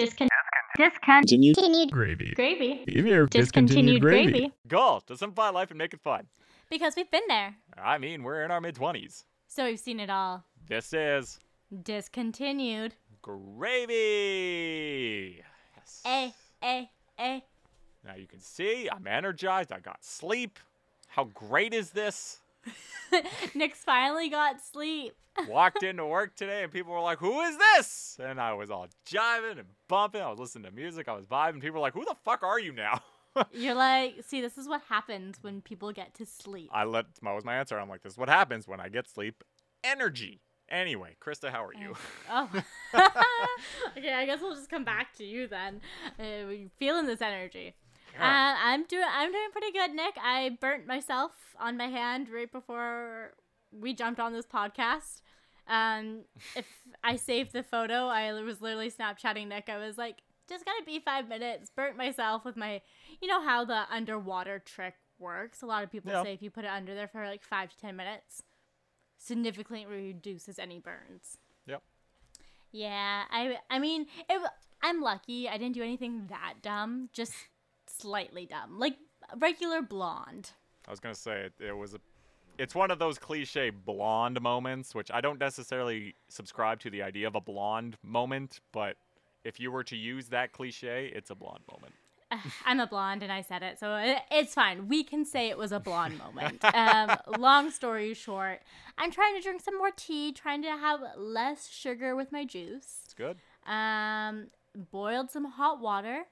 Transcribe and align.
Discon- 0.00 0.28
discon- 0.78 1.20
Continued. 1.20 1.56
continued 1.56 1.90
Gravy. 1.90 2.32
gravy. 2.34 2.84
Give 2.86 3.06
your 3.06 3.26
Discontinued 3.26 4.00
gravy. 4.00 4.52
Goal 4.68 5.00
to 5.02 5.16
simplify 5.16 5.50
life 5.50 5.70
and 5.70 5.78
make 5.78 5.92
it 5.94 6.00
fun. 6.00 6.26
Because 6.70 6.94
we've 6.96 7.10
been 7.10 7.22
there. 7.28 7.56
I 7.76 7.98
mean, 7.98 8.22
we're 8.22 8.42
in 8.44 8.50
our 8.50 8.60
mid 8.60 8.76
20s. 8.76 9.24
So 9.48 9.64
we've 9.64 9.78
seen 9.80 9.98
it 10.00 10.08
all. 10.10 10.44
This 10.68 10.92
is 10.92 11.38
Discontinued. 11.82 12.94
gravy. 14.10 15.42
Yes. 15.76 16.02
A, 16.06 16.32
A, 16.62 16.90
A. 17.18 17.42
Now 18.04 18.14
you 18.16 18.26
can 18.26 18.40
see 18.40 18.88
I'm 18.90 19.06
energized. 19.06 19.72
I 19.72 19.80
got 19.80 20.02
sleep. 20.04 20.58
How 21.08 21.24
great 21.24 21.74
is 21.74 21.90
this? 21.90 22.40
Nick's 23.54 23.82
finally 23.82 24.28
got 24.28 24.60
sleep. 24.60 25.14
Walked 25.48 25.82
into 25.82 26.04
work 26.06 26.34
today 26.34 26.64
and 26.64 26.72
people 26.72 26.92
were 26.92 27.00
like, 27.00 27.18
"Who 27.18 27.40
is 27.40 27.56
this?" 27.56 28.18
And 28.22 28.40
I 28.40 28.52
was 28.52 28.70
all 28.70 28.88
jiving 29.08 29.58
and 29.58 29.68
bumping. 29.88 30.20
I 30.20 30.28
was 30.28 30.38
listening 30.38 30.64
to 30.64 30.70
music. 30.72 31.08
I 31.08 31.14
was 31.14 31.26
vibing. 31.26 31.60
People 31.60 31.74
were 31.74 31.80
like, 31.80 31.94
"Who 31.94 32.04
the 32.04 32.16
fuck 32.24 32.42
are 32.42 32.58
you 32.58 32.72
now?" 32.72 33.00
You're 33.52 33.74
like, 33.74 34.16
see, 34.26 34.40
this 34.40 34.58
is 34.58 34.68
what 34.68 34.82
happens 34.88 35.36
when 35.40 35.60
people 35.60 35.92
get 35.92 36.14
to 36.14 36.26
sleep. 36.26 36.68
I 36.72 36.82
let 36.82 37.06
that 37.22 37.32
was 37.34 37.44
my 37.44 37.56
answer. 37.56 37.78
I'm 37.78 37.88
like, 37.88 38.02
"This 38.02 38.14
is 38.14 38.18
what 38.18 38.28
happens 38.28 38.66
when 38.66 38.80
I 38.80 38.88
get 38.88 39.08
sleep. 39.08 39.44
Energy." 39.84 40.40
Anyway, 40.68 41.16
Krista, 41.20 41.50
how 41.50 41.64
are 41.64 41.74
you? 41.74 41.94
Oh. 42.30 42.48
okay, 43.96 44.14
I 44.14 44.24
guess 44.24 44.40
we'll 44.40 44.54
just 44.54 44.70
come 44.70 44.84
back 44.84 45.16
to 45.16 45.24
you 45.24 45.48
then. 45.48 45.80
Uh, 46.18 46.68
feeling 46.78 47.06
this 47.06 47.20
energy. 47.20 47.74
Uh, 48.20 48.54
I'm 48.62 48.84
doing. 48.86 49.04
I'm 49.10 49.32
doing 49.32 49.48
pretty 49.52 49.72
good, 49.72 49.92
Nick. 49.92 50.14
I 50.22 50.56
burnt 50.60 50.86
myself 50.86 51.32
on 51.58 51.76
my 51.76 51.86
hand 51.88 52.28
right 52.28 52.50
before 52.50 53.32
we 53.72 53.94
jumped 53.94 54.20
on 54.20 54.32
this 54.32 54.46
podcast. 54.46 55.20
Um, 55.68 56.22
if 56.56 56.66
I 57.04 57.16
saved 57.16 57.52
the 57.52 57.62
photo, 57.62 58.06
I 58.06 58.32
was 58.42 58.60
literally 58.60 58.90
Snapchatting 58.90 59.48
Nick. 59.48 59.68
I 59.68 59.78
was 59.78 59.96
like, 59.96 60.16
just 60.48 60.64
gonna 60.64 60.84
be 60.84 60.98
five 60.98 61.28
minutes. 61.28 61.70
Burnt 61.74 61.96
myself 61.96 62.44
with 62.44 62.56
my, 62.56 62.80
you 63.20 63.28
know 63.28 63.40
how 63.42 63.64
the 63.64 63.84
underwater 63.90 64.58
trick 64.58 64.94
works. 65.18 65.62
A 65.62 65.66
lot 65.66 65.84
of 65.84 65.90
people 65.92 66.10
Yeah. 66.10 66.22
say 66.22 66.32
if 66.32 66.42
you 66.42 66.50
put 66.50 66.64
it 66.64 66.70
under 66.70 66.94
there 66.94 67.08
for 67.08 67.24
like 67.26 67.44
five 67.44 67.70
to 67.70 67.76
ten 67.78 67.94
minutes, 67.96 68.42
significantly 69.18 69.86
reduces 69.86 70.58
any 70.58 70.78
burns. 70.78 71.38
Yep. 71.66 71.82
Yeah, 72.72 73.24
I 73.30 73.58
I 73.68 73.78
mean, 73.78 74.06
it, 74.28 74.40
I'm 74.82 75.00
lucky. 75.00 75.48
I 75.48 75.56
didn't 75.58 75.74
do 75.74 75.82
anything 75.82 76.26
that 76.30 76.54
dumb, 76.62 77.10
just 77.12 77.32
slightly 78.00 78.46
dumb, 78.46 78.78
like 78.78 78.96
regular 79.38 79.82
blonde. 79.82 80.50
I 80.86 80.90
was 80.90 81.00
gonna 81.00 81.14
say 81.14 81.42
it, 81.42 81.52
it 81.64 81.76
was 81.76 81.94
a. 81.94 81.98
It's 82.58 82.74
one 82.74 82.90
of 82.90 82.98
those 82.98 83.18
cliche 83.18 83.70
blonde 83.70 84.40
moments, 84.40 84.94
which 84.94 85.10
I 85.10 85.20
don't 85.20 85.40
necessarily 85.40 86.14
subscribe 86.28 86.80
to 86.80 86.90
the 86.90 87.02
idea 87.02 87.26
of 87.26 87.34
a 87.34 87.40
blonde 87.40 87.96
moment, 88.02 88.60
but 88.72 88.96
if 89.44 89.58
you 89.58 89.70
were 89.70 89.84
to 89.84 89.96
use 89.96 90.28
that 90.28 90.52
cliche, 90.52 91.10
it's 91.14 91.30
a 91.30 91.34
blonde 91.34 91.62
moment. 91.70 91.94
I'm 92.66 92.80
a 92.80 92.86
blonde, 92.86 93.22
and 93.22 93.32
I 93.32 93.42
said 93.42 93.62
it, 93.62 93.78
so 93.78 93.96
it, 93.96 94.18
it's 94.30 94.54
fine. 94.54 94.88
We 94.88 95.02
can 95.04 95.24
say 95.24 95.48
it 95.48 95.58
was 95.58 95.72
a 95.72 95.80
blonde 95.80 96.18
moment. 96.34 96.64
Um, 96.64 97.16
long 97.38 97.70
story 97.70 98.14
short, 98.14 98.60
I'm 98.98 99.10
trying 99.10 99.34
to 99.36 99.42
drink 99.42 99.60
some 99.62 99.76
more 99.76 99.90
tea, 99.90 100.32
trying 100.32 100.62
to 100.62 100.70
have 100.70 101.00
less 101.16 101.68
sugar 101.68 102.14
with 102.14 102.30
my 102.32 102.44
juice. 102.44 103.00
It's 103.04 103.14
good. 103.14 103.38
Um, 103.66 104.48
boiled 104.90 105.30
some 105.30 105.44
hot 105.44 105.80
water, 105.80 106.24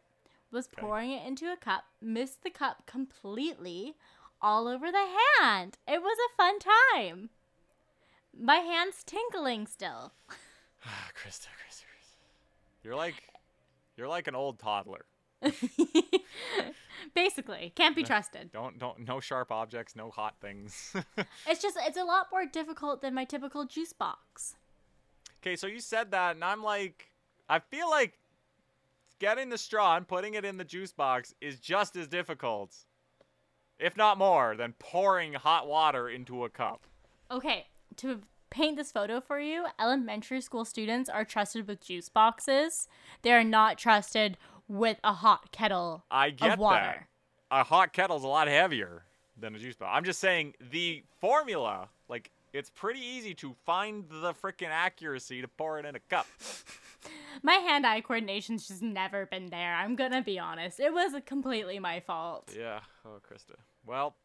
was 0.50 0.66
Okay. 0.66 0.80
pouring 0.80 1.10
it 1.12 1.26
into 1.26 1.50
a 1.52 1.56
cup, 1.56 1.84
missed 2.00 2.42
the 2.42 2.50
cup 2.50 2.86
completely, 2.86 3.94
all 4.40 4.66
over 4.68 4.90
the 4.90 5.06
hand. 5.40 5.78
It 5.86 6.02
was 6.02 6.16
a 6.18 6.36
fun 6.36 6.58
time. 6.58 7.30
My 8.38 8.56
hand's 8.56 9.02
tingling 9.04 9.66
still. 9.66 10.12
Krista, 11.14 11.48
Krista, 11.48 11.84
Krista. 11.84 12.16
You're 12.84 12.94
like, 12.96 13.14
you're 13.96 14.08
like 14.08 14.28
an 14.28 14.34
old 14.36 14.58
toddler. 14.58 15.04
Basically, 17.14 17.72
can't 17.74 17.94
be 17.96 18.02
trusted. 18.02 18.50
Don't 18.52 18.78
don't 18.78 19.06
no 19.06 19.20
sharp 19.20 19.50
objects, 19.52 19.94
no 19.96 20.10
hot 20.10 20.34
things. 20.40 20.94
It's 21.46 21.62
just 21.62 21.76
it's 21.80 21.96
a 21.96 22.04
lot 22.04 22.26
more 22.32 22.44
difficult 22.46 23.02
than 23.02 23.14
my 23.14 23.24
typical 23.24 23.64
juice 23.64 23.92
box. 23.92 24.56
okay, 25.40 25.56
so 25.56 25.66
you 25.66 25.80
said 25.80 26.10
that, 26.10 26.34
and 26.34 26.44
I'm 26.44 26.62
like, 26.62 27.10
I 27.48 27.60
feel 27.60 27.88
like 27.88 28.18
getting 29.18 29.48
the 29.48 29.58
straw 29.58 29.96
and 29.96 30.06
putting 30.06 30.34
it 30.34 30.44
in 30.44 30.56
the 30.56 30.64
juice 30.64 30.92
box 30.92 31.34
is 31.40 31.58
just 31.60 31.96
as 31.96 32.08
difficult, 32.08 32.74
if 33.78 33.96
not 33.96 34.18
more, 34.18 34.56
than 34.56 34.74
pouring 34.78 35.34
hot 35.34 35.66
water 35.66 36.08
into 36.08 36.44
a 36.44 36.48
cup. 36.50 36.86
Okay, 37.30 37.66
to 37.96 38.20
paint 38.50 38.76
this 38.76 38.92
photo 38.92 39.20
for 39.20 39.40
you, 39.40 39.66
elementary 39.80 40.40
school 40.40 40.64
students 40.64 41.10
are 41.10 41.24
trusted 41.24 41.68
with 41.68 41.80
juice 41.80 42.08
boxes. 42.08 42.88
They 43.22 43.32
are 43.32 43.44
not 43.44 43.78
trusted 43.78 44.38
with 44.68 44.98
a 45.04 45.12
hot 45.12 45.50
kettle 45.52 46.04
I 46.10 46.30
get 46.30 46.54
of 46.54 46.58
water. 46.58 46.80
that. 46.80 47.06
A 47.50 47.64
hot 47.64 47.92
kettle's 47.92 48.24
a 48.24 48.28
lot 48.28 48.48
heavier 48.48 49.04
than 49.36 49.54
a 49.54 49.58
juice 49.58 49.76
box. 49.76 49.90
I'm 49.94 50.04
just 50.04 50.20
saying 50.20 50.54
the 50.70 51.02
formula, 51.20 51.88
like 52.08 52.30
it's 52.52 52.70
pretty 52.70 53.00
easy 53.00 53.34
to 53.34 53.54
find 53.64 54.04
the 54.08 54.32
freaking 54.34 54.70
accuracy 54.70 55.40
to 55.42 55.48
pour 55.48 55.78
it 55.78 55.84
in 55.84 55.94
a 55.94 56.00
cup. 56.00 56.26
My 57.42 57.54
hand-eye 57.54 58.00
coordination's 58.00 58.66
just 58.66 58.82
never 58.82 59.26
been 59.26 59.46
there. 59.50 59.74
I'm 59.74 59.94
gonna 59.96 60.22
be 60.22 60.38
honest. 60.38 60.80
It 60.80 60.92
was 60.92 61.12
completely 61.24 61.78
my 61.78 62.00
fault. 62.00 62.52
Yeah. 62.56 62.80
Oh, 63.04 63.20
Krista. 63.20 63.54
Well, 63.86 64.16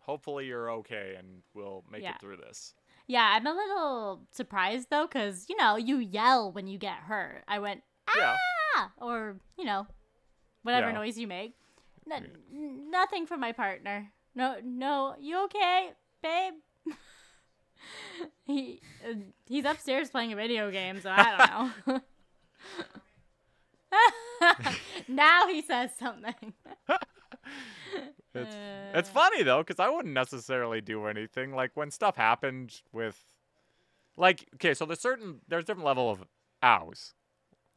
hopefully 0.00 0.46
you're 0.46 0.70
okay 0.70 1.14
and 1.18 1.42
we'll 1.54 1.84
make 1.90 2.02
Yeah. 2.02 2.10
it 2.14 2.20
through 2.20 2.36
this. 2.36 2.74
Yeah, 3.06 3.30
I'm 3.34 3.46
a 3.46 3.52
little 3.54 4.22
surprised 4.30 4.88
though, 4.90 5.06
cause 5.06 5.46
you 5.48 5.56
know 5.56 5.76
you 5.76 5.98
yell 5.98 6.52
when 6.52 6.66
you 6.66 6.78
get 6.78 6.96
hurt. 6.98 7.44
I 7.48 7.58
went 7.60 7.82
Yeah. 8.16 8.36
ah, 8.76 8.92
or 8.98 9.36
you 9.56 9.64
know, 9.64 9.86
whatever 10.62 10.88
Yeah. 10.88 10.94
noise 10.96 11.18
you 11.18 11.26
make. 11.26 11.54
No, 12.06 12.18
nothing 12.50 13.26
from 13.26 13.40
my 13.40 13.52
partner. 13.52 14.12
No, 14.34 14.58
no, 14.62 15.14
you 15.18 15.42
okay, 15.44 15.92
babe? 16.22 16.54
he 18.44 18.80
uh, 19.08 19.14
he's 19.46 19.64
upstairs 19.64 20.10
playing 20.10 20.32
a 20.32 20.36
video 20.36 20.70
game, 20.70 21.00
so 21.00 21.10
I 21.10 21.72
don't 21.86 21.86
know. 21.86 22.00
now 25.08 25.48
he 25.48 25.62
says 25.62 25.90
something. 25.98 26.52
It's 28.34 28.54
Uh. 28.54 28.92
it's 28.98 29.08
funny 29.08 29.42
though, 29.44 29.62
because 29.62 29.78
I 29.78 29.88
wouldn't 29.88 30.14
necessarily 30.14 30.80
do 30.80 31.06
anything. 31.06 31.54
Like 31.54 31.70
when 31.74 31.90
stuff 31.92 32.16
happened 32.16 32.80
with, 32.92 33.24
like, 34.16 34.48
okay, 34.54 34.74
so 34.74 34.86
there's 34.86 34.98
certain 35.00 35.40
there's 35.46 35.64
different 35.64 35.86
level 35.86 36.10
of 36.10 36.24
ows. 36.62 37.14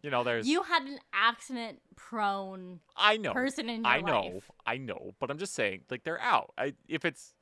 You 0.02 0.10
know, 0.10 0.24
there's 0.24 0.48
You 0.48 0.64
had 0.64 0.84
an 0.84 1.00
accident 1.14 1.80
prone 1.96 2.80
I 2.96 3.18
know 3.18 3.34
person 3.34 3.70
in 3.70 3.84
your 3.84 3.88
I 3.94 4.02
know, 4.02 4.22
life. 4.22 4.52
I 4.66 4.78
know, 4.78 5.14
but 5.20 5.30
I'm 5.30 5.38
just 5.38 5.54
saying, 5.54 5.82
like 5.92 6.04
they're 6.04 6.22
out. 6.22 6.54
I 6.58 6.74
if 6.88 7.06
it's, 7.06 7.34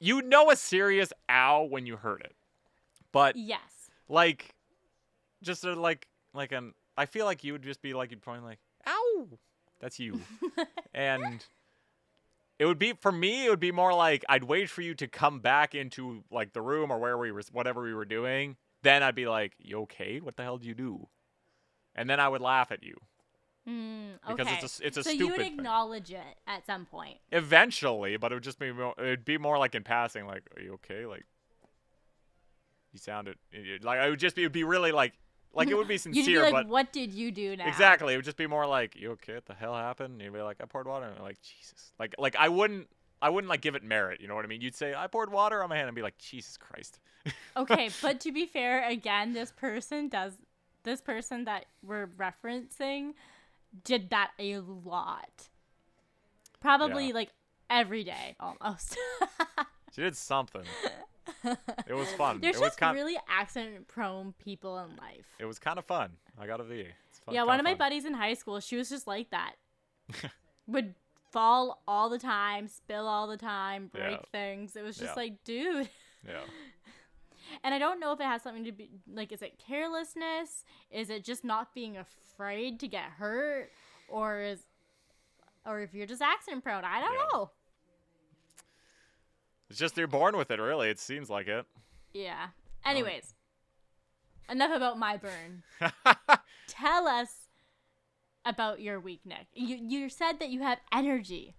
you 0.00 0.22
know, 0.22 0.50
a 0.50 0.56
serious 0.56 1.12
ow 1.28 1.62
when 1.64 1.86
you 1.86 1.96
heard 1.96 2.20
it, 2.22 2.34
but 3.12 3.36
Yes. 3.36 3.90
like, 4.08 4.54
just 5.42 5.64
a, 5.64 5.74
like 5.74 6.06
like 6.34 6.52
an. 6.52 6.74
I 6.96 7.06
feel 7.06 7.24
like 7.26 7.44
you 7.44 7.52
would 7.52 7.62
just 7.62 7.80
be 7.82 7.94
like 7.94 8.10
you'd 8.10 8.22
probably 8.22 8.42
like 8.44 8.58
ow, 8.86 9.28
that's 9.80 9.98
you, 10.00 10.20
and 10.94 11.44
it 12.58 12.66
would 12.66 12.78
be 12.78 12.92
for 12.94 13.12
me. 13.12 13.46
It 13.46 13.50
would 13.50 13.60
be 13.60 13.72
more 13.72 13.94
like 13.94 14.24
I'd 14.28 14.44
wait 14.44 14.68
for 14.68 14.82
you 14.82 14.94
to 14.96 15.06
come 15.06 15.40
back 15.40 15.74
into 15.74 16.24
like 16.30 16.52
the 16.52 16.62
room 16.62 16.90
or 16.90 16.98
where 16.98 17.16
we 17.16 17.30
were, 17.30 17.42
whatever 17.52 17.82
we 17.82 17.94
were 17.94 18.04
doing. 18.04 18.56
Then 18.82 19.02
I'd 19.02 19.14
be 19.14 19.26
like, 19.26 19.54
"You 19.58 19.80
okay? 19.82 20.20
What 20.20 20.36
the 20.36 20.42
hell 20.42 20.58
do 20.58 20.66
you 20.66 20.74
do?" 20.74 21.08
And 21.94 22.08
then 22.08 22.20
I 22.20 22.28
would 22.28 22.40
laugh 22.40 22.70
at 22.70 22.82
you. 22.82 22.96
Mm, 23.68 24.12
Because 24.26 24.46
it's 24.62 24.80
a, 24.80 24.86
it's 24.86 24.96
a 24.96 25.04
so 25.04 25.10
you 25.10 25.26
would 25.26 25.34
stupid 25.34 25.44
thing. 25.50 25.58
acknowledge 25.58 26.10
it 26.10 26.36
at 26.46 26.64
some 26.66 26.86
point. 26.86 27.18
eventually, 27.32 28.16
but 28.16 28.32
it 28.32 28.36
would 28.36 28.44
just 28.44 28.58
be 28.58 28.72
more, 28.72 28.94
it'd 28.98 29.24
be 29.24 29.36
more 29.38 29.58
like 29.58 29.74
in 29.74 29.82
passing, 29.84 30.26
like, 30.26 30.42
"Are 30.56 30.62
you 30.62 30.72
okay?" 30.74 31.04
Like, 31.06 31.24
you 32.92 32.98
sounded 32.98 33.36
like 33.82 34.00
it 34.00 34.10
would 34.10 34.18
just 34.18 34.34
be 34.36 34.42
it'd 34.42 34.52
be 34.52 34.64
really 34.64 34.92
like 34.92 35.12
like 35.52 35.68
it 35.68 35.74
would 35.76 35.88
be 35.88 35.94
You'd 35.94 36.00
sincere, 36.00 36.24
be 36.24 36.38
like, 36.38 36.52
but 36.52 36.68
"What 36.68 36.92
did 36.92 37.12
you 37.12 37.30
do 37.30 37.56
now?" 37.56 37.66
exactly, 37.68 38.14
it 38.14 38.16
would 38.16 38.24
just 38.24 38.36
be 38.36 38.46
more 38.46 38.66
like, 38.66 38.96
"You 38.96 39.12
okay? 39.12 39.34
What 39.34 39.46
the 39.46 39.54
hell 39.54 39.74
happened?" 39.74 40.14
And 40.14 40.22
you'd 40.22 40.32
be 40.32 40.40
like, 40.40 40.58
"I 40.62 40.64
poured 40.66 40.86
water," 40.86 41.06
and 41.06 41.16
I'm 41.16 41.22
like, 41.22 41.40
"Jesus!" 41.42 41.92
Like 41.98 42.14
like 42.18 42.36
I 42.36 42.48
wouldn't 42.48 42.88
I 43.20 43.30
wouldn't 43.30 43.48
like 43.50 43.60
give 43.60 43.74
it 43.74 43.82
merit. 43.82 44.20
You 44.20 44.28
know 44.28 44.34
what 44.34 44.44
I 44.44 44.48
mean? 44.48 44.60
You'd 44.60 44.74
say, 44.74 44.94
"I 44.94 45.06
poured 45.06 45.30
water 45.30 45.62
on 45.62 45.68
my 45.68 45.76
hand," 45.76 45.88
and 45.88 45.94
be 45.94 46.02
like, 46.02 46.18
"Jesus 46.18 46.56
Christ." 46.56 47.00
okay, 47.56 47.90
but 48.00 48.20
to 48.20 48.32
be 48.32 48.46
fair, 48.46 48.88
again, 48.88 49.32
this 49.34 49.52
person 49.52 50.08
does 50.08 50.32
this 50.84 51.00
person 51.02 51.44
that 51.44 51.66
we're 51.82 52.06
referencing 52.06 53.12
did 53.84 54.10
that 54.10 54.30
a 54.38 54.58
lot. 54.58 55.48
Probably 56.60 57.08
Yeah. 57.08 57.14
like 57.14 57.30
every 57.70 58.04
day 58.04 58.36
almost. 58.40 58.96
She 59.94 60.02
did 60.02 60.16
something. 60.16 60.62
It 61.88 61.94
was 61.94 62.12
fun. 62.12 62.40
There's 62.40 62.56
it 62.56 62.60
was 62.60 62.68
just 62.68 62.78
kind. 62.78 62.94
really 62.94 63.16
accident 63.28 63.88
prone 63.88 64.32
people 64.38 64.78
in 64.78 64.90
life. 64.96 65.26
It 65.40 65.44
was 65.46 65.58
kind 65.58 65.78
of 65.78 65.86
fun. 65.86 66.10
I 66.38 66.46
gotta 66.46 66.62
be. 66.64 66.86
Fun, 67.24 67.34
yeah, 67.34 67.42
one 67.42 67.58
of 67.58 67.64
my 67.64 67.74
buddies 67.74 68.04
in 68.04 68.14
high 68.14 68.34
school, 68.34 68.60
she 68.60 68.76
was 68.76 68.88
just 68.90 69.06
like 69.08 69.30
that. 69.30 69.54
Would 70.68 70.94
fall 71.32 71.82
all 71.88 72.10
the 72.10 72.18
time, 72.18 72.68
spill 72.68 73.08
all 73.08 73.26
the 73.26 73.36
time, 73.38 73.88
break 73.88 74.10
Yeah. 74.10 74.18
things. 74.30 74.76
It 74.76 74.84
was 74.84 74.96
just 74.96 75.10
Yeah. 75.16 75.22
like, 75.22 75.42
dude. 75.42 75.88
Yeah. 76.26 76.40
And 77.64 77.74
I 77.74 77.78
don't 77.78 78.00
know 78.00 78.12
if 78.12 78.20
it 78.20 78.24
has 78.24 78.42
something 78.42 78.64
to 78.64 78.72
be 78.72 78.90
like, 79.12 79.32
is 79.32 79.42
it 79.42 79.58
carelessness? 79.66 80.64
Is 80.90 81.10
it 81.10 81.24
just 81.24 81.44
not 81.44 81.74
being 81.74 81.96
afraid 81.96 82.80
to 82.80 82.88
get 82.88 83.04
hurt? 83.04 83.70
Or 84.08 84.40
is, 84.40 84.60
or 85.66 85.80
if 85.80 85.92
you're 85.94 86.06
just 86.06 86.22
accident 86.22 86.62
prone? 86.64 86.84
I 86.84 87.00
don't 87.00 87.12
Yeah. 87.14 87.26
know. 87.32 87.50
It's 89.70 89.78
just 89.78 89.96
you're 89.98 90.06
born 90.06 90.36
with 90.36 90.50
it, 90.50 90.60
really. 90.60 90.88
It 90.88 90.98
seems 90.98 91.28
like 91.28 91.46
it. 91.46 91.66
Yeah. 92.14 92.48
Anyways, 92.86 93.34
enough 94.48 94.74
about 94.74 94.98
my 94.98 95.18
burn. 95.18 95.62
Tell 96.68 97.06
us 97.06 97.28
about 98.46 98.80
your 98.80 98.98
week, 98.98 99.20
Nick. 99.26 99.46
You 99.52 99.76
you 99.76 100.08
said 100.08 100.38
that 100.40 100.48
you 100.48 100.62
have 100.62 100.78
energy. 100.90 101.54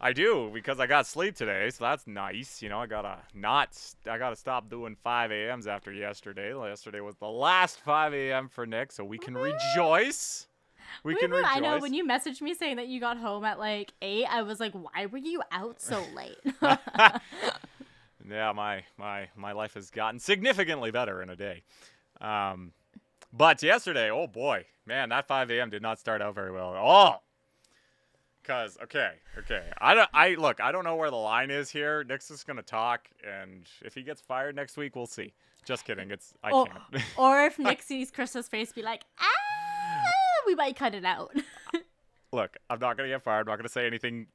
I 0.00 0.12
do 0.12 0.50
because 0.54 0.78
I 0.78 0.86
got 0.86 1.06
sleep 1.06 1.34
today, 1.34 1.70
so 1.70 1.84
that's 1.84 2.06
nice. 2.06 2.62
You 2.62 2.68
know, 2.68 2.78
I 2.78 2.86
gotta 2.86 3.18
not, 3.34 3.70
I 4.08 4.16
gotta 4.16 4.36
stop 4.36 4.70
doing 4.70 4.96
5 5.02 5.32
a.m.s 5.32 5.66
after 5.66 5.92
yesterday. 5.92 6.54
Yesterday 6.54 7.00
was 7.00 7.16
the 7.16 7.28
last 7.28 7.80
5 7.80 8.14
a.m. 8.14 8.48
for 8.48 8.64
Nick, 8.64 8.92
so 8.92 9.04
we 9.04 9.18
can 9.18 9.34
rejoice. 9.34 10.46
We 11.02 11.16
can 11.16 11.30
Woo-hoo. 11.30 11.42
rejoice. 11.42 11.56
I 11.56 11.60
know 11.60 11.78
when 11.78 11.94
you 11.94 12.06
messaged 12.06 12.40
me 12.40 12.54
saying 12.54 12.76
that 12.76 12.86
you 12.86 13.00
got 13.00 13.18
home 13.18 13.44
at 13.44 13.58
like 13.58 13.92
eight, 14.00 14.26
I 14.30 14.42
was 14.42 14.60
like, 14.60 14.72
why 14.72 15.06
were 15.06 15.18
you 15.18 15.42
out 15.50 15.80
so 15.80 16.04
late? 16.14 16.38
yeah, 16.62 18.52
my 18.52 18.84
my 18.96 19.28
my 19.36 19.52
life 19.52 19.74
has 19.74 19.90
gotten 19.90 20.20
significantly 20.20 20.92
better 20.92 21.22
in 21.22 21.30
a 21.30 21.36
day. 21.36 21.64
Um, 22.20 22.72
but 23.32 23.62
yesterday, 23.64 24.10
oh 24.10 24.28
boy, 24.28 24.64
man, 24.86 25.08
that 25.08 25.26
5 25.26 25.50
a.m. 25.50 25.70
did 25.70 25.82
not 25.82 25.98
start 25.98 26.22
out 26.22 26.36
very 26.36 26.52
well 26.52 26.70
at 26.70 26.76
all. 26.76 27.24
Cause 28.48 28.78
okay, 28.82 29.10
okay, 29.36 29.62
I 29.76 29.92
don't, 29.92 30.08
I 30.14 30.30
look, 30.36 30.58
I 30.58 30.72
don't 30.72 30.82
know 30.82 30.96
where 30.96 31.10
the 31.10 31.16
line 31.16 31.50
is 31.50 31.68
here. 31.68 32.02
Nick's 32.02 32.28
just 32.28 32.46
gonna 32.46 32.62
talk, 32.62 33.06
and 33.22 33.66
if 33.84 33.94
he 33.94 34.02
gets 34.02 34.22
fired 34.22 34.56
next 34.56 34.78
week, 34.78 34.96
we'll 34.96 35.04
see. 35.04 35.34
Just 35.66 35.84
kidding. 35.84 36.10
It's 36.10 36.32
I 36.42 36.52
or, 36.52 36.64
can't. 36.64 37.04
or 37.18 37.44
if 37.44 37.58
Nick 37.58 37.82
sees 37.82 38.10
Chris's 38.10 38.48
face, 38.48 38.72
be 38.72 38.80
like, 38.80 39.02
ah, 39.20 39.24
we 40.46 40.54
might 40.54 40.76
cut 40.76 40.94
it 40.94 41.04
out. 41.04 41.30
look, 42.32 42.56
I'm 42.70 42.78
not 42.78 42.96
gonna 42.96 43.10
get 43.10 43.22
fired. 43.22 43.40
I'm 43.40 43.48
not 43.48 43.58
gonna 43.58 43.68
say 43.68 43.86
anything 43.86 44.28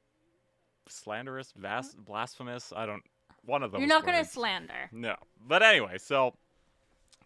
slanderous, 0.88 1.52
vast, 1.56 1.96
blasphemous. 1.98 2.72
I 2.74 2.86
don't. 2.86 3.02
One 3.44 3.64
of 3.64 3.72
them. 3.72 3.80
You're 3.80 3.88
not 3.88 4.06
gonna 4.06 4.24
slander. 4.24 4.90
No. 4.92 5.16
But 5.44 5.64
anyway, 5.64 5.98
so 5.98 6.34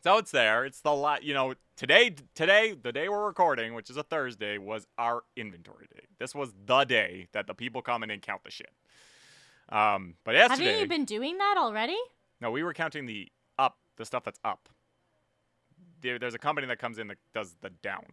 so 0.03 0.19
it's 0.19 0.31
there. 0.31 0.65
It's 0.65 0.81
the 0.81 0.93
lot. 0.95 1.23
You 1.23 1.35
know, 1.35 1.55
today 1.77 2.15
today 2.35 2.75
the 2.81 2.93
day 2.93 3.09
we're 3.09 3.27
recording, 3.27 3.75
which 3.75 3.91
is 3.91 3.97
a 3.97 4.03
Thursday, 4.03 4.59
was 4.59 4.87
our 4.97 5.23
inventory 5.37 5.87
day. 5.95 6.05
This 6.19 6.35
was 6.35 6.53
the 6.67 6.85
day 6.85 7.29
that 7.33 7.47
the 7.47 7.55
people 7.55 7.83
come 7.83 8.03
in 8.03 8.11
and 8.11 8.21
count 8.23 8.45
the 8.45 8.51
shit. 8.51 8.71
Um, 9.69 10.15
but 10.25 10.35
yesterday, 10.35 10.65
Haven't 10.65 10.81
you 10.81 10.89
been 10.89 11.05
doing 11.05 11.39
that 11.39 11.57
already? 11.59 11.97
no, 12.41 12.51
we 12.51 12.63
were 12.63 12.73
counting 12.73 13.07
the 13.07 13.29
up, 13.59 13.77
the 13.97 14.05
stuff 14.05 14.25
that's 14.25 14.39
up. 14.45 14.69
There, 16.01 16.19
there's 16.19 16.35
a 16.35 16.39
company 16.39 16.67
that 16.69 16.79
comes 16.79 16.99
in 16.99 17.09
that 17.09 17.19
does 17.35 17.57
the 17.61 17.71
down. 17.71 18.05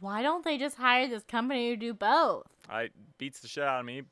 Why 0.00 0.22
don't 0.22 0.44
they 0.44 0.56
just 0.56 0.76
hire 0.76 1.08
this 1.08 1.24
company 1.24 1.70
to 1.70 1.76
do 1.76 1.92
both? 1.92 2.46
I 2.70 2.88
beats 3.18 3.40
the 3.40 3.48
shit 3.48 3.64
out 3.64 3.80
of 3.80 3.86
me. 3.86 4.02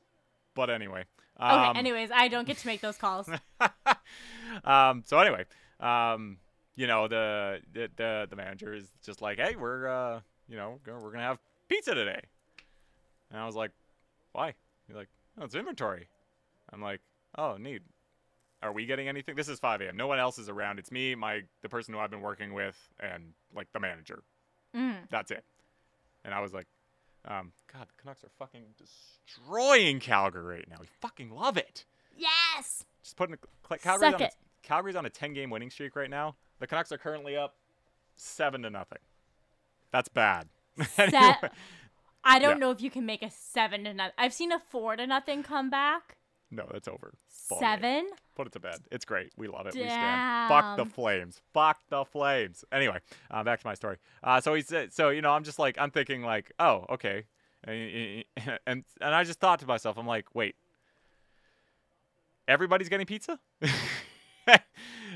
But 0.53 0.69
anyway. 0.69 1.05
Okay, 1.39 1.49
Um, 1.49 1.75
anyways, 1.77 2.11
I 2.13 2.27
don't 2.27 2.45
get 2.45 2.57
to 2.59 2.67
make 2.67 2.81
those 2.81 2.95
calls. 2.97 3.27
um, 4.63 5.03
so 5.05 5.17
anyway, 5.17 5.45
um, 5.83 6.37
you 6.75 6.87
know, 6.87 7.07
the, 7.07 7.59
the 7.73 7.89
the 7.95 8.27
the 8.29 8.35
manager 8.35 8.73
is 8.73 8.91
just 9.05 9.21
like, 9.21 9.37
hey, 9.37 9.55
we're 9.55 9.87
uh, 9.87 10.21
you 10.47 10.55
know, 10.55 10.79
we're 10.85 11.11
gonna 11.11 11.23
have 11.23 11.39
pizza 11.67 11.93
today, 11.93 12.21
and 13.29 13.39
I 13.39 13.45
was 13.45 13.55
like, 13.55 13.71
why? 14.31 14.53
He's 14.87 14.95
like, 14.95 15.09
oh, 15.39 15.45
it's 15.45 15.55
inventory. 15.55 16.07
I'm 16.71 16.81
like, 16.81 17.01
oh, 17.37 17.57
neat. 17.57 17.81
Are 18.61 18.71
we 18.71 18.85
getting 18.85 19.09
anything? 19.09 19.35
This 19.35 19.49
is 19.49 19.59
5 19.59 19.81
a.m. 19.81 19.97
No 19.97 20.07
one 20.07 20.19
else 20.19 20.39
is 20.39 20.47
around. 20.47 20.79
It's 20.79 20.89
me, 20.89 21.15
my 21.15 21.41
the 21.61 21.69
person 21.69 21.93
who 21.93 21.99
I've 21.99 22.09
been 22.09 22.21
working 22.21 22.53
with, 22.53 22.77
and 22.99 23.33
like 23.53 23.67
the 23.73 23.79
manager. 23.79 24.23
Mm. 24.75 24.95
That's 25.11 25.31
it. 25.31 25.43
And 26.23 26.33
I 26.33 26.39
was 26.39 26.53
like, 26.53 26.67
um, 27.25 27.51
God, 27.71 27.87
the 27.87 28.01
Canucks 28.01 28.23
are 28.23 28.31
fucking 28.39 28.63
destroying 28.77 29.99
Calgary 29.99 30.55
right 30.55 30.69
now. 30.69 30.77
We 30.79 30.87
fucking 31.01 31.29
love 31.29 31.57
it. 31.57 31.85
Yes. 32.17 32.85
Just 33.03 33.17
putting 33.17 33.37
Calgary's 33.81 34.11
Suck 34.11 34.21
on, 34.21 34.27
it. 34.27 34.35
Calgary's 34.63 34.95
on 34.95 35.05
a 35.05 35.09
10 35.09 35.33
game 35.33 35.49
winning 35.49 35.69
streak 35.69 35.95
right 35.95 36.09
now. 36.09 36.35
The 36.59 36.67
Canucks 36.67 36.91
are 36.91 36.97
currently 36.97 37.35
up 37.37 37.55
seven 38.15 38.61
to 38.63 38.69
nothing. 38.69 38.99
That's 39.91 40.09
bad. 40.09 40.47
Anyway, 40.97 41.35
I 42.23 42.39
don't 42.39 42.51
Yeah. 42.51 42.57
know 42.57 42.71
if 42.71 42.81
you 42.81 42.89
can 42.89 43.05
make 43.05 43.21
a 43.21 43.29
seven 43.29 43.83
to 43.83 43.93
nothing. 43.93 44.13
I've 44.17 44.33
seen 44.33 44.51
a 44.51 44.59
four 44.59 44.95
to 44.95 45.05
nothing 45.05 45.43
come 45.43 45.69
back. 45.69 46.15
no, 46.49 46.67
that's 46.71 46.87
over. 46.87 47.13
Ball 47.49 47.59
game. 47.59 47.67
Seven. 47.69 48.09
Put 48.35 48.47
it 48.47 48.53
to 48.53 48.59
bed. 48.59 48.77
It's 48.91 49.05
great. 49.05 49.31
We 49.37 49.47
love 49.47 49.67
it. 49.67 49.73
We 49.75 49.81
stand. 49.81 50.47
Fuck 50.49 50.77
the 50.77 50.85
Flames. 50.85 51.41
Fuck 51.53 51.79
the 51.89 52.05
Flames. 52.05 52.63
Anyway, 52.71 52.99
uh, 53.29 53.43
back 53.43 53.59
to 53.59 53.67
my 53.67 53.73
story. 53.73 53.97
Uh, 54.23 54.39
so 54.41 54.53
he 54.53 54.61
said. 54.61 54.93
So 54.93 55.09
you 55.09 55.21
know, 55.21 55.31
I'm 55.31 55.43
just 55.43 55.59
like, 55.59 55.77
I'm 55.77 55.91
thinking 55.91 56.23
like, 56.23 56.51
oh, 56.59 56.85
okay, 56.91 57.25
and 57.65 58.23
and, 58.65 58.83
and 59.01 59.15
I 59.15 59.23
just 59.25 59.39
thought 59.39 59.59
to 59.59 59.67
myself, 59.67 59.97
I'm 59.97 60.07
like, 60.07 60.25
wait, 60.33 60.55
everybody's 62.47 62.89
getting 62.89 63.05
pizza, 63.05 63.39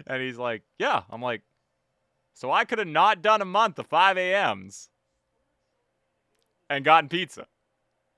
and 0.08 0.22
he's 0.22 0.38
like, 0.38 0.64
yeah. 0.80 1.04
I'm 1.10 1.22
like, 1.22 1.42
so 2.34 2.52
I 2.52 2.66
could 2.66 2.80
have 2.80 2.88
not 2.88 3.22
done 3.22 3.42
a 3.42 3.46
month 3.46 3.78
of 3.80 3.88
5 3.88 4.18
a.m.s 4.18 4.90
and 6.70 6.84
gotten 6.84 7.10
pizza. 7.10 7.48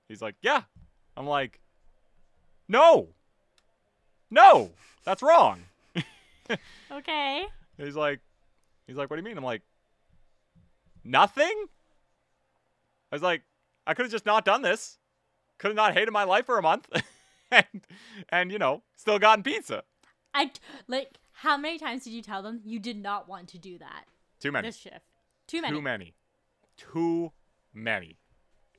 He's 0.08 0.22
like, 0.22 0.36
yeah. 0.42 0.64
I'm 1.16 1.28
like, 1.28 1.60
no. 2.68 3.10
No, 4.30 4.72
that's 5.04 5.22
wrong. 5.22 5.64
Okay. 6.92 7.46
He's 7.78 7.96
like, 7.96 8.22
he's 8.88 8.96
like, 8.96 9.12
what 9.12 9.18
do 9.18 9.22
you 9.22 9.24
mean? 9.24 9.38
I'm 9.38 9.44
like, 9.44 9.62
nothing. 11.04 11.66
I 13.12 13.16
was 13.16 13.22
like, 13.22 13.44
I 13.86 13.94
could 13.94 14.06
have 14.06 14.12
just 14.12 14.26
not 14.26 14.46
done 14.46 14.64
this. 14.64 14.98
Could 15.60 15.68
have 15.68 15.76
not 15.76 15.94
hated 15.94 16.12
my 16.12 16.24
life 16.24 16.48
for 16.48 16.58
a 16.58 16.62
month, 16.64 16.88
and 17.52 17.66
and 18.30 18.52
you 18.52 18.58
know, 18.58 18.82
still 18.96 19.20
gotten 19.20 19.44
pizza. 19.44 19.84
I 20.34 20.52
like. 20.88 21.18
How 21.42 21.56
many 21.56 21.80
times 21.80 22.04
did 22.04 22.12
you 22.12 22.22
tell 22.22 22.44
them 22.44 22.60
you 22.66 22.80
did 22.80 22.98
not 22.98 23.30
want 23.30 23.48
to 23.50 23.58
do 23.58 23.78
that 23.78 24.06
Too 24.42 24.52
many. 24.52 24.68
this 24.68 24.76
shift? 24.76 25.06
Too 25.48 25.62
many. 25.62 25.74
Too 25.74 25.82
many. 25.82 26.14
Too 26.76 27.32
many. 27.74 28.18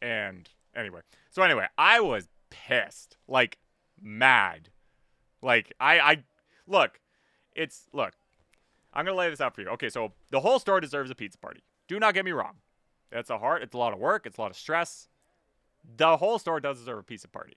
And 0.03 0.47
anyway, 0.77 1.01
so 1.31 1.43
anyway, 1.43 1.69
I 1.79 2.01
was 2.01 2.29
pissed, 2.51 3.17
like 3.27 3.57
mad. 3.99 4.69
Like 5.41 5.73
I, 5.81 6.01
I 6.01 6.25
look, 6.67 7.01
it's 7.55 7.87
look. 7.95 8.13
I'm 8.93 9.07
gonna 9.07 9.17
lay 9.17 9.31
this 9.31 9.41
out 9.41 9.55
for 9.55 9.63
you. 9.63 9.69
Okay, 9.69 9.89
so 9.89 10.13
the 10.31 10.41
whole 10.41 10.59
store 10.59 10.81
deserves 10.81 11.11
a 11.11 11.15
pizza 11.15 11.39
party. 11.39 11.63
Do 11.89 11.99
not 11.99 12.13
get 12.13 12.27
me 12.27 12.33
wrong. 12.33 12.57
It's 13.11 13.31
a 13.31 13.39
hard. 13.39 13.63
It's 13.63 13.75
a 13.75 13.79
lot 13.79 13.95
of 13.95 13.99
work. 13.99 14.27
It's 14.27 14.37
a 14.37 14.41
lot 14.41 14.51
of 14.51 14.57
stress. 14.59 15.09
The 15.97 16.19
whole 16.19 16.39
store 16.39 16.61
does 16.61 16.79
deserve 16.79 16.99
a 16.99 17.03
pizza 17.03 17.29
party, 17.29 17.57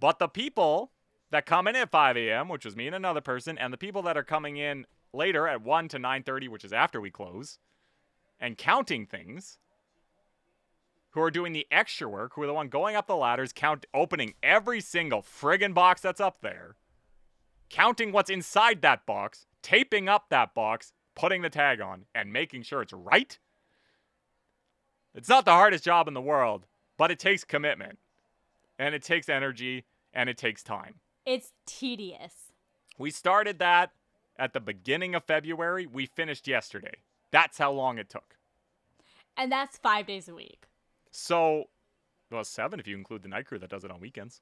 but 0.00 0.18
the 0.18 0.28
people 0.28 0.92
that 1.30 1.46
come 1.46 1.68
in 1.68 1.76
at 1.76 1.90
5 1.90 2.16
a.m., 2.16 2.48
which 2.48 2.64
was 2.64 2.76
me 2.76 2.86
and 2.86 2.96
another 2.96 3.20
person, 3.20 3.58
and 3.58 3.72
the 3.72 3.78
people 3.78 4.02
that 4.02 4.16
are 4.16 4.24
coming 4.24 4.56
in 4.56 4.86
later 5.12 5.46
at 5.46 5.62
1 5.62 5.88
to 5.88 5.98
9:30, 5.98 6.48
which 6.48 6.64
is 6.64 6.72
after 6.72 7.00
we 7.00 7.10
close, 7.10 7.58
and 8.40 8.58
counting 8.58 9.06
things, 9.06 9.58
who 11.10 11.20
are 11.22 11.30
doing 11.30 11.52
the 11.52 11.66
extra 11.70 12.08
work, 12.08 12.34
who 12.34 12.42
are 12.42 12.46
the 12.46 12.54
one 12.54 12.68
going 12.68 12.94
up 12.94 13.06
the 13.06 13.16
ladders, 13.16 13.52
count 13.52 13.86
opening 13.94 14.34
every 14.42 14.80
single 14.80 15.22
friggin' 15.22 15.74
box 15.74 16.00
that's 16.00 16.20
up 16.20 16.40
there, 16.42 16.76
counting 17.70 18.12
what's 18.12 18.30
inside 18.30 18.82
that 18.82 19.06
box, 19.06 19.46
taping 19.62 20.08
up 20.08 20.28
that 20.28 20.54
box, 20.54 20.92
putting 21.14 21.42
the 21.42 21.50
tag 21.50 21.80
on, 21.80 22.04
and 22.14 22.32
making 22.32 22.62
sure 22.62 22.82
it's 22.82 22.92
right. 22.92 23.38
It's 25.14 25.28
not 25.28 25.44
the 25.44 25.52
hardest 25.52 25.84
job 25.84 26.06
in 26.06 26.14
the 26.14 26.20
world, 26.20 26.66
but 26.96 27.10
it 27.10 27.18
takes 27.18 27.42
commitment. 27.42 27.98
And 28.78 28.94
it 28.94 29.02
takes 29.02 29.28
energy 29.28 29.86
and 30.12 30.28
it 30.28 30.38
takes 30.38 30.62
time. 30.62 31.00
It's 31.28 31.52
tedious. 31.66 32.54
We 32.96 33.10
started 33.10 33.58
that 33.58 33.90
at 34.38 34.54
the 34.54 34.60
beginning 34.60 35.14
of 35.14 35.24
February. 35.24 35.86
We 35.86 36.06
finished 36.06 36.48
yesterday. 36.48 37.02
That's 37.30 37.58
how 37.58 37.70
long 37.70 37.98
it 37.98 38.08
took. 38.08 38.36
And 39.36 39.52
that's 39.52 39.76
five 39.76 40.06
days 40.06 40.30
a 40.30 40.34
week. 40.34 40.68
So, 41.10 41.64
well, 42.30 42.44
seven 42.44 42.80
if 42.80 42.88
you 42.88 42.96
include 42.96 43.20
the 43.20 43.28
night 43.28 43.44
crew 43.44 43.58
that 43.58 43.68
does 43.68 43.84
it 43.84 43.90
on 43.90 44.00
weekends. 44.00 44.40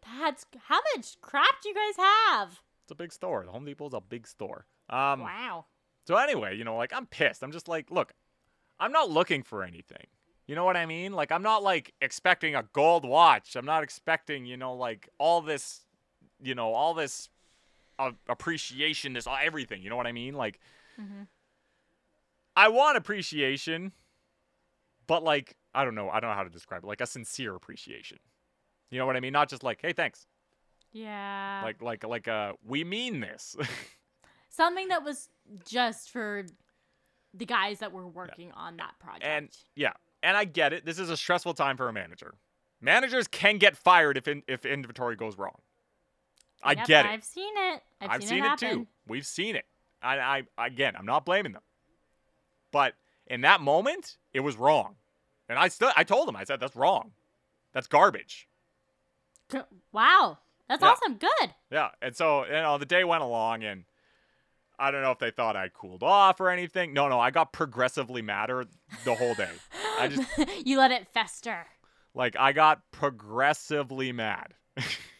That's 0.00 0.46
how 0.68 0.78
much 0.94 1.20
crap 1.20 1.60
do 1.60 1.70
you 1.70 1.74
guys 1.74 1.96
have? 2.28 2.60
It's 2.84 2.92
a 2.92 2.94
big 2.94 3.12
store. 3.12 3.44
The 3.44 3.50
Home 3.50 3.64
Depot's 3.64 3.94
a 3.94 4.00
big 4.00 4.28
store. 4.28 4.66
Um, 4.88 5.22
wow. 5.22 5.64
So 6.06 6.14
anyway, 6.14 6.56
you 6.56 6.62
know, 6.62 6.76
like 6.76 6.92
I'm 6.94 7.06
pissed. 7.06 7.42
I'm 7.42 7.50
just 7.50 7.66
like, 7.66 7.90
look, 7.90 8.12
I'm 8.78 8.92
not 8.92 9.10
looking 9.10 9.42
for 9.42 9.64
anything. 9.64 10.06
You 10.50 10.56
know 10.56 10.64
what 10.64 10.76
I 10.76 10.84
mean? 10.84 11.12
Like 11.12 11.30
I'm 11.30 11.44
not 11.44 11.62
like 11.62 11.94
expecting 12.00 12.56
a 12.56 12.64
gold 12.72 13.04
watch. 13.04 13.54
I'm 13.54 13.64
not 13.64 13.84
expecting, 13.84 14.44
you 14.46 14.56
know, 14.56 14.74
like 14.74 15.08
all 15.16 15.42
this, 15.42 15.82
you 16.42 16.56
know, 16.56 16.74
all 16.74 16.92
this 16.92 17.28
uh, 18.00 18.10
appreciation, 18.28 19.12
this 19.12 19.28
everything. 19.28 19.80
You 19.80 19.90
know 19.90 19.96
what 19.96 20.08
I 20.08 20.12
mean? 20.12 20.34
Like 20.34 20.58
Mhm. 21.00 21.28
I 22.56 22.66
want 22.66 22.96
appreciation, 22.96 23.92
but 25.06 25.22
like 25.22 25.56
I 25.72 25.84
don't 25.84 25.94
know, 25.94 26.10
I 26.10 26.18
don't 26.18 26.30
know 26.30 26.34
how 26.36 26.42
to 26.42 26.50
describe 26.50 26.82
it. 26.82 26.88
Like 26.88 27.00
a 27.00 27.06
sincere 27.06 27.54
appreciation. 27.54 28.18
You 28.90 28.98
know 28.98 29.06
what 29.06 29.14
I 29.14 29.20
mean? 29.20 29.32
Not 29.32 29.50
just 29.50 29.62
like, 29.62 29.78
hey, 29.80 29.92
thanks. 29.92 30.26
Yeah. 30.90 31.60
Like 31.62 31.80
like 31.80 32.02
like 32.04 32.26
uh 32.26 32.54
we 32.66 32.82
mean 32.82 33.20
this. 33.20 33.54
Something 34.48 34.88
that 34.88 35.04
was 35.04 35.28
just 35.64 36.10
for 36.10 36.44
the 37.34 37.46
guys 37.46 37.78
that 37.78 37.92
were 37.92 38.08
working 38.08 38.50
on 38.50 38.78
that 38.78 38.98
project. 38.98 39.24
and 39.24 39.48
yeah, 39.76 39.92
and 40.22 40.36
I 40.36 40.44
get 40.44 40.72
it. 40.72 40.84
This 40.84 40.98
is 40.98 41.10
a 41.10 41.16
stressful 41.16 41.54
time 41.54 41.76
for 41.76 41.88
a 41.88 41.92
manager. 41.92 42.34
Managers 42.80 43.28
can 43.28 43.58
get 43.58 43.76
fired 43.76 44.16
if 44.16 44.26
in, 44.26 44.42
if 44.48 44.64
inventory 44.64 45.16
goes 45.16 45.36
wrong. 45.36 45.58
I 46.62 46.72
Yep, 46.72 46.86
get 46.86 47.06
it. 47.06 47.08
I've 47.10 47.24
seen 47.24 47.52
it. 47.56 47.82
I've, 48.00 48.10
I've 48.10 48.22
seen, 48.22 48.28
seen, 48.28 48.44
it, 48.44 48.52
it, 48.52 48.58
too. 48.58 48.86
We've 49.06 49.26
seen 49.26 49.56
it. 49.56 49.64
I, 50.02 50.44
I 50.56 50.66
again, 50.66 50.94
I'm 50.96 51.04
not 51.06 51.26
blaming 51.26 51.52
them, 51.52 51.62
but 52.72 52.94
in 53.26 53.42
that 53.42 53.60
moment, 53.60 54.16
it 54.32 54.40
was 54.40 54.56
wrong, 54.56 54.96
and 55.48 55.58
I 55.58 55.68
still 55.68 55.90
I 55.94 56.04
told 56.04 56.26
them 56.26 56.36
I 56.36 56.44
said 56.44 56.58
that's 56.58 56.74
wrong, 56.74 57.12
that's 57.74 57.86
garbage. 57.86 58.48
Wow. 59.92 60.38
That's 60.68 60.82
Yeah. 60.82 60.90
awesome. 60.90 61.14
Good. 61.16 61.54
Yeah, 61.70 61.90
and 62.00 62.16
so 62.16 62.46
you 62.46 62.52
know 62.52 62.78
the 62.78 62.86
day 62.86 63.02
went 63.04 63.22
along, 63.22 63.64
and 63.64 63.84
I 64.80 64.90
don't 64.90 65.02
know 65.02 65.10
if 65.10 65.18
they 65.18 65.30
thought 65.30 65.56
I 65.56 65.68
cooled 65.68 66.02
off 66.02 66.40
or 66.40 66.48
anything. 66.48 66.94
No, 66.94 67.08
no, 67.08 67.20
I 67.20 67.30
got 67.30 67.52
progressively 67.52 68.22
madder 68.22 68.64
the 69.04 69.14
whole 69.14 69.34
day. 69.34 69.50
I 69.98 70.08
just 70.08 70.28
you 70.66 70.78
let 70.78 70.90
it 70.90 71.06
fester. 71.12 71.66
like 72.14 72.34
I 72.38 72.52
got 72.52 72.80
progressively 72.90 74.10
mad. 74.12 74.54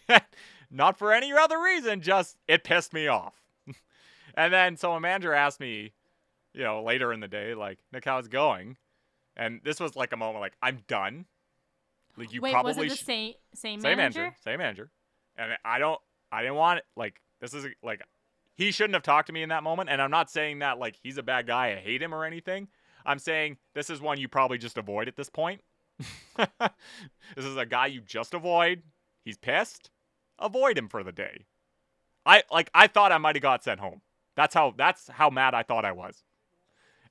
Not 0.70 0.98
for 0.98 1.12
any 1.12 1.32
other 1.32 1.60
reason, 1.60 2.00
just 2.00 2.36
it 2.48 2.64
pissed 2.64 2.94
me 2.94 3.06
off. 3.08 3.34
and 4.34 4.52
then 4.52 4.76
so 4.76 4.92
a 4.92 5.00
manager 5.00 5.34
asked 5.34 5.60
me, 5.60 5.92
you 6.54 6.62
know, 6.64 6.82
later 6.82 7.12
in 7.12 7.20
the 7.20 7.28
day, 7.28 7.54
like, 7.54 7.78
Nick, 7.92 8.04
how's 8.04 8.26
it 8.26 8.32
going? 8.32 8.76
And 9.36 9.60
this 9.64 9.78
was 9.78 9.94
like 9.94 10.12
a 10.12 10.16
moment 10.16 10.40
like, 10.40 10.56
I'm 10.62 10.80
done. 10.88 11.26
Like 12.16 12.32
you 12.32 12.40
Wait, 12.40 12.52
probably 12.52 12.74
was 12.74 12.78
it 12.78 12.88
the 12.90 12.96
sh- 12.96 13.04
same 13.04 13.32
same, 13.54 13.80
same 13.80 13.96
manager? 13.98 14.20
manager, 14.20 14.36
same 14.42 14.58
manager. 14.58 14.90
And 15.36 15.52
I 15.64 15.78
don't 15.78 16.00
I 16.32 16.42
didn't 16.42 16.56
want 16.56 16.78
it 16.78 16.84
like 16.96 17.20
this 17.40 17.54
is 17.54 17.66
like 17.82 18.02
he 18.60 18.70
shouldn't 18.72 18.92
have 18.92 19.02
talked 19.02 19.26
to 19.28 19.32
me 19.32 19.42
in 19.42 19.48
that 19.48 19.62
moment 19.62 19.88
and 19.88 20.02
I'm 20.02 20.10
not 20.10 20.30
saying 20.30 20.58
that 20.58 20.78
like 20.78 20.96
he's 21.02 21.16
a 21.16 21.22
bad 21.22 21.46
guy, 21.46 21.72
I 21.72 21.76
hate 21.76 22.02
him 22.02 22.14
or 22.14 22.26
anything. 22.26 22.68
I'm 23.06 23.18
saying 23.18 23.56
this 23.72 23.88
is 23.88 24.02
one 24.02 24.20
you 24.20 24.28
probably 24.28 24.58
just 24.58 24.76
avoid 24.76 25.08
at 25.08 25.16
this 25.16 25.30
point. 25.30 25.62
this 26.36 27.44
is 27.46 27.56
a 27.56 27.64
guy 27.64 27.86
you 27.86 28.02
just 28.02 28.34
avoid. 28.34 28.82
He's 29.24 29.38
pissed. 29.38 29.88
Avoid 30.38 30.76
him 30.76 30.90
for 30.90 31.02
the 31.02 31.10
day. 31.10 31.46
I 32.26 32.42
like 32.52 32.70
I 32.74 32.86
thought 32.86 33.12
I 33.12 33.18
might 33.18 33.34
have 33.34 33.42
got 33.42 33.64
sent 33.64 33.80
home. 33.80 34.02
That's 34.36 34.52
how 34.52 34.74
that's 34.76 35.08
how 35.08 35.30
mad 35.30 35.54
I 35.54 35.62
thought 35.62 35.86
I 35.86 35.92
was. 35.92 36.22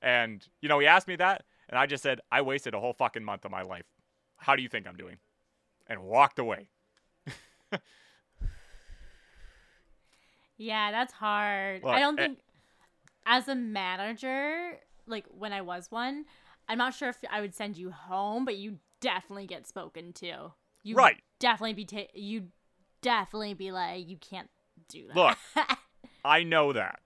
And 0.00 0.46
you 0.62 0.68
know, 0.68 0.78
he 0.78 0.86
asked 0.86 1.08
me 1.08 1.16
that 1.16 1.42
and 1.68 1.76
I 1.76 1.86
just 1.86 2.04
said, 2.04 2.20
"I 2.30 2.42
wasted 2.42 2.74
a 2.74 2.80
whole 2.80 2.92
fucking 2.92 3.24
month 3.24 3.44
of 3.44 3.50
my 3.50 3.62
life. 3.62 3.86
How 4.36 4.54
do 4.54 4.62
you 4.62 4.68
think 4.68 4.86
I'm 4.86 4.96
doing?" 4.96 5.16
And 5.88 6.04
walked 6.04 6.38
away. 6.38 6.68
Yeah, 10.60 10.90
that's 10.92 11.12
hard. 11.14 11.82
Look, 11.82 11.92
I 11.92 12.00
don't 12.00 12.18
eh- 12.20 12.22
think 12.22 12.38
as 13.24 13.48
a 13.48 13.54
manager, 13.54 14.78
like 15.06 15.24
when 15.36 15.52
I 15.54 15.62
was 15.62 15.90
one, 15.90 16.26
I'm 16.68 16.76
not 16.76 16.94
sure 16.94 17.08
if 17.08 17.16
I 17.30 17.40
would 17.40 17.54
send 17.54 17.78
you 17.78 17.90
home, 17.90 18.44
but 18.44 18.56
you 18.58 18.78
definitely 19.00 19.46
get 19.46 19.66
spoken 19.66 20.12
to. 20.14 20.52
You 20.82 20.94
Right. 20.96 21.16
Definitely 21.38 21.72
be 21.72 21.84
ta- 21.86 22.10
you 22.14 22.48
definitely 23.00 23.54
be 23.54 23.72
like 23.72 24.06
you 24.06 24.18
can't 24.18 24.50
do 24.88 25.08
that. 25.08 25.16
Look. 25.16 25.38
I 26.24 26.42
know 26.42 26.74
that. 26.74 27.00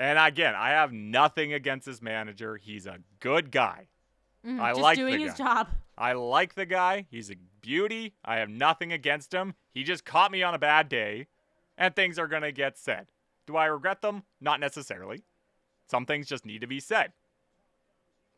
And 0.00 0.18
again, 0.18 0.54
I 0.56 0.70
have 0.70 0.92
nothing 0.92 1.52
against 1.52 1.86
this 1.86 2.02
manager. 2.02 2.56
He's 2.56 2.86
a 2.86 2.98
good 3.20 3.52
guy. 3.52 3.88
Mhm, 4.44 4.60
I 4.60 4.72
like 4.72 4.96
doing 4.96 5.20
his 5.20 5.34
guy. 5.34 5.36
job. 5.44 5.68
I 5.96 6.12
like 6.14 6.54
the 6.54 6.66
guy. 6.66 7.06
He's 7.10 7.30
a 7.30 7.36
beauty. 7.60 8.14
I 8.24 8.36
have 8.38 8.48
nothing 8.48 8.92
against 8.92 9.32
him. 9.32 9.54
He 9.70 9.84
just 9.84 10.04
caught 10.04 10.30
me 10.32 10.42
on 10.42 10.54
a 10.54 10.58
bad 10.58 10.88
day, 10.88 11.26
and 11.78 11.96
things 11.96 12.18
are 12.18 12.26
going 12.26 12.42
to 12.42 12.52
get 12.52 12.76
said. 12.76 13.06
Do 13.46 13.56
I 13.56 13.64
regret 13.64 14.02
them? 14.02 14.24
Not 14.40 14.60
necessarily. 14.60 15.22
Some 15.86 16.04
things 16.04 16.26
just 16.26 16.44
need 16.44 16.60
to 16.60 16.66
be 16.66 16.80
said. 16.80 17.12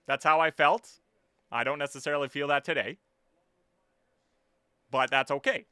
That's 0.06 0.24
how 0.24 0.38
I 0.38 0.52
felt. 0.52 1.00
I 1.50 1.64
don't 1.64 1.78
necessarily 1.78 2.28
feel 2.28 2.46
that 2.48 2.64
today. 2.64 2.98
But 4.90 5.10
that's 5.10 5.30
okay. 5.32 5.66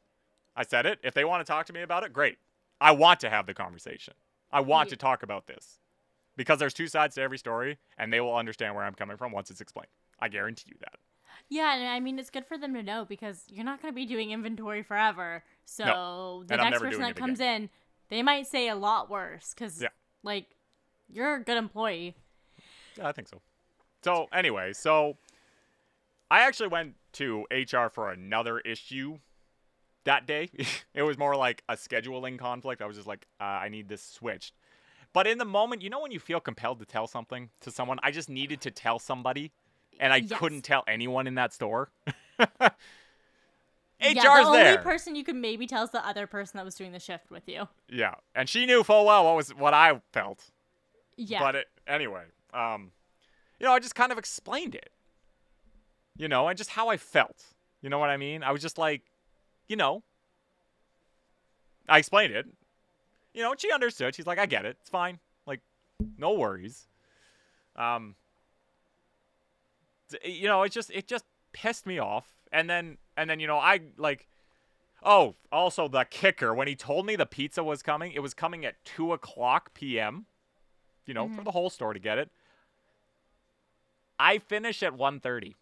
I 0.57 0.65
said 0.65 0.87
it. 0.87 0.99
If 1.05 1.15
they 1.15 1.25
want 1.25 1.47
to 1.47 1.51
talk 1.51 1.67
to 1.67 1.73
me 1.73 1.83
about 1.83 2.03
it, 2.03 2.13
great. 2.13 2.39
I 2.81 2.91
want 2.93 3.21
to 3.21 3.31
have 3.31 3.47
the 3.47 3.55
conversation. 3.55 4.15
I 4.51 4.61
want 4.61 4.89
Ye- 4.89 4.91
to 4.91 4.97
talk 4.97 5.23
about 5.23 5.47
this. 5.47 5.79
Because 6.37 6.59
there's 6.59 6.75
two 6.75 6.87
sides 6.87 7.17
to 7.17 7.21
every 7.21 7.39
story, 7.39 7.79
and 7.97 8.13
they 8.13 8.21
will 8.21 8.35
understand 8.37 8.75
where 8.75 8.85
I'm 8.85 8.95
coming 8.95 9.17
from 9.17 9.33
once 9.33 9.51
it's 9.51 9.61
explained. 9.61 9.89
I 10.21 10.29
guarantee 10.29 10.71
you 10.71 10.77
that. 10.81 10.99
Yeah, 11.49 11.75
and 11.77 11.87
I 11.87 12.01
mean 12.01 12.19
it's 12.19 12.31
good 12.31 12.47
for 12.47 12.59
them 12.59 12.75
to 12.75 12.83
know 12.83 13.05
because 13.05 13.45
you're 13.49 13.65
not 13.65 13.81
going 13.81 13.93
to 13.93 13.97
be 13.97 14.07
doing 14.07 14.31
inventory 14.31 14.83
forever. 14.83 15.45
So 15.65 16.45
the 16.47 16.57
next 16.57 16.81
person 16.81 17.01
that 17.03 17.17
comes 17.17 17.41
in, 17.41 17.71
they 18.09 18.23
might 18.23 18.47
say 18.47 18.69
a 18.69 18.75
lot 18.75 19.11
worse 19.11 19.55
because 19.55 19.81
Yeah. 19.81 19.89
like 20.23 20.47
you're 21.09 21.37
a 21.37 21.45
good 21.45 21.57
employee. 21.57 22.17
Yeah, 22.97 23.09
I 23.09 23.13
think 23.13 23.29
so. 23.29 23.41
So 24.03 24.29
anyway, 24.33 24.73
so 24.73 25.17
I 26.31 26.41
actually 26.41 26.69
went 26.69 26.95
to 27.15 27.47
HR 27.51 27.89
for 27.89 28.11
another 28.11 28.61
issue 28.61 29.19
that 30.05 30.27
day. 30.27 30.51
it 30.95 31.03
was 31.03 31.19
more 31.19 31.37
like 31.37 31.63
a 31.69 31.75
scheduling 31.75 32.39
conflict. 32.39 32.83
I 32.83 32.87
was 32.87 32.97
just 32.97 33.09
like, 33.09 33.27
uh, 33.41 33.45
I 33.45 33.69
need 33.69 33.89
this 33.89 34.03
switched. 34.03 34.55
But 35.13 35.27
in 35.27 35.39
the 35.39 35.45
moment, 35.45 35.83
you 35.83 35.91
know 35.91 36.01
when 36.01 36.13
you 36.13 36.21
feel 36.21 36.39
compelled 36.41 36.81
to 36.81 36.85
tell 36.85 37.07
something 37.07 37.51
to 37.61 37.71
someone, 37.71 37.99
I 38.03 38.11
just 38.11 38.29
needed 38.29 38.61
to 38.63 38.71
tell 38.71 38.99
somebody, 38.99 39.53
and 39.99 40.13
I 40.13 40.17
Yes. 40.19 40.39
couldn't 40.39 40.63
tell 40.63 40.85
anyone 40.89 41.27
in 41.27 41.35
that 41.37 41.53
store. 41.53 41.91
HR's 42.39 42.47
yeah, 44.01 44.13
the 44.15 44.53
there. 44.53 44.69
only 44.71 44.79
person 44.79 45.15
you 45.17 45.25
could 45.25 45.37
maybe 45.37 45.67
tell 45.67 45.83
is 45.83 45.91
the 45.91 46.07
other 46.07 46.27
person 46.27 46.57
that 46.59 46.65
was 46.65 46.75
doing 46.75 46.93
the 46.93 47.01
shift 47.01 47.31
with 47.31 47.49
you. 47.49 47.69
yeah, 47.89 48.15
and 48.35 48.49
she 48.49 48.65
knew 48.67 48.83
full 48.85 49.05
well 49.07 49.25
what 49.25 49.37
was 49.37 49.51
what 49.55 49.75
I 49.75 50.01
felt. 50.13 50.51
Yeah. 51.17 51.41
But 51.41 51.55
it, 51.57 51.67
anyway, 51.87 52.25
um, 52.55 52.93
you 53.59 53.67
know, 53.67 53.73
I 53.73 53.81
just 53.81 53.95
kind 53.97 54.13
of 54.13 54.19
explained 54.19 54.75
it. 54.77 54.91
You 56.17 56.29
know, 56.29 56.49
and 56.49 56.57
just 56.57 56.71
how 56.71 56.89
I 56.89 56.97
felt. 56.97 57.45
You 57.83 57.91
know 57.91 57.99
what 57.99 58.11
I 58.11 58.17
mean? 58.17 58.43
I 58.43 58.51
was 58.53 58.61
just 58.63 58.77
like, 58.79 59.03
you 59.69 59.77
know, 59.77 60.03
I 61.89 61.99
explained 61.99 62.33
it. 62.35 62.47
You 63.35 63.43
know, 63.43 63.53
and 63.53 63.61
she 63.61 63.71
understood. 63.73 64.15
She's 64.17 64.27
like, 64.27 64.39
I 64.39 64.47
get 64.47 64.65
it. 64.65 64.77
It's 64.81 64.91
fine. 64.91 65.19
Like, 65.47 65.61
no 66.17 66.33
worries. 66.33 66.89
Um, 67.77 68.17
you 70.25 70.49
know, 70.49 70.63
it 70.63 70.73
just 70.73 70.91
it 70.91 71.07
just 71.07 71.25
pissed 71.53 71.87
me 71.87 71.99
off. 71.99 72.35
And 72.53 72.69
then 72.69 72.99
and 73.17 73.29
then 73.29 73.41
you 73.41 73.47
know, 73.47 73.59
I 73.59 73.81
like. 73.97 74.27
Oh, 75.01 75.37
also 75.53 75.87
the 75.87 76.05
kicker 76.11 76.53
when 76.53 76.67
he 76.67 76.75
told 76.75 77.07
me 77.07 77.15
the 77.15 77.25
pizza 77.25 77.63
was 77.63 77.85
coming, 77.85 78.11
it 78.11 78.19
was 78.19 78.35
coming 78.35 78.65
at 78.65 78.85
two 78.85 79.13
o'clock 79.13 79.73
p.m 79.73 80.27
you 81.09 81.15
know, 81.15 81.27
for 81.27 81.37
mm-hmm. 81.37 81.45
the 81.45 81.51
whole 81.51 81.71
store 81.71 81.95
to 81.95 81.99
get 81.99 82.19
it. 82.19 82.31
I 84.21 84.39
finish 84.39 84.83
at 84.83 84.93
1.30. 84.93 85.55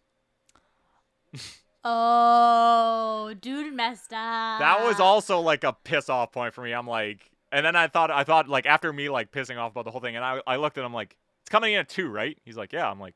oh, 1.85 3.33
dude 3.39 3.73
messed 3.73 4.11
up. 4.11 4.59
That 4.59 4.83
was 4.83 4.99
also 4.99 5.39
like 5.39 5.63
a 5.63 5.73
piss 5.73 6.09
off 6.09 6.31
point 6.31 6.53
for 6.53 6.63
me. 6.63 6.73
I'm 6.73 6.87
like, 6.87 7.31
and 7.51 7.65
then 7.65 7.75
I 7.75 7.87
thought, 7.87 8.11
I 8.11 8.25
thought 8.25 8.49
like 8.49 8.65
after 8.65 8.91
me 8.91 9.09
like 9.09 9.31
pissing 9.31 9.57
off 9.57 9.71
about 9.71 9.85
the 9.85 9.91
whole 9.91 10.01
thing, 10.01 10.15
and 10.17 10.25
I, 10.25 10.41
I 10.45 10.57
looked 10.57 10.77
at 10.77 10.83
him 10.83 10.93
like, 10.93 11.15
it's 11.41 11.49
coming 11.49 11.73
in 11.73 11.79
at 11.79 11.89
two, 11.89 12.09
right? 12.09 12.37
He's 12.43 12.57
like, 12.57 12.73
yeah. 12.73 12.89
I'm 12.89 12.99
like, 12.99 13.15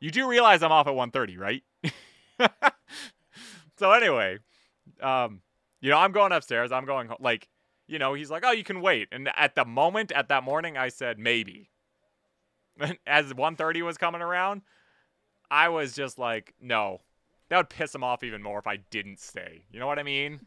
you 0.00 0.10
do 0.10 0.28
realize 0.28 0.62
I'm 0.62 0.72
off 0.72 0.86
at 0.86 0.94
1.30, 0.94 1.38
right? 1.38 1.62
so 3.78 3.92
anyway, 3.92 4.38
um, 5.02 5.40
you 5.80 5.90
know, 5.90 5.98
I'm 5.98 6.12
going 6.12 6.32
upstairs. 6.32 6.72
I'm 6.72 6.86
going 6.86 7.08
ho- 7.08 7.16
like, 7.20 7.48
you 7.86 7.98
know, 7.98 8.14
he's 8.14 8.30
like, 8.30 8.42
oh, 8.44 8.52
you 8.52 8.64
can 8.64 8.80
wait. 8.80 9.08
And 9.12 9.28
at 9.36 9.54
the 9.54 9.64
moment, 9.64 10.12
at 10.12 10.28
that 10.28 10.42
morning, 10.42 10.76
I 10.76 10.88
said 10.88 11.18
maybe. 11.18 11.70
As 13.06 13.32
1.30 13.32 13.82
was 13.82 13.96
coming 13.96 14.20
around, 14.22 14.62
I 15.50 15.68
was 15.68 15.94
just 15.94 16.18
like, 16.18 16.54
no. 16.60 17.00
That 17.48 17.58
would 17.58 17.68
piss 17.70 17.94
him 17.94 18.02
off 18.02 18.24
even 18.24 18.42
more 18.42 18.58
if 18.58 18.66
I 18.66 18.76
didn't 18.90 19.20
stay. 19.20 19.64
You 19.70 19.78
know 19.78 19.86
what 19.86 20.00
I 20.00 20.02
mean? 20.02 20.40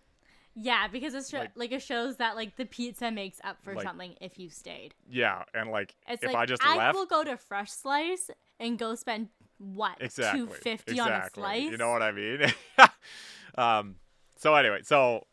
Yeah, 0.53 0.87
because 0.89 1.13
it's 1.13 1.31
Like- 1.31 1.51
like, 1.55 1.71
it 1.71 1.81
shows 1.81 2.17
that 2.17 2.35
like 2.35 2.57
the 2.57 2.65
pizza 2.65 3.09
makes 3.09 3.39
up 3.45 3.63
for 3.63 3.73
Like- 3.73 3.85
something 3.85 4.15
if 4.19 4.37
you 4.37 4.49
stayed. 4.49 4.93
Yeah, 5.09 5.43
and 5.53 5.71
like 5.71 5.95
It's 6.09 6.21
if 6.21 6.27
like 6.27 6.35
I 6.35 6.45
just 6.45 6.61
I 6.65 6.75
left, 6.75 6.95
will 6.95 7.05
go 7.05 7.23
to 7.23 7.37
Fresh 7.37 7.71
Slice 7.71 8.29
and 8.59 8.77
go 8.77 8.95
spend 8.95 9.29
what 9.59 9.97
exactly, 9.99 10.41
two 10.41 10.47
fifty 10.47 10.93
exactly. 10.93 11.11
on 11.13 11.21
a 11.21 11.29
slice. 11.61 11.71
You 11.71 11.77
know 11.77 11.91
what 11.91 12.01
I 12.01 12.11
mean? 12.11 12.41
um. 13.55 13.95
So 14.37 14.55
anyway, 14.55 14.79
so 14.83 15.27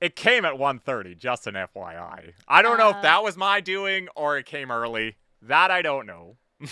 it 0.00 0.16
came 0.16 0.44
at 0.44 0.54
1:30. 0.54 1.16
Just 1.18 1.46
an 1.46 1.54
FYI. 1.54 2.32
I 2.48 2.62
don't 2.62 2.78
know 2.78 2.88
Uh. 2.88 2.96
if 2.96 3.02
that 3.02 3.22
was 3.22 3.36
my 3.36 3.60
doing 3.60 4.08
or 4.16 4.38
it 4.38 4.46
came 4.46 4.70
early. 4.70 5.16
That 5.42 5.70
I 5.70 5.82
don't 5.82 6.06
know. 6.06 6.36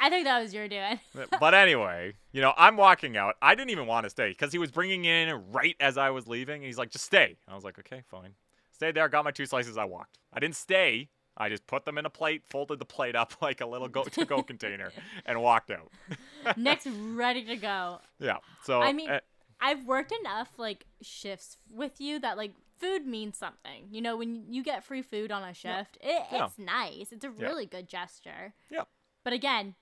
I 0.00 0.08
think 0.08 0.24
that 0.24 0.40
was 0.40 0.54
your 0.54 0.68
doing. 0.68 1.00
but 1.40 1.52
anyway, 1.54 2.14
you 2.30 2.40
know, 2.40 2.52
I'm 2.56 2.76
walking 2.76 3.16
out. 3.16 3.34
I 3.42 3.56
didn't 3.56 3.70
even 3.70 3.86
want 3.86 4.04
to 4.04 4.10
stay 4.10 4.28
because 4.30 4.52
he 4.52 4.58
was 4.58 4.70
bringing 4.70 5.04
in 5.04 5.50
right 5.50 5.74
as 5.80 5.98
I 5.98 6.10
was 6.10 6.28
leaving. 6.28 6.56
and 6.56 6.64
He's 6.64 6.78
like, 6.78 6.90
just 6.90 7.04
stay. 7.04 7.36
I 7.48 7.54
was 7.56 7.64
like, 7.64 7.76
okay, 7.80 8.02
fine. 8.08 8.34
Stayed 8.70 8.94
there, 8.94 9.08
got 9.08 9.24
my 9.24 9.32
two 9.32 9.46
slices, 9.46 9.76
I 9.76 9.84
walked. 9.84 10.18
I 10.32 10.38
didn't 10.38 10.54
stay. 10.54 11.08
I 11.36 11.48
just 11.48 11.66
put 11.66 11.84
them 11.84 11.96
in 11.98 12.04
a 12.06 12.10
plate, 12.10 12.42
folded 12.50 12.78
the 12.78 12.84
plate 12.84 13.16
up 13.16 13.34
like 13.42 13.60
a 13.60 13.66
little 13.66 13.88
go 13.88 14.04
to 14.16 14.24
go 14.24 14.42
container, 14.42 14.92
and 15.26 15.40
walked 15.42 15.70
out. 15.70 15.90
Next, 16.56 16.86
ready 16.86 17.44
to 17.44 17.56
go. 17.56 18.00
Yeah. 18.18 18.38
So 18.64 18.80
I 18.82 18.92
mean, 18.92 19.10
uh, 19.10 19.20
I've 19.60 19.86
worked 19.86 20.12
enough 20.12 20.50
like 20.58 20.86
shifts 21.00 21.56
with 21.70 22.00
you 22.00 22.18
that 22.20 22.36
like 22.36 22.52
food 22.78 23.06
means 23.06 23.38
something. 23.38 23.86
You 23.90 24.02
know, 24.02 24.16
when 24.16 24.52
you 24.52 24.62
get 24.62 24.84
free 24.84 25.02
food 25.02 25.30
on 25.30 25.42
a 25.42 25.54
shift, 25.54 25.98
it, 26.00 26.22
Yeah. 26.30 26.46
it's 26.46 26.58
nice. 26.58 27.12
It's 27.12 27.24
a 27.24 27.32
Yeah. 27.36 27.46
really 27.46 27.66
good 27.66 27.88
gesture. 27.88 28.54
Yeah. 28.70 28.84
But 29.24 29.32
again, 29.32 29.76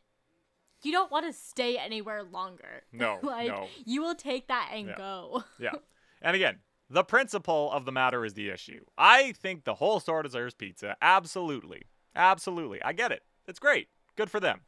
you 0.83 0.93
don't 0.93 1.11
want 1.11 1.27
to 1.27 1.33
stay 1.33 1.77
anywhere 1.79 2.23
longer. 2.23 2.83
No, 2.93 3.19
like 3.23 3.49
no. 3.49 3.69
you 3.85 4.03
will 4.03 4.15
take 4.15 4.49
that 4.49 4.71
and 4.73 4.89
Yeah. 4.89 4.97
go. 4.97 5.45
Yeah. 5.59 5.75
And 6.23 6.37
again, 6.37 6.59
the 6.91 7.05
principle 7.05 7.71
of 7.73 7.85
the 7.85 7.93
matter 7.93 8.25
is 8.25 8.35
the 8.35 8.49
issue. 8.51 8.85
I 8.99 9.33
think 9.33 9.65
the 9.65 9.75
whole 9.75 10.01
store 10.01 10.23
deserves 10.23 10.55
pizza. 10.55 10.97
Absolutely. 11.01 11.83
Absolutely. 12.17 12.83
I 12.83 12.93
get 12.93 13.13
it. 13.13 13.23
It's 13.47 13.61
great. 13.61 13.89
Good 14.17 14.31
for 14.31 14.41
them. 14.41 14.63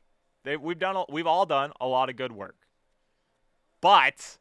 They, 0.45 0.57
we've 0.57 0.79
done 0.79 1.05
we've 1.11 1.27
all 1.27 1.47
done 1.47 1.73
a 1.81 1.87
lot 1.87 2.09
of 2.09 2.17
good 2.17 2.33
work. 2.33 2.57
But 3.81 4.39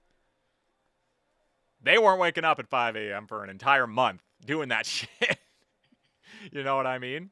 they 1.81 1.97
weren't 1.97 2.19
waking 2.19 2.43
up 2.45 2.59
at 2.59 2.67
5 2.67 2.95
a.m. 2.95 3.25
for 3.27 3.43
an 3.43 3.49
entire 3.49 3.87
month 3.87 4.21
doing 4.45 4.69
that 4.69 4.85
shit. 4.87 5.39
you 6.51 6.63
know 6.63 6.75
what 6.75 6.87
I 6.87 6.99
mean? 6.99 7.31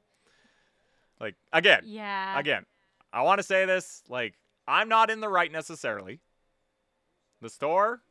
Like 1.20 1.36
again, 1.54 1.82
Yeah. 1.86 2.40
again, 2.40 2.66
I 3.14 3.22
want 3.22 3.40
to 3.40 3.44
say 3.44 3.66
this 3.66 4.04
like 4.10 4.36
I'm 4.68 4.90
not 4.90 5.10
in 5.10 5.20
the 5.20 5.30
right 5.30 5.52
necessarily. 5.52 6.20
The 7.42 7.50
store 7.50 8.02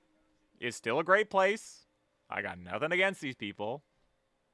is 0.61 0.75
still 0.77 0.99
a 0.99 1.05
great 1.05 1.31
place. 1.31 1.85
I 2.31 2.43
got 2.43 2.59
nothing 2.59 2.93
against 2.93 3.21
these 3.21 3.35
people. 3.35 3.83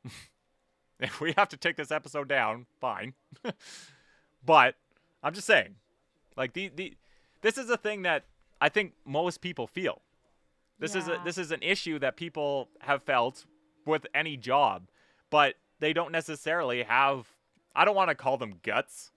if 1.00 1.21
we 1.21 1.33
have 1.37 1.49
to 1.50 1.57
take 1.57 1.76
this 1.76 1.90
episode 1.90 2.28
down, 2.28 2.66
fine. 2.81 3.14
but 4.45 4.76
I'm 5.23 5.35
just 5.35 5.47
saying, 5.47 5.76
like 6.37 6.52
the 6.52 6.71
the 6.75 6.97
this 7.43 7.59
is 7.59 7.71
a 7.71 7.76
thing 7.76 8.02
that 8.02 8.25
I 8.61 8.69
think 8.69 8.93
most 9.04 9.40
people 9.40 9.66
feel. 9.66 10.02
This 10.78 10.95
is 10.95 11.09
a 11.09 11.21
this 11.25 11.38
is 11.38 11.50
an 11.50 11.62
issue 11.62 11.99
that 12.00 12.16
people 12.16 12.69
have 12.81 13.02
felt 13.02 13.45
with 13.87 14.07
any 14.14 14.37
job, 14.37 14.88
but 15.31 15.54
they 15.81 15.93
don't 15.93 16.12
necessarily 16.12 16.83
have 16.83 17.28
I 17.75 17.85
don't 17.85 17.95
want 17.95 18.11
to 18.11 18.14
call 18.14 18.37
them 18.37 18.54
guts. 18.62 19.11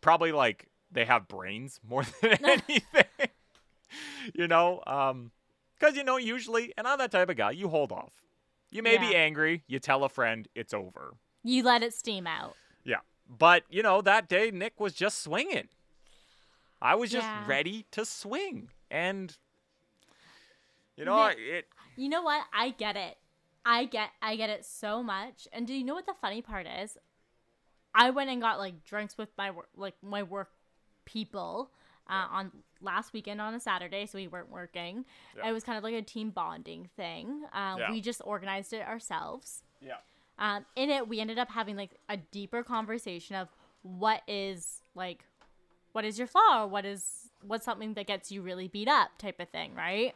Probably 0.00 0.32
like 0.32 0.68
they 0.90 1.04
have 1.04 1.28
brains 1.28 1.80
more 1.86 2.04
than 2.22 2.38
anything. 2.44 3.04
you 4.34 4.48
know, 4.48 4.82
um 4.86 5.30
cuz 5.82 5.96
you 5.96 6.04
know 6.04 6.16
usually 6.16 6.72
and 6.76 6.86
I'm 6.86 6.98
that 6.98 7.10
type 7.10 7.28
of 7.28 7.36
guy, 7.36 7.50
you 7.50 7.68
hold 7.68 7.92
off. 7.92 8.12
You 8.70 8.82
may 8.82 8.96
be 8.96 9.14
angry, 9.14 9.64
you 9.66 9.78
tell 9.78 10.02
a 10.04 10.08
friend, 10.08 10.48
it's 10.54 10.72
over. 10.72 11.14
You 11.42 11.62
let 11.62 11.82
it 11.82 11.92
steam 11.92 12.26
out. 12.26 12.56
Yeah. 12.84 13.00
But, 13.28 13.64
you 13.68 13.82
know, 13.82 14.00
that 14.00 14.28
day 14.28 14.50
Nick 14.50 14.80
was 14.80 14.94
just 14.94 15.20
swinging. 15.22 15.68
I 16.80 16.94
was 16.94 17.10
just 17.10 17.26
Yeah. 17.26 17.46
ready 17.46 17.84
to 17.90 18.04
swing. 18.06 18.70
And 18.90 19.36
you 20.96 21.04
know, 21.04 21.28
Nick- 21.28 21.38
it 21.38 21.68
You 21.96 22.08
know 22.08 22.22
what? 22.22 22.46
I 22.52 22.70
get 22.70 22.96
it. 22.96 23.18
I 23.64 23.84
get 23.84 24.10
I 24.22 24.36
get 24.36 24.50
it 24.50 24.64
so 24.64 25.02
much. 25.02 25.46
And 25.52 25.66
do 25.66 25.74
you 25.74 25.84
know 25.84 25.94
what 25.94 26.06
the 26.06 26.14
funny 26.14 26.42
part 26.42 26.66
is? 26.66 26.96
I 27.94 28.10
went 28.10 28.30
and 28.30 28.40
got 28.40 28.58
like 28.58 28.84
drinks 28.84 29.18
with 29.18 29.28
my 29.36 29.50
work 29.50 29.68
like 29.76 29.96
my 30.02 30.22
work 30.22 30.50
people 31.04 31.70
uh, 32.12 32.26
on 32.30 32.52
last 32.80 33.12
weekend 33.12 33.40
on 33.40 33.54
a 33.54 33.60
Saturday, 33.60 34.06
so 34.06 34.18
we 34.18 34.26
weren't 34.28 34.50
working. 34.50 35.04
Yeah. 35.36 35.48
It 35.48 35.52
was 35.52 35.64
kind 35.64 35.78
of 35.78 35.84
like 35.84 35.94
a 35.94 36.02
team 36.02 36.30
bonding 36.30 36.88
thing. 36.96 37.44
Um, 37.52 37.78
Yeah. 37.78 37.90
We 37.90 38.00
just 38.00 38.20
organized 38.24 38.72
it 38.72 38.82
ourselves. 38.86 39.62
yeah. 39.80 39.96
Um, 40.38 40.64
in 40.76 40.90
it, 40.90 41.08
we 41.08 41.20
ended 41.20 41.38
up 41.38 41.50
having 41.50 41.76
like 41.76 41.92
a 42.08 42.16
deeper 42.16 42.62
conversation 42.62 43.36
of 43.36 43.48
what 43.82 44.22
is 44.26 44.82
like, 44.94 45.24
what 45.92 46.04
is 46.04 46.18
your 46.18 46.26
flaw, 46.26 46.62
or 46.64 46.66
what 46.68 46.84
is 46.84 47.30
what's 47.46 47.64
something 47.64 47.94
that 47.94 48.06
gets 48.06 48.30
you 48.32 48.40
really 48.42 48.68
beat 48.68 48.88
up, 48.88 49.10
type 49.18 49.38
of 49.40 49.48
thing, 49.50 49.74
right? 49.74 50.14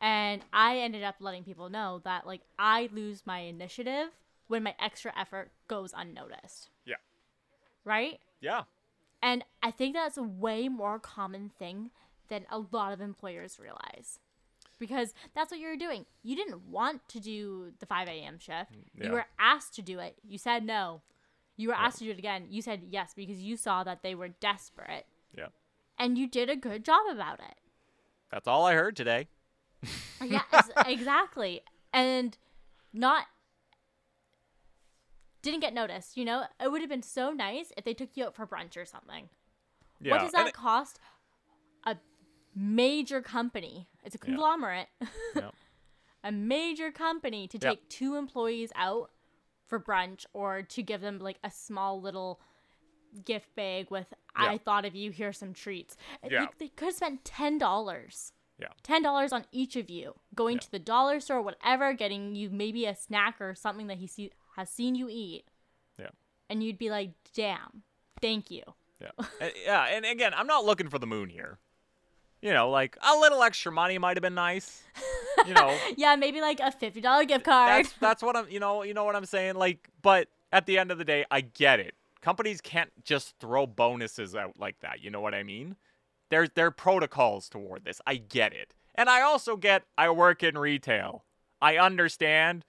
And 0.00 0.44
I 0.52 0.78
ended 0.78 1.02
up 1.02 1.16
letting 1.20 1.44
people 1.44 1.68
know 1.70 2.00
that 2.04 2.26
like 2.26 2.42
I 2.58 2.88
lose 2.92 3.22
my 3.26 3.40
initiative 3.40 4.08
when 4.48 4.62
my 4.62 4.74
extra 4.80 5.12
effort 5.18 5.50
goes 5.66 5.92
unnoticed, 5.96 6.70
Yeah. 6.84 6.96
right? 7.84 8.20
Yeah. 8.40 8.64
And 9.22 9.44
I 9.62 9.70
think 9.70 9.94
that's 9.94 10.16
a 10.16 10.22
way 10.22 10.68
more 10.68 10.98
common 10.98 11.50
thing 11.58 11.90
than 12.28 12.46
a 12.50 12.60
lot 12.72 12.92
of 12.92 13.00
employers 13.00 13.58
realize. 13.60 14.20
Because 14.78 15.12
that's 15.34 15.50
what 15.50 15.58
you 15.58 15.66
were 15.66 15.76
doing. 15.76 16.06
You 16.22 16.36
didn't 16.36 16.68
want 16.68 17.08
to 17.08 17.20
do 17.20 17.72
the 17.80 17.86
5 17.86 18.06
a.m. 18.08 18.38
shift. 18.38 18.72
Yeah. 18.96 19.06
You 19.06 19.12
were 19.12 19.26
asked 19.38 19.74
to 19.74 19.82
do 19.82 19.98
it. 19.98 20.16
You 20.22 20.38
said 20.38 20.64
no. 20.64 21.02
You 21.56 21.68
were 21.68 21.74
asked 21.74 21.98
to 21.98 22.04
do 22.04 22.10
it 22.12 22.18
again. 22.18 22.46
You 22.48 22.62
said 22.62 22.82
yes 22.88 23.12
because 23.16 23.38
you 23.40 23.56
saw 23.56 23.82
that 23.82 24.02
they 24.04 24.14
were 24.14 24.28
desperate. 24.28 25.06
Yeah. 25.36 25.48
And 25.98 26.16
you 26.16 26.28
did 26.28 26.48
a 26.48 26.54
good 26.54 26.84
job 26.84 27.00
about 27.10 27.40
it. 27.40 27.56
That's 28.30 28.46
all 28.46 28.64
I 28.66 28.74
heard 28.74 28.96
today. 28.96 29.28
Yeah, 30.24 30.42
exactly. 30.84 31.62
And 31.92 32.36
not 32.92 33.26
didn't 35.50 35.62
get 35.62 35.74
noticed, 35.74 36.16
you 36.16 36.24
know? 36.24 36.44
It 36.62 36.70
would 36.70 36.80
have 36.80 36.90
been 36.90 37.02
so 37.02 37.30
nice 37.32 37.72
if 37.76 37.84
they 37.84 37.94
took 37.94 38.10
you 38.14 38.24
out 38.26 38.34
for 38.34 38.46
brunch 38.46 38.76
or 38.76 38.84
something. 38.84 39.28
Yeah. 40.00 40.12
What 40.12 40.20
does 40.22 40.32
and 40.34 40.40
that 40.44 40.48
it- 40.48 40.54
cost 40.54 40.98
a 41.84 41.96
major 42.54 43.20
company? 43.22 43.88
It's 44.04 44.14
a 44.14 44.18
conglomerate. 44.18 44.88
Yeah. 45.34 45.50
a 46.24 46.32
major 46.32 46.90
company 46.90 47.46
to 47.48 47.58
Yeah. 47.60 47.70
take 47.70 47.88
two 47.88 48.16
employees 48.16 48.72
out 48.74 49.10
for 49.66 49.78
brunch 49.78 50.24
or 50.32 50.62
to 50.62 50.82
give 50.82 51.00
them 51.00 51.18
like 51.18 51.38
a 51.44 51.50
small 51.50 52.00
little 52.00 52.40
gift 53.24 53.54
bag 53.54 53.90
with 53.90 54.06
Yeah. 54.38 54.50
I 54.52 54.58
thought 54.58 54.84
of 54.84 54.94
you, 54.94 55.10
here's 55.10 55.38
some 55.38 55.52
treats. 55.54 55.96
Yeah. 56.28 56.42
You, 56.42 56.48
they 56.58 56.68
could 56.68 56.86
have 56.86 56.94
spent 56.94 57.24
ten 57.24 57.58
dollars. 57.58 58.32
Yeah. 58.58 58.68
Ten 58.82 59.02
dollars 59.02 59.32
on 59.32 59.44
each 59.52 59.76
of 59.76 59.88
you. 59.88 60.14
Going 60.34 60.56
Yeah. 60.56 60.60
to 60.62 60.70
the 60.72 60.78
dollar 60.80 61.20
store, 61.20 61.40
whatever, 61.42 61.92
getting 61.92 62.34
you 62.34 62.50
maybe 62.50 62.86
a 62.86 62.94
snack 62.96 63.40
or 63.40 63.54
something 63.54 63.86
that 63.86 63.98
he 63.98 64.06
see, 64.08 64.32
has 64.58 64.68
seen 64.70 64.94
you 64.96 65.08
eat. 65.10 65.44
Yeah. 65.98 66.08
And 66.50 66.62
you'd 66.62 66.78
be 66.78 66.90
like, 66.90 67.10
damn, 67.34 67.82
thank 68.20 68.50
you. 68.50 68.62
Yeah. 69.00 69.10
And- 69.40 69.52
yeah, 69.64 69.84
and 69.84 70.04
again, 70.04 70.32
I'm 70.34 70.46
not 70.48 70.64
looking 70.64 70.88
for 70.88 70.98
the 70.98 71.06
moon 71.06 71.28
here. 71.30 71.58
You 72.42 72.52
know, 72.52 72.70
like 72.70 72.96
a 73.02 73.16
little 73.18 73.42
extra 73.42 73.70
money 73.72 73.98
might 73.98 74.16
have 74.16 74.22
been 74.22 74.34
nice. 74.34 74.82
You 75.46 75.54
know, 75.54 75.76
Yeah, 75.96 76.14
maybe 76.16 76.40
like 76.40 76.60
a 76.60 76.70
fifty 76.72 77.00
dollar 77.00 77.24
gift 77.24 77.44
card. 77.44 77.84
that's 77.84 77.94
that's 78.00 78.22
what 78.22 78.36
I'm 78.36 78.48
you 78.48 78.60
know, 78.60 78.82
you 78.84 78.94
know 78.94 79.04
what 79.04 79.16
I'm 79.16 79.24
saying? 79.26 79.54
Like, 79.56 79.88
but 80.02 80.28
at 80.52 80.66
the 80.66 80.78
end 80.78 80.90
of 80.90 80.98
the 80.98 81.04
day, 81.04 81.24
I 81.30 81.40
get 81.40 81.80
it. 81.80 81.94
Companies 82.20 82.60
can't 82.60 82.90
just 83.04 83.34
throw 83.40 83.66
bonuses 83.66 84.34
out 84.36 84.58
like 84.58 84.78
that. 84.80 85.02
You 85.02 85.10
know 85.10 85.20
what 85.20 85.34
I 85.34 85.42
mean? 85.42 85.76
There's 86.30 86.48
there 86.54 86.66
are 86.66 86.70
protocols 86.72 87.48
toward 87.48 87.84
this. 87.84 88.00
I 88.06 88.16
get 88.16 88.52
it. 88.52 88.72
And 88.94 89.08
I 89.08 89.20
also 89.22 89.56
get 89.56 89.82
I 89.96 90.10
work 90.10 90.42
in 90.44 90.56
retail. 90.58 91.24
I 91.60 91.76
understand 91.76 92.64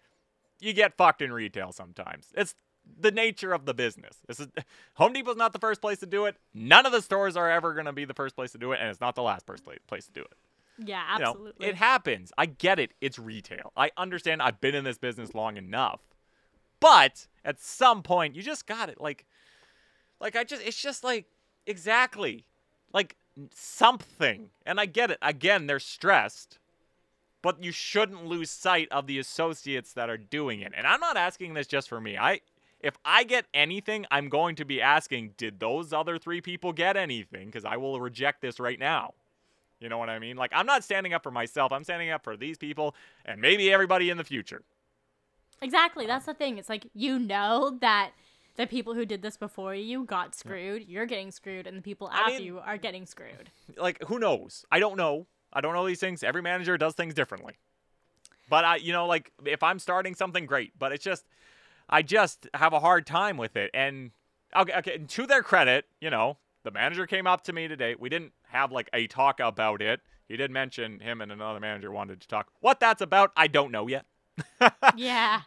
you 0.59 0.73
get 0.73 0.97
fucked 0.97 1.21
in 1.21 1.31
retail 1.31 1.71
sometimes. 1.71 2.27
It's 2.35 2.55
the 2.99 3.11
nature 3.11 3.53
of 3.53 3.65
the 3.65 3.73
business. 3.73 4.17
This 4.27 4.39
is 4.39 4.47
Home 4.95 5.13
Depot's 5.13 5.37
not 5.37 5.53
the 5.53 5.59
first 5.59 5.81
place 5.81 5.99
to 5.99 6.05
do 6.05 6.25
it. 6.25 6.35
None 6.53 6.85
of 6.85 6.91
the 6.91 7.01
stores 7.01 7.35
are 7.37 7.49
ever 7.49 7.73
going 7.73 7.85
to 7.85 7.93
be 7.93 8.05
the 8.05 8.13
first 8.13 8.35
place 8.35 8.51
to 8.53 8.57
do 8.57 8.71
it, 8.71 8.79
and 8.81 8.89
it's 8.89 9.01
not 9.01 9.15
the 9.15 9.21
last 9.23 9.45
first 9.45 9.63
place 9.87 10.05
to 10.05 10.11
do 10.11 10.21
it. 10.21 10.33
yeah, 10.87 11.13
You 11.13 11.19
know, 11.19 11.29
absolutely. 11.31 11.67
it 11.67 11.75
happens. 11.75 12.31
I 12.37 12.45
get 12.47 12.79
it. 12.79 12.91
It's 13.01 13.19
retail. 13.19 13.71
I 13.77 13.91
understand. 13.97 14.41
I've 14.41 14.59
been 14.61 14.75
in 14.75 14.83
this 14.83 14.97
business 14.97 15.35
long 15.35 15.57
enough. 15.57 16.01
But 16.79 17.27
at 17.43 17.59
some 17.59 18.01
point, 18.03 18.35
you 18.35 18.41
just 18.41 18.65
got 18.65 18.89
it. 18.89 19.01
Like, 19.01 19.25
like 20.19 20.35
I 20.35 20.43
just, 20.43 20.65
it's 20.65 20.81
just 20.81 21.03
like 21.03 21.25
exactly, 21.67 22.45
like 22.93 23.17
something. 23.53 24.49
And 24.65 24.79
I 24.79 24.85
get 24.85 25.11
it. 25.11 25.17
Again, 25.21 25.67
they're 25.67 25.79
stressed, 25.79 26.57
but 27.41 27.63
you 27.63 27.71
shouldn't 27.71 28.25
lose 28.25 28.49
sight 28.49 28.87
of 28.91 29.07
the 29.07 29.19
associates 29.19 29.93
that 29.93 30.09
are 30.09 30.17
doing 30.17 30.61
it. 30.61 30.73
And 30.75 30.85
I'm 30.85 30.99
not 30.99 31.17
asking 31.17 31.53
this 31.53 31.67
just 31.67 31.87
for 31.89 32.01
me. 32.01 32.17
I, 32.17 32.41
if 32.79 32.97
I 33.05 33.23
get 33.23 33.45
anything, 33.53 34.05
I'm 34.11 34.29
going 34.29 34.55
to 34.57 34.65
be 34.65 34.81
asking, 34.81 35.33
did 35.37 35.59
those 35.59 35.93
other 35.93 36.17
three 36.17 36.41
people 36.41 36.73
get 36.73 36.97
anything? 36.97 37.47
Because 37.47 37.65
I 37.65 37.77
will 37.77 37.99
reject 37.99 38.41
this 38.41 38.59
right 38.59 38.79
now. 38.79 39.13
You 39.79 39.87
know 39.87 39.97
what 39.97 40.09
I 40.09 40.19
mean? 40.19 40.35
Like, 40.35 40.51
I'm 40.53 40.65
not 40.65 40.83
standing 40.83 41.13
up 41.13 41.23
for 41.23 41.31
myself. 41.31 41.71
I'm 41.71 41.83
standing 41.83 42.09
up 42.09 42.23
for 42.23 42.35
these 42.35 42.57
people 42.57 42.95
and 43.25 43.39
maybe 43.39 43.71
everybody 43.71 44.09
in 44.09 44.17
the 44.17 44.23
future. 44.25 44.61
Exactly. 45.61 46.05
That's 46.05 46.25
the 46.25 46.33
thing. 46.33 46.57
It's 46.57 46.69
like 46.69 46.87
you 46.93 47.19
know 47.19 47.77
that 47.81 48.11
the 48.55 48.67
people 48.67 48.93
who 48.93 49.05
did 49.05 49.21
this 49.21 49.37
before 49.37 49.73
you 49.75 50.03
got 50.03 50.35
screwed, 50.35 50.85
you're 50.87 51.05
getting 51.05 51.31
screwed, 51.31 51.65
and 51.67 51.77
the 51.77 51.81
people 51.81 52.09
I 52.11 52.19
after 52.19 52.31
mean- 52.33 52.43
you 52.43 52.59
are 52.59 52.77
getting 52.77 53.05
screwed. 53.05 53.51
Like, 53.77 54.03
who 54.05 54.19
knows? 54.19 54.65
I 54.71 54.79
don't 54.79 54.97
know. 54.97 55.27
I 55.51 55.61
don't 55.61 55.73
know 55.73 55.85
these 55.85 55.99
things. 55.99 56.23
Every 56.23 56.41
manager 56.41 56.77
does 56.77 56.93
things 56.93 57.13
differently. 57.13 57.55
But 58.49 58.65
I, 58.65 58.75
you 58.77 58.91
know, 58.91 59.05
like, 59.05 59.31
if 59.45 59.63
I'm 59.63 59.79
starting 59.79 60.15
something, 60.15 60.45
great. 60.45 60.77
But 60.77 60.91
it's 60.91 61.03
just, 61.03 61.25
I 61.89 62.01
just 62.01 62.47
have 62.53 62.73
a 62.73 62.79
hard 62.79 63.05
time 63.05 63.37
with 63.37 63.55
it. 63.55 63.69
And, 63.73 64.11
okay, 64.55 64.73
okay, 64.77 64.95
and 64.95 65.09
to 65.09 65.27
their 65.27 65.43
credit, 65.43 65.85
you 66.01 66.09
know, 66.09 66.37
the 66.63 66.71
manager 66.71 67.05
came 67.05 67.27
up 67.27 67.43
to 67.43 67.53
me 67.53 67.67
today. 67.67 67.95
We 67.97 68.09
didn't 68.09 68.33
have, 68.49 68.71
like, 68.71 68.89
a 68.93 69.07
talk 69.07 69.39
about 69.39 69.81
it. 69.81 70.01
He 70.27 70.35
did 70.37 70.51
mention 70.51 70.99
him 70.99 71.21
and 71.21 71.31
another 71.31 71.59
manager 71.59 71.91
wanted 71.91 72.21
to 72.21 72.27
talk. 72.27 72.47
What 72.59 72.79
that's 72.79 73.01
about, 73.01 73.31
I 73.37 73.47
don't 73.47 73.71
know 73.71 73.87
yet. 73.87 74.05
yeah. 74.95 75.41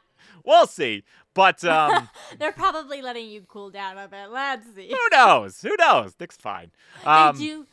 We'll 0.45 0.67
see. 0.67 1.05
But, 1.35 1.65
um,. 1.65 2.09
They're 2.39 2.53
probably 2.53 3.03
letting 3.03 3.29
you 3.29 3.43
cool 3.49 3.71
down 3.71 3.99
a 3.99 4.09
bit. 4.09 4.31
Let's 4.31 4.67
see. 4.75 4.89
Who 4.89 5.17
knows? 5.17 5.61
Who 5.63 5.75
knows? 5.79 6.15
Nick's 6.19 6.37
fine. 6.37 6.71
Um, 7.05 7.37
they 7.37 7.45
do 7.45 7.67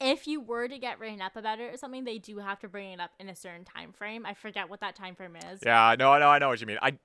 if 0.00 0.26
you 0.26 0.40
were 0.40 0.68
to 0.68 0.78
get 0.78 0.98
written 0.98 1.20
up 1.20 1.36
about 1.36 1.60
it 1.60 1.74
or 1.74 1.76
something, 1.76 2.04
they 2.04 2.18
do 2.18 2.38
have 2.38 2.60
to 2.60 2.68
bring 2.68 2.92
it 2.92 3.00
up 3.00 3.10
in 3.18 3.28
a 3.28 3.34
certain 3.34 3.64
time 3.64 3.92
frame. 3.92 4.26
I 4.26 4.34
forget 4.34 4.68
what 4.68 4.80
that 4.80 4.96
time 4.96 5.14
frame 5.14 5.36
is. 5.36 5.60
Yeah, 5.64 5.94
no, 5.98 6.06
no, 6.06 6.12
I 6.12 6.18
know 6.18 6.28
I 6.28 6.38
know 6.38 6.48
what 6.48 6.60
you 6.60 6.66
mean. 6.66 6.78
I 6.82 6.98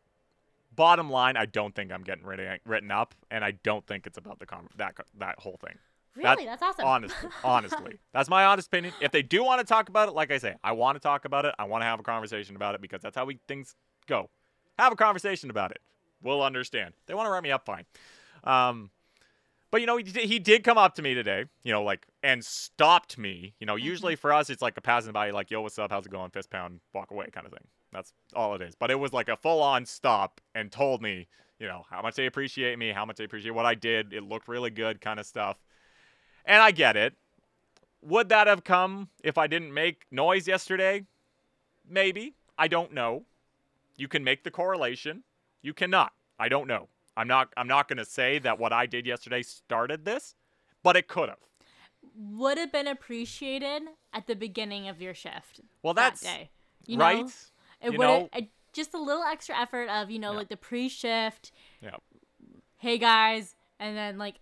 bottom 0.76 1.10
line, 1.10 1.36
I 1.36 1.46
don't 1.46 1.76
think 1.76 1.92
I'm 1.92 2.04
getting 2.04 2.26
written 2.26 2.60
written 2.66 2.92
up, 2.92 3.16
and 3.30 3.44
I 3.44 3.52
don't 3.52 3.86
think 3.86 4.08
it's 4.08 4.18
about 4.18 4.40
the 4.40 4.46
con- 4.46 4.70
that 4.78 4.96
that 5.18 5.40
whole 5.40 5.58
thing. 5.64 5.78
Really, 6.16 6.46
that's 6.46 6.62
awesome. 6.62 6.86
Honestly, 6.86 7.30
honestly, 7.44 8.00
that's 8.14 8.30
my 8.30 8.46
honest 8.46 8.68
opinion. 8.68 8.94
If 9.02 9.12
they 9.12 9.22
do 9.22 9.44
want 9.44 9.60
to 9.60 9.66
talk 9.66 9.90
about 9.90 10.10
it, 10.10 10.16
like 10.16 10.32
I 10.32 10.38
say, 10.38 10.56
I 10.64 10.72
want 10.72 10.96
to 10.96 11.00
talk 11.00 11.26
about 11.26 11.46
it. 11.46 11.54
I 11.60 11.66
want 11.66 11.82
to 11.82 11.86
have 11.86 12.00
a 12.00 12.04
conversation 12.04 12.56
about 12.56 12.76
it 12.76 12.82
because 12.82 13.02
that's 13.02 13.16
how 13.16 13.26
we 13.26 13.40
things 13.48 13.76
go. 14.08 14.30
Have 14.78 14.92
a 14.92 14.96
conversation 14.96 15.50
about 15.50 15.72
it. 15.72 15.80
We'll 16.22 16.44
understand. 16.44 16.94
They 17.06 17.14
want 17.14 17.28
to 17.28 17.32
write 17.32 17.44
me 17.44 17.52
up, 17.52 17.66
fine. 17.66 17.86
Um, 18.44 18.90
but 19.72 19.82
you 19.82 19.88
know, 19.88 19.98
he 19.98 20.04
did, 20.04 20.24
he 20.26 20.40
did 20.40 20.64
come 20.64 20.78
up 20.78 20.96
to 20.96 21.02
me 21.02 21.14
today, 21.14 21.46
you 21.64 21.72
know, 21.72 21.84
like 21.84 22.08
and 22.24 22.44
stopped 22.44 23.18
me. 23.18 23.54
You 23.60 23.66
know, 23.66 23.76
mm-hmm. 23.76 23.86
usually 23.86 24.16
for 24.16 24.34
us, 24.34 24.50
it's 24.50 24.62
like 24.62 24.78
a 24.78 24.82
passing 24.82 25.12
by, 25.12 25.32
like, 25.32 25.52
"Yo, 25.52 25.62
what's 25.62 25.78
up? 25.78 25.92
How's 25.92 26.06
it 26.06 26.12
going?" 26.12 26.32
Fist 26.32 26.50
pound, 26.50 26.80
walk 26.94 27.12
away, 27.12 27.28
kind 27.32 27.46
of 27.46 27.54
thing. 27.54 27.68
That's 27.92 28.14
all 28.36 28.56
it 28.56 28.62
is. 28.62 28.76
But 28.76 28.92
it 28.92 29.00
was 29.00 29.14
like 29.14 29.30
a 29.30 29.38
full 29.38 29.62
on 29.62 29.86
stop 29.86 30.42
and 30.54 30.72
told 30.72 31.02
me, 31.02 31.28
you 31.60 31.68
know, 31.68 31.84
how 31.90 32.02
much 32.02 32.16
they 32.16 32.26
appreciate 32.26 32.78
me, 32.78 32.92
how 32.92 33.06
much 33.06 33.18
they 33.18 33.24
appreciate 33.24 33.52
what 33.52 33.66
I 33.66 33.76
did. 33.76 34.14
It 34.14 34.24
looked 34.24 34.48
really 34.48 34.70
good, 34.70 35.02
kind 35.02 35.20
of 35.20 35.26
stuff. 35.26 35.58
And 36.46 36.62
I 36.62 36.72
get 36.72 36.96
it. 36.96 37.16
Would 38.02 38.30
that 38.30 38.48
have 38.48 38.64
come 38.64 39.10
if 39.24 39.38
I 39.38 39.48
didn't 39.48 39.74
make 39.74 40.06
noise 40.10 40.48
yesterday? 40.48 41.06
Maybe. 41.88 42.36
I 42.58 42.68
don't 42.68 42.94
know. 42.94 43.26
You 43.98 44.08
can 44.08 44.24
make 44.24 44.44
the 44.44 44.52
correlation. 44.52 45.24
You 45.62 45.74
cannot. 45.74 46.14
I 46.40 46.48
don't 46.48 46.68
know. 46.68 46.88
I'm 47.20 47.28
not 47.28 47.54
I'm 47.58 47.68
not 47.68 47.90
going 47.90 47.98
to 47.98 48.06
say 48.06 48.40
that 48.40 48.58
what 48.60 48.72
I 48.72 48.86
did 48.86 49.06
yesterday 49.06 49.42
started 49.42 50.06
this, 50.06 50.36
but 50.84 50.96
it 50.96 51.10
could 51.10 51.28
have. 51.28 51.40
Would 52.16 52.58
have 52.58 52.72
been 52.72 52.88
appreciated 52.88 53.84
at 54.14 54.26
the 54.26 54.36
beginning 54.36 54.88
of 54.88 55.02
your 55.02 55.14
shift. 55.14 55.60
Well, 55.84 55.94
that 55.96 56.12
that's 56.12 56.22
day. 56.22 56.50
You 56.86 56.98
right. 56.98 57.26
Know? 57.26 57.32
It 57.82 57.92
You 57.94 57.98
would 58.00 58.30
uh, 58.32 58.42
just 58.72 58.94
a 58.94 58.98
little 59.02 59.24
extra 59.24 59.58
effort 59.60 59.90
of 59.90 60.10
you 60.10 60.18
know 60.18 60.32
Yeah. 60.32 60.38
like 60.38 60.48
the 60.50 60.58
pre-shift. 60.58 61.52
Yeah. 61.82 61.98
Hey 62.78 62.98
guys, 62.98 63.56
and 63.82 63.98
then 63.98 64.18
like 64.18 64.36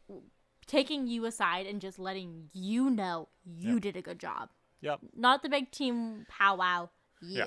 taking 0.68 1.08
you 1.08 1.26
aside 1.26 1.66
and 1.66 1.82
just 1.82 1.98
letting 1.98 2.50
you 2.54 2.92
know 2.92 3.30
you 3.44 3.74
Yeah. 3.76 3.80
did 3.80 3.98
a 3.98 4.02
good 4.04 4.20
job. 4.20 4.50
Yep. 4.82 5.00
Not 5.16 5.42
the 5.42 5.50
big 5.50 5.72
team 5.72 6.28
powwow. 6.30 6.90
You. 7.22 7.38
Yeah. 7.40 7.46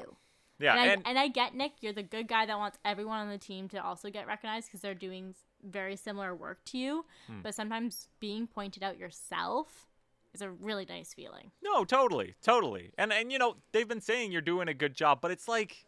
Yeah, 0.61 0.73
and, 0.73 0.81
I, 0.81 0.87
and 0.93 1.03
and 1.07 1.19
I 1.19 1.29
get 1.29 1.55
Nick. 1.55 1.73
You're 1.81 1.93
the 1.93 2.03
good 2.03 2.29
guy 2.29 2.47
that 2.47 2.59
wants 2.59 2.79
everyone 2.85 3.21
on 3.21 3.31
the 3.31 3.39
team 3.39 3.69
to 3.71 3.83
also 3.83 4.11
get 4.11 4.27
recognized 4.27 4.69
because 4.69 4.81
they're 4.81 4.95
doing 4.95 5.35
very 5.65 5.97
similar 5.97 6.35
work 6.35 6.65
to 6.67 6.79
you. 6.79 7.05
Hmm. 7.27 7.41
But 7.43 7.55
sometimes 7.55 8.09
being 8.21 8.47
pointed 8.47 8.83
out 8.83 8.99
yourself 8.99 9.87
is 10.35 10.43
a 10.43 10.51
really 10.51 10.85
nice 10.85 11.15
feeling. 11.15 11.51
No, 11.63 11.85
totally, 11.85 12.35
totally. 12.43 12.93
And 12.99 13.13
and 13.13 13.33
you 13.33 13.39
know, 13.39 13.57
they've 13.73 13.89
been 13.89 14.01
saying 14.01 14.33
you're 14.33 14.43
doing 14.43 14.69
a 14.69 14.75
good 14.75 14.95
job, 14.95 15.21
but 15.21 15.31
it's 15.31 15.49
like 15.49 15.85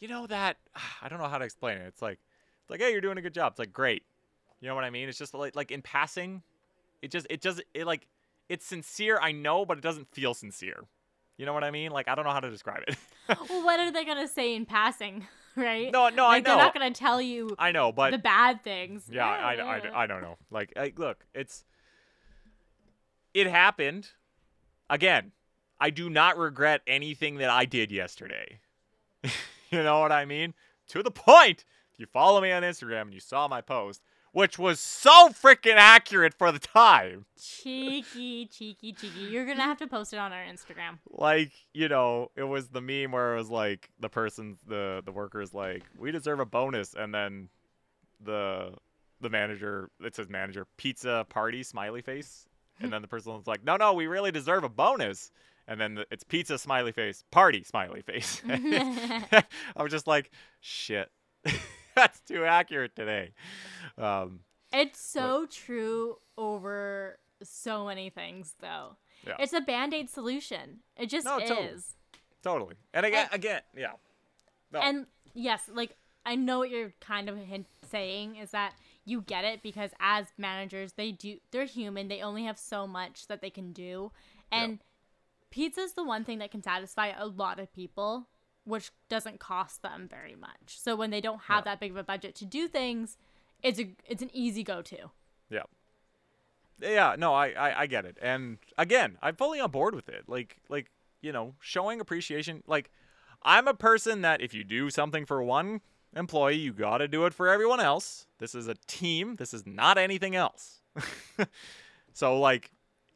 you 0.00 0.08
know 0.08 0.26
that 0.26 0.58
I 1.02 1.08
don't 1.08 1.18
know 1.18 1.28
how 1.28 1.38
to 1.38 1.44
explain 1.44 1.78
it. 1.78 1.86
It's 1.86 2.02
like 2.02 2.18
it's 2.62 2.70
like, 2.70 2.80
hey, 2.80 2.92
you're 2.92 3.00
doing 3.00 3.18
a 3.18 3.22
good 3.22 3.34
job. 3.34 3.52
It's 3.52 3.58
like 3.58 3.72
great. 3.72 4.02
You 4.60 4.68
know 4.68 4.74
what 4.74 4.84
I 4.84 4.90
mean? 4.90 5.08
It's 5.08 5.18
just 5.18 5.34
like 5.34 5.56
like 5.56 5.70
in 5.70 5.82
passing, 5.82 6.42
it 7.00 7.10
just 7.10 7.26
it 7.30 7.40
does 7.40 7.60
it 7.74 7.86
like 7.86 8.06
it's 8.48 8.66
sincere, 8.66 9.18
I 9.20 9.32
know, 9.32 9.64
but 9.64 9.78
it 9.78 9.82
doesn't 9.82 10.08
feel 10.12 10.34
sincere. 10.34 10.84
You 11.38 11.46
know 11.46 11.54
what 11.54 11.64
I 11.64 11.70
mean? 11.70 11.92
Like 11.92 12.08
I 12.08 12.14
don't 12.14 12.24
know 12.24 12.32
how 12.32 12.40
to 12.40 12.50
describe 12.50 12.82
it. 12.86 12.96
well, 13.48 13.64
what 13.64 13.80
are 13.80 13.90
they 13.90 14.04
gonna 14.04 14.28
say 14.28 14.54
in 14.54 14.66
passing, 14.66 15.26
right? 15.56 15.90
no, 15.90 16.08
no, 16.10 16.24
like, 16.26 16.46
I 16.46 16.50
know. 16.50 16.56
They're 16.56 16.64
not 16.64 16.74
gonna 16.74 16.90
tell 16.90 17.22
you 17.22 17.54
I 17.58 17.72
know, 17.72 17.92
but 17.92 18.10
the 18.10 18.18
bad 18.18 18.62
things. 18.62 19.08
Yeah, 19.10 19.26
I, 19.26 19.54
I, 19.54 19.76
I, 19.76 20.02
I 20.02 20.06
don't 20.06 20.20
know. 20.20 20.36
Like, 20.50 20.72
I, 20.76 20.92
look, 20.96 21.24
it's 21.34 21.64
it 23.32 23.46
happened. 23.46 24.08
Again, 24.90 25.32
I 25.80 25.90
do 25.90 26.10
not 26.10 26.36
regret 26.36 26.82
anything 26.86 27.38
that 27.38 27.50
I 27.50 27.64
did 27.64 27.92
yesterday. 27.92 28.58
you 29.22 29.82
know 29.82 30.00
what 30.00 30.12
I 30.12 30.24
mean? 30.24 30.54
To 30.88 31.02
the 31.02 31.10
point. 31.10 31.64
If 31.92 32.00
you 32.00 32.06
follow 32.06 32.40
me 32.40 32.52
on 32.52 32.62
Instagram 32.62 33.02
and 33.02 33.14
you 33.14 33.20
saw 33.20 33.48
my 33.48 33.60
post, 33.60 34.02
which 34.32 34.58
was 34.58 34.80
so 34.80 35.30
freaking 35.30 35.76
accurate 35.76 36.34
for 36.34 36.52
the 36.52 36.58
time. 36.58 37.26
cheeky, 37.40 38.46
cheeky, 38.46 38.92
cheeky. 38.92 39.20
You're 39.20 39.46
gonna 39.46 39.62
have 39.62 39.78
to 39.78 39.86
post 39.86 40.12
it 40.12 40.18
on 40.18 40.32
our 40.32 40.44
Instagram. 40.44 40.98
Like, 41.10 41.52
you 41.72 41.88
know, 41.88 42.30
it 42.36 42.44
was 42.44 42.68
the 42.68 42.80
meme 42.80 43.12
where 43.12 43.34
it 43.34 43.38
was 43.38 43.50
like 43.50 43.90
the 44.00 44.08
person 44.08 44.58
the 44.66 45.02
the 45.04 45.12
worker's 45.12 45.54
like, 45.54 45.84
"We 45.98 46.10
deserve 46.12 46.40
a 46.40 46.46
bonus." 46.46 46.94
And 46.94 47.14
then 47.14 47.48
the 48.20 48.74
the 49.20 49.30
manager, 49.30 49.90
it 50.00 50.14
says 50.14 50.28
manager 50.28 50.66
pizza 50.76 51.26
party 51.28 51.62
smiley 51.62 52.02
face. 52.02 52.46
And 52.80 52.92
then 52.92 53.02
the 53.02 53.08
person 53.08 53.32
was 53.32 53.46
like, 53.48 53.64
"No, 53.64 53.76
no, 53.76 53.92
we 53.92 54.06
really 54.06 54.30
deserve 54.30 54.62
a 54.62 54.68
bonus." 54.68 55.32
And 55.66 55.80
then 55.80 55.96
the, 55.96 56.06
it's 56.10 56.22
pizza 56.24 56.58
smiley 56.58 56.92
face, 56.92 57.24
party 57.30 57.64
smiley 57.64 58.02
face. 58.02 58.40
I 58.48 59.44
was 59.82 59.90
just 59.90 60.06
like, 60.06 60.30
"Shit." 60.60 61.10
That's 61.98 62.20
too 62.20 62.44
accurate 62.44 62.94
today. 62.94 63.32
Um, 63.96 64.40
It's 64.72 65.00
so 65.00 65.46
true 65.46 66.16
over 66.36 67.18
so 67.42 67.86
many 67.86 68.10
things, 68.10 68.54
though. 68.60 68.96
Yeah. 69.26 69.36
It's 69.40 69.52
a 69.52 69.60
band 69.60 69.94
aid 69.94 70.08
solution. 70.10 70.80
It 70.96 71.06
just 71.06 71.24
No, 71.24 71.38
is. 71.38 71.48
totally. 71.48 71.78
totally. 72.42 72.74
And 72.94 73.04
again, 73.06 73.26
And- 73.32 73.34
again, 73.34 73.62
yeah. 73.76 73.92
No. 74.70 74.80
And 74.80 75.06
yes, 75.34 75.68
like 75.72 75.96
I 76.24 76.34
know 76.36 76.58
what 76.58 76.70
you're 76.70 76.92
kind 77.00 77.28
of 77.28 77.36
hint- 77.38 77.66
saying 77.90 78.36
is 78.36 78.50
that 78.50 78.74
you 79.04 79.22
get 79.22 79.44
it 79.44 79.62
because 79.62 79.90
as 79.98 80.26
managers, 80.36 80.92
they 80.92 81.10
do 81.10 81.38
they're 81.50 81.64
human. 81.64 82.08
They 82.08 82.20
only 82.20 82.44
have 82.44 82.58
so 82.58 82.86
much 82.86 83.26
that 83.28 83.40
they 83.40 83.50
can 83.50 83.72
do, 83.72 84.12
and 84.52 84.78
pizza's 85.50 85.94
the 85.94 86.04
one 86.04 86.24
thing 86.24 86.38
that 86.38 86.50
can 86.50 86.62
satisfy 86.62 87.08
a 87.08 87.26
lot 87.26 87.58
of 87.58 87.72
people, 87.72 88.28
which 88.68 88.90
doesn't 89.08 89.40
cost 89.40 89.82
them 89.82 90.06
very 90.08 90.36
much. 90.36 90.78
So 90.78 90.94
when 90.94 91.10
they 91.10 91.20
don't 91.20 91.42
have 91.42 91.60
Yeah. 91.64 91.72
that 91.72 91.80
big 91.80 91.90
of 91.90 91.96
a 91.96 92.04
budget 92.04 92.34
to 92.36 92.44
do 92.44 92.68
things, 92.68 93.16
it's 93.62 93.78
a 93.80 93.90
it's 94.06 94.22
an 94.22 94.30
easy 94.32 94.62
go 94.62 94.82
to. 94.82 95.10
Yeah. 95.50 95.62
Yeah, 96.80 97.16
no, 97.18 97.34
I, 97.34 97.48
I 97.50 97.80
I 97.80 97.86
get 97.86 98.04
it. 98.04 98.16
And 98.22 98.58
again, 98.76 99.18
I'm 99.20 99.34
fully 99.34 99.58
on 99.58 99.70
board 99.70 99.94
with 99.94 100.08
it. 100.08 100.24
Like 100.28 100.58
like, 100.68 100.90
you 101.20 101.32
know, 101.32 101.54
showing 101.60 102.00
appreciation 102.00 102.62
like 102.66 102.90
I'm 103.42 103.66
a 103.66 103.74
person 103.74 104.20
that 104.22 104.40
if 104.40 104.54
you 104.54 104.62
do 104.64 104.90
something 104.90 105.24
for 105.26 105.42
one 105.42 105.80
employee, 106.14 106.56
you 106.56 106.72
got 106.72 106.98
to 106.98 107.08
do 107.08 107.24
it 107.26 107.34
for 107.34 107.48
everyone 107.48 107.80
else. 107.80 108.26
This 108.38 108.54
is 108.54 108.68
a 108.68 108.74
team. 108.86 109.36
This 109.36 109.52
is 109.54 109.66
not 109.66 109.98
anything 109.98 110.36
else. 110.36 110.80
so 112.12 112.38
like 112.38 112.70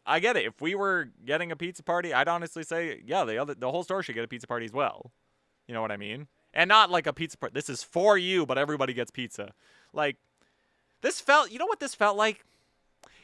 I 0.05 0.19
get 0.19 0.37
it. 0.37 0.45
If 0.47 0.61
we 0.61 0.75
were 0.75 1.11
getting 1.25 1.53
a 1.53 1.57
pizza 1.57 1.83
party, 1.85 2.13
I'd 2.13 2.27
honestly 2.27 2.65
say, 2.65 3.01
yeah, 3.05 3.25
the 3.25 3.39
other 3.39 3.55
the 3.55 3.71
whole 3.71 3.85
store 3.85 4.03
should 4.03 4.15
get 4.17 4.25
a 4.25 4.29
pizza 4.29 4.47
party 4.49 4.65
as 4.67 4.73
well. 4.73 5.13
You 5.67 5.75
know 5.75 5.83
what 5.83 5.93
I 5.93 5.97
mean? 5.97 6.29
And 6.55 6.69
not 6.69 6.91
like 6.91 7.07
a 7.07 7.13
pizza 7.13 7.39
party. 7.39 7.53
This 7.55 7.69
is 7.69 7.83
for 7.83 8.19
you, 8.19 8.45
but 8.45 8.59
everybody 8.59 8.93
gets 8.93 9.11
pizza. 9.11 9.53
Like 9.93 10.17
this 11.01 11.21
felt, 11.21 11.51
you 11.51 11.59
know 11.59 11.67
what 11.67 11.81
this 11.81 11.95
felt 11.95 12.17
like? 12.17 12.45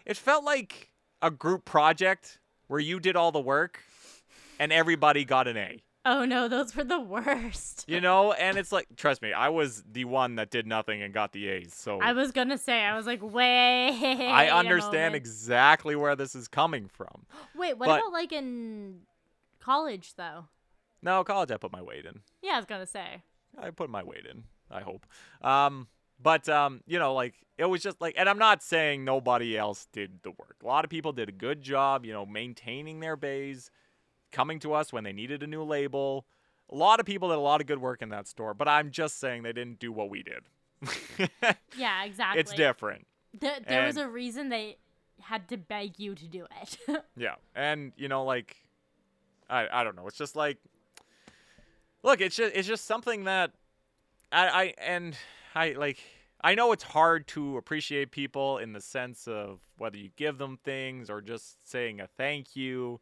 It 0.06 0.16
felt 0.16 0.44
like 0.44 0.90
a 1.20 1.30
group 1.30 1.64
project 1.64 2.38
where 2.68 2.80
you 2.80 3.00
did 3.00 3.16
all 3.16 3.32
the 3.32 3.40
work 3.40 3.82
and 4.58 4.72
everybody 4.72 5.24
got 5.24 5.46
an 5.46 5.56
A. 5.56 5.82
Oh 6.04 6.24
no, 6.24 6.48
those 6.48 6.74
were 6.74 6.84
the 6.84 7.00
worst. 7.00 7.84
You 7.86 8.00
know, 8.00 8.32
and 8.32 8.56
it's 8.56 8.72
like 8.72 8.86
trust 8.96 9.20
me, 9.20 9.32
I 9.32 9.50
was 9.50 9.84
the 9.90 10.06
one 10.06 10.36
that 10.36 10.50
did 10.50 10.66
nothing 10.66 11.02
and 11.02 11.12
got 11.12 11.32
the 11.32 11.48
A's. 11.48 11.74
So 11.74 12.00
I 12.00 12.12
was 12.14 12.32
gonna 12.32 12.56
say, 12.56 12.80
I 12.80 12.96
was 12.96 13.06
like, 13.06 13.20
wait. 13.22 14.30
I 14.30 14.48
understand 14.48 15.14
exactly 15.14 15.96
where 15.96 16.16
this 16.16 16.34
is 16.34 16.48
coming 16.48 16.88
from. 16.88 17.26
Wait, 17.54 17.76
what 17.76 17.86
but- 17.86 18.00
about 18.00 18.12
like 18.12 18.32
in 18.32 19.00
college 19.60 20.14
though? 20.16 20.46
No, 21.02 21.22
college 21.24 21.50
I 21.50 21.56
put 21.56 21.72
my 21.72 21.82
weight 21.82 22.04
in. 22.04 22.20
Yeah, 22.42 22.52
I 22.52 22.56
was 22.56 22.66
gonna 22.66 22.86
say. 22.86 23.22
I 23.60 23.70
put 23.70 23.90
my 23.90 24.02
weight 24.02 24.26
in. 24.30 24.44
I 24.70 24.80
hope. 24.80 25.06
Um, 25.42 25.88
but 26.20 26.48
um, 26.48 26.82
you 26.86 26.98
know, 26.98 27.14
like 27.14 27.34
it 27.56 27.66
was 27.66 27.82
just 27.82 28.00
like, 28.00 28.14
and 28.16 28.28
I'm 28.28 28.38
not 28.38 28.62
saying 28.62 29.04
nobody 29.04 29.56
else 29.56 29.86
did 29.92 30.22
the 30.22 30.30
work. 30.30 30.56
A 30.62 30.66
lot 30.66 30.84
of 30.84 30.90
people 30.90 31.12
did 31.12 31.28
a 31.28 31.32
good 31.32 31.62
job, 31.62 32.04
you 32.04 32.12
know, 32.12 32.26
maintaining 32.26 33.00
their 33.00 33.16
bays, 33.16 33.70
coming 34.32 34.58
to 34.60 34.72
us 34.74 34.92
when 34.92 35.04
they 35.04 35.12
needed 35.12 35.42
a 35.42 35.46
new 35.46 35.62
label. 35.62 36.26
A 36.70 36.74
lot 36.74 37.00
of 37.00 37.06
people 37.06 37.28
did 37.28 37.38
a 37.38 37.40
lot 37.40 37.60
of 37.60 37.66
good 37.66 37.80
work 37.80 38.02
in 38.02 38.10
that 38.10 38.28
store, 38.28 38.52
but 38.52 38.68
I'm 38.68 38.90
just 38.90 39.18
saying 39.18 39.42
they 39.42 39.52
didn't 39.54 39.78
do 39.78 39.90
what 39.92 40.10
we 40.10 40.22
did. 40.22 40.44
Yeah, 41.76 42.04
exactly. 42.04 42.40
it's 42.40 42.52
different. 42.52 43.06
Th- 43.40 43.62
there 43.66 43.86
was 43.86 43.96
a 43.96 44.06
reason 44.08 44.48
they 44.48 44.76
had 45.20 45.48
to 45.48 45.56
beg 45.56 45.98
you 45.98 46.14
to 46.14 46.26
do 46.26 46.46
it. 46.62 46.78
Yeah, 47.16 47.34
and 47.54 47.92
you 47.96 48.08
know, 48.08 48.24
like, 48.24 48.56
I 49.48 49.66
I 49.72 49.84
don't 49.84 49.96
know. 49.96 50.06
It's 50.06 50.18
just 50.18 50.36
like, 50.36 50.58
look, 52.02 52.20
it's 52.20 52.36
just 52.36 52.54
it's 52.54 52.68
just 52.68 52.84
something 52.86 53.24
that 53.24 53.52
I 54.32 54.48
I 54.48 54.74
and 54.78 55.16
I 55.54 55.72
like. 55.72 55.98
I 56.40 56.54
know 56.54 56.70
it's 56.70 56.84
hard 56.84 57.26
to 57.28 57.56
appreciate 57.56 58.12
people 58.12 58.58
in 58.58 58.72
the 58.72 58.80
sense 58.80 59.26
of 59.26 59.58
whether 59.76 59.96
you 59.96 60.10
give 60.14 60.38
them 60.38 60.58
things 60.64 61.10
or 61.10 61.20
just 61.20 61.56
saying 61.68 62.00
a 62.00 62.06
thank 62.06 62.54
you. 62.54 63.00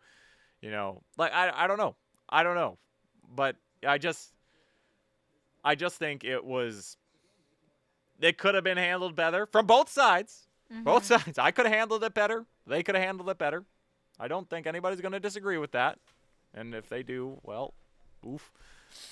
You 0.62 0.70
know, 0.70 1.02
like 1.18 1.32
I 1.32 1.50
I 1.54 1.66
don't 1.66 1.78
know. 1.78 1.96
I 2.28 2.42
don't 2.42 2.54
know, 2.54 2.78
but 3.34 3.56
I 3.86 3.98
just 3.98 4.32
I 5.64 5.74
just 5.74 5.96
think 5.96 6.24
it 6.24 6.44
was. 6.44 6.96
It 8.18 8.38
could 8.38 8.54
have 8.54 8.64
been 8.64 8.78
handled 8.78 9.14
better 9.14 9.44
from 9.44 9.66
both 9.66 9.90
sides. 9.90 10.46
Both 10.70 11.08
mm-hmm. 11.08 11.22
sides. 11.24 11.38
I 11.38 11.50
could 11.50 11.66
have 11.66 11.74
handled 11.74 12.02
it 12.02 12.14
better. 12.14 12.46
They 12.66 12.82
could 12.82 12.94
have 12.94 13.04
handled 13.04 13.28
it 13.28 13.38
better. 13.38 13.64
I 14.18 14.28
don't 14.28 14.48
think 14.48 14.66
anybody's 14.66 15.00
going 15.00 15.12
to 15.12 15.20
disagree 15.20 15.58
with 15.58 15.72
that. 15.72 15.98
And 16.54 16.74
if 16.74 16.88
they 16.88 17.02
do, 17.02 17.38
well, 17.42 17.74
oof. 18.26 18.50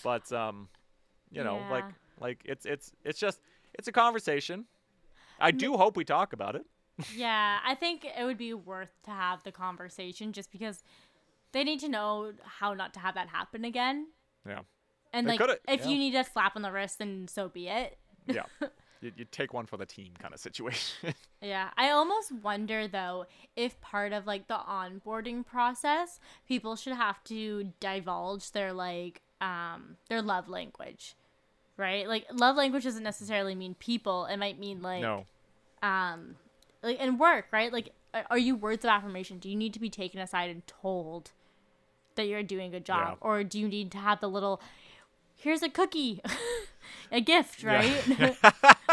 But 0.02 0.30
um, 0.32 0.68
you 1.30 1.42
know, 1.44 1.56
like 1.70 1.84
Yeah. 1.84 1.92
like 2.20 2.40
it's 2.44 2.66
it's 2.66 2.92
it's 3.04 3.18
just 3.18 3.40
it's 3.74 3.88
a 3.88 3.92
conversation. 3.92 4.66
I 5.40 5.50
do 5.50 5.76
hope 5.76 5.96
we 5.96 6.04
talk 6.04 6.32
about 6.32 6.54
it. 6.54 6.64
yeah, 7.14 7.58
I 7.66 7.74
think 7.74 8.04
it 8.04 8.24
would 8.24 8.38
be 8.38 8.54
worth 8.54 8.92
to 9.04 9.10
have 9.10 9.42
the 9.42 9.50
conversation 9.52 10.32
just 10.32 10.52
because 10.52 10.84
they 11.52 11.64
need 11.64 11.80
to 11.80 11.88
know 11.88 12.32
how 12.44 12.74
not 12.74 12.94
to 12.94 13.00
have 13.00 13.14
that 13.14 13.28
happen 13.28 13.64
again. 13.64 14.08
Yeah. 14.46 14.60
And 15.12 15.28
They 15.28 15.38
like, 15.38 15.60
if 15.68 15.80
yeah. 15.80 15.88
you 15.88 15.98
need 15.98 16.14
a 16.14 16.24
slap 16.24 16.56
on 16.56 16.62
the 16.62 16.72
wrist, 16.72 16.98
then 16.98 17.28
so 17.28 17.48
be 17.48 17.68
it. 17.68 17.98
Yeah. 18.26 18.44
you, 19.00 19.12
you 19.16 19.24
take 19.30 19.52
one 19.52 19.66
for 19.66 19.76
the 19.76 19.86
team 19.86 20.12
kind 20.18 20.34
of 20.34 20.40
situation. 20.40 21.14
Yeah, 21.42 21.68
I 21.76 21.90
almost 21.90 22.32
wonder 22.32 22.88
though 22.88 23.26
if 23.54 23.78
part 23.82 24.14
of 24.14 24.26
like 24.26 24.48
the 24.48 24.54
onboarding 24.56 25.44
process, 25.44 26.18
people 26.48 26.74
should 26.74 26.94
have 26.94 27.22
to 27.24 27.70
divulge 27.80 28.52
their 28.52 28.72
like 28.72 29.20
um 29.44 29.96
their 30.08 30.22
love 30.22 30.48
language. 30.48 31.14
Right? 31.76 32.08
Like 32.08 32.26
love 32.32 32.56
language 32.56 32.84
doesn't 32.84 33.02
necessarily 33.02 33.54
mean 33.54 33.74
people. 33.74 34.26
It 34.26 34.36
might 34.36 34.58
mean 34.58 34.80
like 34.82 35.02
no. 35.02 35.26
um 35.82 36.36
like 36.82 36.98
in 37.00 37.18
work, 37.18 37.46
right? 37.52 37.72
Like 37.72 37.90
are 38.30 38.38
you 38.38 38.54
words 38.54 38.84
of 38.84 38.90
affirmation? 38.90 39.38
Do 39.38 39.48
you 39.50 39.56
need 39.56 39.74
to 39.74 39.80
be 39.80 39.90
taken 39.90 40.20
aside 40.20 40.50
and 40.50 40.64
told 40.66 41.32
that 42.14 42.26
you're 42.28 42.44
doing 42.44 42.68
a 42.68 42.70
good 42.70 42.84
job 42.84 43.18
Yeah. 43.20 43.28
or 43.28 43.42
do 43.42 43.58
you 43.58 43.68
need 43.68 43.90
to 43.92 43.98
have 43.98 44.20
the 44.20 44.28
little 44.28 44.60
here's 45.36 45.62
a 45.64 45.68
cookie, 45.68 46.20
a 47.12 47.20
gift, 47.20 47.62
Yeah. 47.62 47.74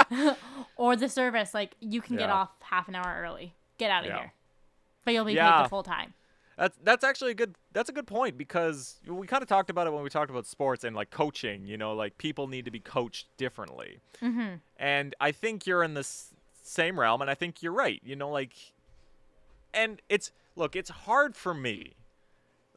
right? 0.09 0.37
or 0.75 0.95
the 0.95 1.07
service 1.07 1.53
like 1.53 1.75
you 1.79 2.01
can 2.01 2.17
get 2.17 2.29
off 2.31 2.49
half 2.61 2.87
an 2.87 2.95
hour 2.95 3.21
early. 3.21 3.53
Get 3.77 3.91
out 3.91 4.03
of 4.05 4.09
Yeah. 4.09 4.17
here. 4.17 4.33
But 5.05 5.13
you'll 5.13 5.25
be 5.25 5.35
paid 5.35 5.63
the 5.63 5.69
full 5.69 5.83
time. 5.83 6.13
That's 6.61 6.77
that's 6.83 7.03
actually 7.03 7.31
a 7.31 7.33
good 7.33 7.55
that's 7.73 7.89
a 7.89 7.91
good 7.91 8.05
point 8.05 8.37
because 8.37 8.99
we 9.07 9.25
kind 9.25 9.41
of 9.41 9.49
talked 9.49 9.71
about 9.71 9.87
it 9.87 9.93
when 9.93 10.03
we 10.03 10.11
talked 10.11 10.29
about 10.29 10.45
sports 10.45 10.83
and 10.83 10.95
like 10.95 11.09
coaching. 11.09 11.65
You 11.65 11.75
know, 11.75 11.93
like 11.95 12.19
people 12.19 12.47
need 12.47 12.65
to 12.65 12.71
be 12.71 12.79
coached 12.79 13.25
differently. 13.35 13.97
Mm-hmm. 14.21 14.57
And 14.77 15.15
I 15.19 15.31
think 15.31 15.65
you're 15.65 15.81
in 15.83 15.95
the 15.95 16.01
s- 16.01 16.35
same 16.61 16.99
realm, 16.99 17.19
and 17.19 17.31
I 17.31 17.33
think 17.33 17.63
you're 17.63 17.73
right. 17.73 17.99
You 18.05 18.15
know, 18.15 18.29
like, 18.29 18.53
and 19.73 20.03
it's 20.07 20.31
look, 20.55 20.75
it's 20.75 20.91
hard 20.91 21.35
for 21.35 21.55
me. 21.55 21.93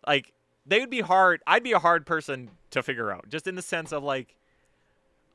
Like, 0.06 0.32
they 0.64 0.80
would 0.80 0.88
be 0.88 1.02
hard. 1.02 1.42
I'd 1.46 1.62
be 1.62 1.72
a 1.72 1.78
hard 1.78 2.06
person 2.06 2.52
to 2.70 2.82
figure 2.82 3.12
out, 3.12 3.28
just 3.28 3.46
in 3.46 3.54
the 3.54 3.60
sense 3.62 3.92
of 3.92 4.02
like, 4.02 4.34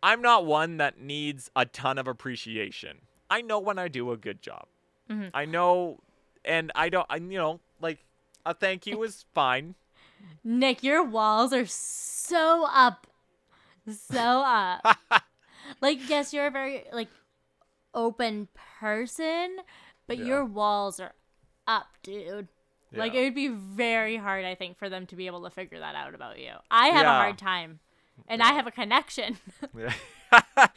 I'm 0.01 0.23
not 0.23 0.47
one 0.47 0.77
that 0.77 0.99
needs 0.99 1.51
a 1.55 1.65
ton 1.67 1.99
of 1.99 2.07
appreciation. 2.07 3.01
I 3.29 3.41
know 3.41 3.59
when 3.59 3.77
I 3.77 3.89
do 3.89 4.11
a 4.11 4.17
good 4.17 4.41
job. 4.41 4.65
Mhm. 5.07 5.29
I 5.35 5.45
know, 5.45 5.99
and 6.43 6.71
I 6.73 6.89
don't. 6.89 7.05
I 7.11 7.17
you 7.17 7.37
know 7.37 7.59
like 7.79 7.99
a 8.45 8.53
thank 8.53 8.85
you 8.87 9.01
is 9.03 9.25
fine. 9.33 9.75
Nick, 10.43 10.83
your 10.83 11.03
walls 11.03 11.53
are 11.53 11.65
so 11.65 12.67
up. 12.71 13.07
So 13.91 14.43
up. 14.45 14.97
like 15.81 16.07
yes, 16.09 16.33
you're 16.33 16.47
a 16.47 16.51
very 16.51 16.85
like 16.93 17.09
open 17.93 18.47
person, 18.79 19.57
but 20.07 20.17
Yeah. 20.17 20.25
your 20.25 20.45
walls 20.45 20.99
are 20.99 21.13
up, 21.67 21.87
dude. 22.03 22.47
Like 22.91 23.13
it 23.13 23.23
would 23.23 23.35
be 23.35 23.49
very 23.49 24.17
hard, 24.17 24.45
I 24.45 24.55
think, 24.55 24.77
for 24.79 24.89
them 24.89 25.05
to 25.07 25.15
be 25.15 25.27
able 25.27 25.43
to 25.43 25.51
figure 25.51 25.77
that 25.79 25.93
out 25.95 26.15
about 26.15 26.39
you. 26.39 26.53
I 26.71 26.87
have 26.87 27.05
a 27.05 27.09
hard 27.09 27.37
time. 27.37 27.79
And 28.27 28.41
I 28.43 28.53
have 28.53 28.67
a 28.67 28.71
connection. 28.71 29.37
Yeah. 29.77 29.93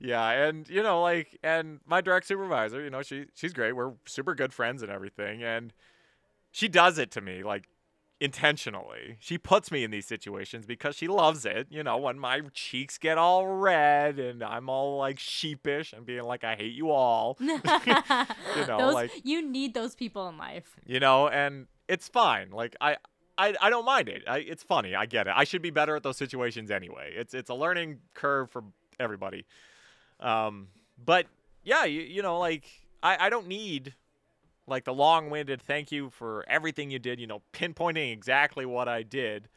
yeah, 0.00 0.30
and 0.30 0.68
you 0.68 0.82
know, 0.82 1.00
like, 1.02 1.38
and 1.42 1.80
my 1.86 2.00
direct 2.00 2.26
supervisor, 2.26 2.82
you 2.82 2.90
know, 2.90 3.02
she 3.02 3.26
she's 3.34 3.52
great. 3.52 3.72
We're 3.72 3.92
super 4.06 4.34
good 4.34 4.52
friends 4.52 4.82
and 4.82 4.90
everything, 4.90 5.42
and 5.42 5.72
she 6.54 6.68
does 6.68 6.98
it 6.98 7.10
to 7.10 7.20
me 7.20 7.42
like 7.42 7.64
intentionally. 8.20 9.16
She 9.18 9.38
puts 9.38 9.72
me 9.72 9.82
in 9.82 9.90
these 9.90 10.06
situations 10.06 10.66
because 10.66 10.94
she 10.94 11.08
loves 11.08 11.44
it. 11.44 11.66
You 11.68 11.82
know, 11.82 11.98
when 11.98 12.16
my 12.16 12.42
cheeks 12.52 12.96
get 12.96 13.18
all 13.18 13.48
red 13.48 14.20
and 14.20 14.40
I'm 14.40 14.68
all 14.68 14.96
like 14.96 15.18
sheepish 15.18 15.92
and 15.92 16.06
being 16.06 16.22
like, 16.22 16.44
I 16.44 16.54
hate 16.54 16.72
you 16.72 16.92
all. 16.92 17.36
you 17.40 17.46
know, 18.68 18.78
those, 18.78 18.94
like- 18.94 19.10
you 19.24 19.42
need 19.42 19.74
those 19.74 19.96
people 19.96 20.28
in 20.28 20.38
life. 20.38 20.76
you 20.86 21.00
know, 21.00 21.28
and 21.28 21.66
it's 21.88 22.08
fine. 22.08 22.50
Like 22.50 22.76
I. 22.80 22.96
I, 23.36 23.52
I 23.60 23.68
don't 23.68 23.84
mind 23.84 24.08
it. 24.08 24.22
I, 24.28 24.38
it's 24.38 24.62
funny. 24.62 24.94
I 24.94 25.06
get 25.06 25.26
it. 25.26 25.32
I 25.34 25.42
should 25.42 25.60
be 25.60 25.70
better 25.70 25.96
at 25.96 26.04
those 26.04 26.16
situations 26.16 26.70
anyway. 26.70 27.14
It's 27.16 27.34
it's 27.34 27.50
a 27.50 27.54
learning 27.54 27.98
curve 28.14 28.48
for 28.48 28.62
everybody. 29.00 29.44
Um, 30.20 30.68
but 31.04 31.26
yeah, 31.64 31.84
you, 31.84 32.02
you 32.02 32.22
know, 32.22 32.38
like 32.38 32.64
I, 33.02 33.26
I 33.26 33.30
don't 33.30 33.48
need 33.48 33.92
like 34.66 34.84
the 34.84 34.94
long-winded 34.94 35.60
thank 35.62 35.92
you 35.92 36.10
for 36.10 36.44
everything 36.48 36.90
you 36.90 36.98
did. 36.98 37.20
You 37.20 37.26
know, 37.26 37.42
pinpointing 37.52 38.12
exactly 38.12 38.66
what 38.66 38.88
I 38.88 39.02
did. 39.02 39.48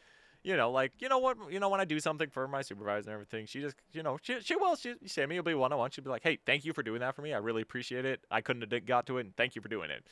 You 0.43 0.55
know, 0.55 0.71
like 0.71 0.93
you 0.99 1.09
know 1.09 1.17
what, 1.17 1.37
you 1.51 1.59
know 1.59 1.69
when 1.69 1.81
I 1.81 1.85
do 1.85 1.99
something 1.99 2.29
for 2.29 2.47
my 2.47 2.61
supervisor 2.61 3.09
and 3.09 3.13
everything, 3.13 3.45
she 3.47 3.59
just 3.59 3.75
you 3.91 4.03
know 4.03 4.17
she 4.21 4.39
she 4.41 4.55
will 4.55 4.75
she 4.75 4.95
say 5.05 5.25
me 5.25 5.35
will 5.35 5.43
be 5.43 5.53
one 5.53 5.73
on 5.73 5.79
one. 5.79 5.91
She'll 5.91 6.03
be 6.03 6.09
like, 6.09 6.23
hey, 6.23 6.37
thank 6.45 6.63
you 6.63 6.73
for 6.73 6.83
doing 6.83 7.01
that 7.01 7.15
for 7.15 7.21
me. 7.21 7.33
I 7.33 7.37
really 7.37 7.61
appreciate 7.61 8.05
it. 8.05 8.21
I 8.31 8.41
couldn't 8.41 8.71
have 8.71 8.85
got 8.85 9.07
to 9.07 9.17
it, 9.17 9.21
and 9.25 9.35
thank 9.35 9.55
you 9.55 9.61
for 9.61 9.67
doing 9.67 9.89
it. 9.89 10.05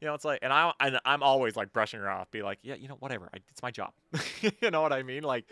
You 0.00 0.08
know, 0.08 0.14
it's 0.14 0.24
like, 0.24 0.40
and 0.42 0.52
I 0.52 0.72
and 0.80 0.98
I'm 1.04 1.22
always 1.22 1.54
like 1.54 1.72
brushing 1.72 2.00
her 2.00 2.10
off, 2.10 2.28
be 2.32 2.42
like, 2.42 2.58
yeah, 2.62 2.74
you 2.74 2.88
know, 2.88 2.96
whatever, 2.98 3.28
I, 3.32 3.38
it's 3.50 3.62
my 3.62 3.70
job. 3.70 3.92
you 4.40 4.70
know 4.70 4.82
what 4.82 4.92
I 4.92 5.04
mean? 5.04 5.22
Like, 5.22 5.44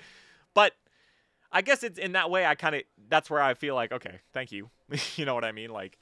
but 0.55 0.73
I 1.53 1.63
guess 1.63 1.85
it's 1.85 2.01
in 2.01 2.13
that 2.13 2.31
way. 2.31 2.45
I 2.45 2.57
kind 2.57 2.75
of 2.75 2.83
that's 3.09 3.31
where 3.31 3.41
I 3.41 3.55
feel 3.55 3.77
like, 3.77 3.93
okay, 3.93 4.19
thank 4.33 4.51
you. 4.51 4.69
you 5.17 5.25
know 5.25 5.37
what 5.37 5.45
I 5.45 5.53
mean? 5.53 5.71
Like, 5.71 6.00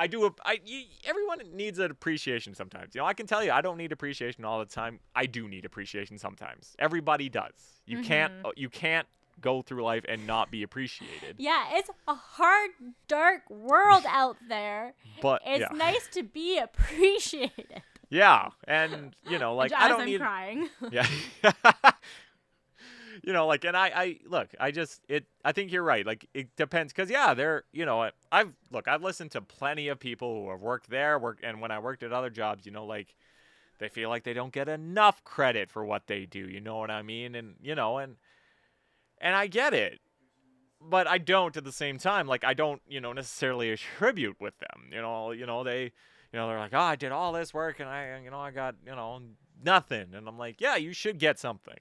I 0.00 0.06
do. 0.06 0.34
I 0.44 0.58
everyone 1.04 1.38
needs 1.52 1.78
an 1.78 1.90
appreciation 1.90 2.54
sometimes. 2.54 2.94
You 2.94 3.00
know, 3.02 3.06
I 3.06 3.14
can 3.14 3.26
tell 3.26 3.44
you, 3.44 3.52
I 3.52 3.60
don't 3.60 3.76
need 3.76 3.92
appreciation 3.92 4.44
all 4.44 4.58
the 4.58 4.64
time. 4.80 5.00
I 5.14 5.26
do 5.26 5.46
need 5.48 5.64
appreciation 5.64 6.16
sometimes. 6.18 6.74
Everybody 6.78 7.28
does. 7.28 7.52
You 7.86 8.02
can't. 8.02 8.32
Mhm. 8.32 8.46
uh, 8.46 8.52
You 8.56 8.68
can't 8.70 9.06
go 9.40 9.62
through 9.62 9.82
life 9.84 10.04
and 10.08 10.26
not 10.26 10.50
be 10.50 10.62
appreciated. 10.62 11.36
Yeah, 11.38 11.64
it's 11.72 11.90
a 12.08 12.14
hard, 12.14 12.70
dark 13.08 13.42
world 13.50 14.04
out 14.20 14.36
there. 14.48 14.94
But 15.22 15.42
It's 15.46 15.60
yeah, 15.60 15.76
nice 15.76 16.06
to 16.12 16.22
be 16.22 16.58
appreciated. 16.66 17.82
yeah, 18.10 18.48
and 18.66 19.14
you 19.28 19.38
know, 19.38 19.54
like 19.60 19.72
I 19.72 19.88
don't 19.88 20.00
I'm 20.02 20.06
need. 20.06 20.20
crying. 20.20 20.68
Yeah. 20.90 21.06
You 23.22 23.32
know, 23.32 23.46
like, 23.46 23.64
and 23.64 23.76
I, 23.76 23.92
I 23.94 24.18
look, 24.26 24.48
I 24.58 24.70
just, 24.70 25.00
it, 25.08 25.26
I 25.44 25.52
think 25.52 25.72
you're 25.72 25.82
right. 25.82 26.06
Like, 26.06 26.28
it 26.34 26.54
depends, 26.56 26.92
cause 26.92 27.10
yeah, 27.10 27.34
they're, 27.34 27.64
you 27.72 27.84
know, 27.84 28.10
I've 28.32 28.52
look, 28.70 28.88
I've 28.88 29.02
listened 29.02 29.32
to 29.32 29.40
plenty 29.40 29.88
of 29.88 29.98
people 29.98 30.44
who 30.44 30.50
have 30.50 30.60
worked 30.60 30.90
there, 30.90 31.18
work, 31.18 31.40
and 31.42 31.60
when 31.60 31.70
I 31.70 31.78
worked 31.78 32.02
at 32.02 32.12
other 32.12 32.30
jobs, 32.30 32.66
you 32.66 32.72
know, 32.72 32.86
like, 32.86 33.14
they 33.78 33.88
feel 33.88 34.10
like 34.10 34.24
they 34.24 34.34
don't 34.34 34.52
get 34.52 34.68
enough 34.68 35.24
credit 35.24 35.70
for 35.70 35.84
what 35.84 36.06
they 36.06 36.26
do. 36.26 36.40
You 36.40 36.60
know 36.60 36.76
what 36.76 36.90
I 36.90 37.02
mean? 37.02 37.34
And 37.34 37.54
you 37.62 37.74
know, 37.74 37.96
and 37.96 38.16
and 39.20 39.34
I 39.34 39.46
get 39.46 39.72
it, 39.74 40.00
but 40.80 41.06
I 41.06 41.18
don't 41.18 41.56
at 41.56 41.64
the 41.64 41.72
same 41.72 41.98
time. 41.98 42.26
Like, 42.26 42.44
I 42.44 42.54
don't, 42.54 42.82
you 42.88 43.00
know, 43.00 43.12
necessarily 43.12 43.70
attribute 43.70 44.36
with 44.40 44.58
them. 44.58 44.90
You 44.92 45.00
know, 45.02 45.30
you 45.32 45.46
know, 45.46 45.64
they, 45.64 45.84
you 45.84 46.38
know, 46.38 46.48
they're 46.48 46.58
like, 46.58 46.74
oh, 46.74 46.78
I 46.78 46.96
did 46.96 47.12
all 47.12 47.32
this 47.32 47.52
work 47.52 47.80
and 47.80 47.88
I, 47.88 48.20
you 48.22 48.30
know, 48.30 48.38
I 48.38 48.50
got, 48.50 48.76
you 48.84 48.94
know, 48.94 49.20
nothing. 49.62 50.14
And 50.14 50.28
I'm 50.28 50.38
like, 50.38 50.60
yeah, 50.60 50.76
you 50.76 50.92
should 50.92 51.18
get 51.18 51.38
something. 51.38 51.78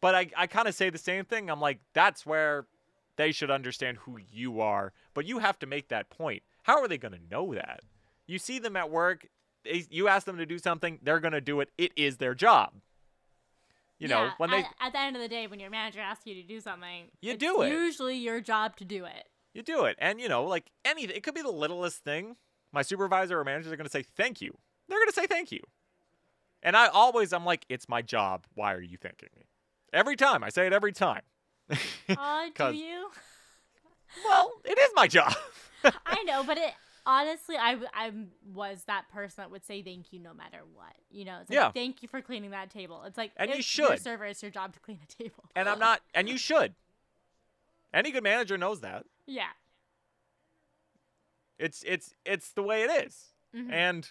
But 0.00 0.14
I, 0.14 0.30
I 0.36 0.46
kind 0.46 0.68
of 0.68 0.74
say 0.74 0.90
the 0.90 0.98
same 0.98 1.24
thing. 1.24 1.50
I'm 1.50 1.60
like, 1.60 1.80
that's 1.92 2.24
where 2.24 2.66
they 3.16 3.32
should 3.32 3.50
understand 3.50 3.98
who 3.98 4.18
you 4.30 4.60
are. 4.60 4.92
But 5.14 5.26
you 5.26 5.38
have 5.40 5.58
to 5.58 5.66
make 5.66 5.88
that 5.88 6.08
point. 6.08 6.42
How 6.62 6.80
are 6.80 6.88
they 6.88 6.98
going 6.98 7.14
to 7.14 7.20
know 7.30 7.54
that? 7.54 7.80
You 8.26 8.38
see 8.38 8.58
them 8.58 8.76
at 8.76 8.90
work, 8.90 9.26
they, 9.64 9.86
you 9.90 10.06
ask 10.06 10.24
them 10.26 10.36
to 10.36 10.46
do 10.46 10.58
something, 10.58 10.98
they're 11.02 11.18
going 11.18 11.32
to 11.32 11.40
do 11.40 11.60
it. 11.60 11.70
It 11.78 11.92
is 11.96 12.18
their 12.18 12.34
job. 12.34 12.74
You 13.98 14.06
know, 14.06 14.30
when 14.36 14.50
they, 14.50 14.58
at, 14.58 14.66
at 14.80 14.92
the 14.92 15.00
end 15.00 15.16
of 15.16 15.22
the 15.22 15.28
day, 15.28 15.48
when 15.48 15.58
your 15.58 15.70
manager 15.70 15.98
asks 15.98 16.24
you 16.24 16.34
to 16.34 16.42
do 16.44 16.60
something, 16.60 17.06
You 17.20 17.32
it's 17.32 17.40
do 17.40 17.62
it. 17.62 17.72
Usually, 17.72 18.16
your 18.16 18.40
job 18.40 18.76
to 18.76 18.84
do 18.84 19.04
it. 19.04 19.28
you 19.54 19.62
do 19.64 19.86
it. 19.86 19.96
And, 19.98 20.20
you 20.20 20.28
know, 20.28 20.44
like 20.44 20.70
anything, 20.84 21.16
it 21.16 21.24
could 21.24 21.34
be 21.34 21.42
the 21.42 21.50
littlest 21.50 22.04
thing. 22.04 22.36
My 22.70 22.82
supervisor 22.82 23.40
or 23.40 23.42
manager 23.42 23.72
are 23.72 23.76
going 23.76 23.86
to 23.86 23.90
say, 23.90 24.04
thank 24.04 24.40
you. 24.40 24.56
They're 24.88 24.98
going 24.98 25.08
to 25.08 25.14
say 25.14 25.26
thank 25.26 25.50
you. 25.50 25.60
And 26.62 26.76
I 26.76 26.86
always, 26.86 27.32
I'm 27.32 27.44
like, 27.44 27.64
it's 27.68 27.88
my 27.88 28.02
job. 28.02 28.44
Why 28.54 28.72
are 28.74 28.80
you 28.80 28.98
thanking 28.98 29.30
me? 29.34 29.46
Every 29.92 30.16
time. 30.16 30.42
I 30.44 30.50
say 30.50 30.66
it 30.66 30.72
every 30.72 30.92
time. 30.92 31.22
Oh, 32.10 32.48
do 32.56 32.72
you? 32.74 33.08
well, 34.24 34.52
it 34.64 34.78
is 34.78 34.90
my 34.94 35.06
job. 35.06 35.34
I 36.06 36.22
know, 36.24 36.42
but 36.44 36.56
it 36.56 36.72
honestly, 37.04 37.56
I, 37.56 37.76
I 37.94 38.10
was 38.54 38.84
that 38.86 39.08
person 39.12 39.34
that 39.42 39.50
would 39.50 39.64
say 39.64 39.82
thank 39.82 40.12
you 40.12 40.18
no 40.20 40.32
matter 40.32 40.58
what. 40.74 40.94
You 41.10 41.24
know, 41.26 41.38
it's 41.42 41.50
like, 41.50 41.54
Yeah. 41.56 41.70
thank 41.72 42.02
you 42.02 42.08
for 42.08 42.22
cleaning 42.22 42.50
that 42.52 42.70
table. 42.70 43.02
It's 43.06 43.18
like, 43.18 43.32
And 43.36 43.50
you 43.50 43.56
it's 43.58 43.76
Your 43.78 43.88
should. 43.88 44.00
server, 44.02 44.24
it's 44.24 44.42
your 44.42 44.50
job 44.50 44.72
to 44.74 44.80
clean 44.80 44.98
a 45.02 45.22
table. 45.22 45.44
and 45.54 45.68
I'm 45.68 45.78
not, 45.78 46.00
and 46.14 46.28
you 46.28 46.38
should. 46.38 46.74
Any 47.92 48.10
good 48.10 48.22
manager 48.22 48.56
knows 48.56 48.80
that. 48.80 49.04
Yeah. 49.26 49.48
It's 51.58 51.82
it's 51.86 52.14
it's 52.24 52.52
the 52.52 52.62
way 52.62 52.82
it 52.84 53.06
is. 53.06 53.26
Mhm. 53.54 53.72
and 53.72 54.10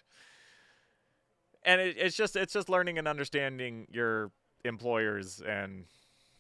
and 1.63 1.82
it, 1.82 1.98
it's 1.98 2.16
just 2.16 2.36
it's 2.36 2.54
just 2.54 2.70
learning 2.70 2.98
and 2.98 3.08
understanding 3.08 3.88
your 3.90 4.32
employers 4.67 5.41
and 5.41 5.86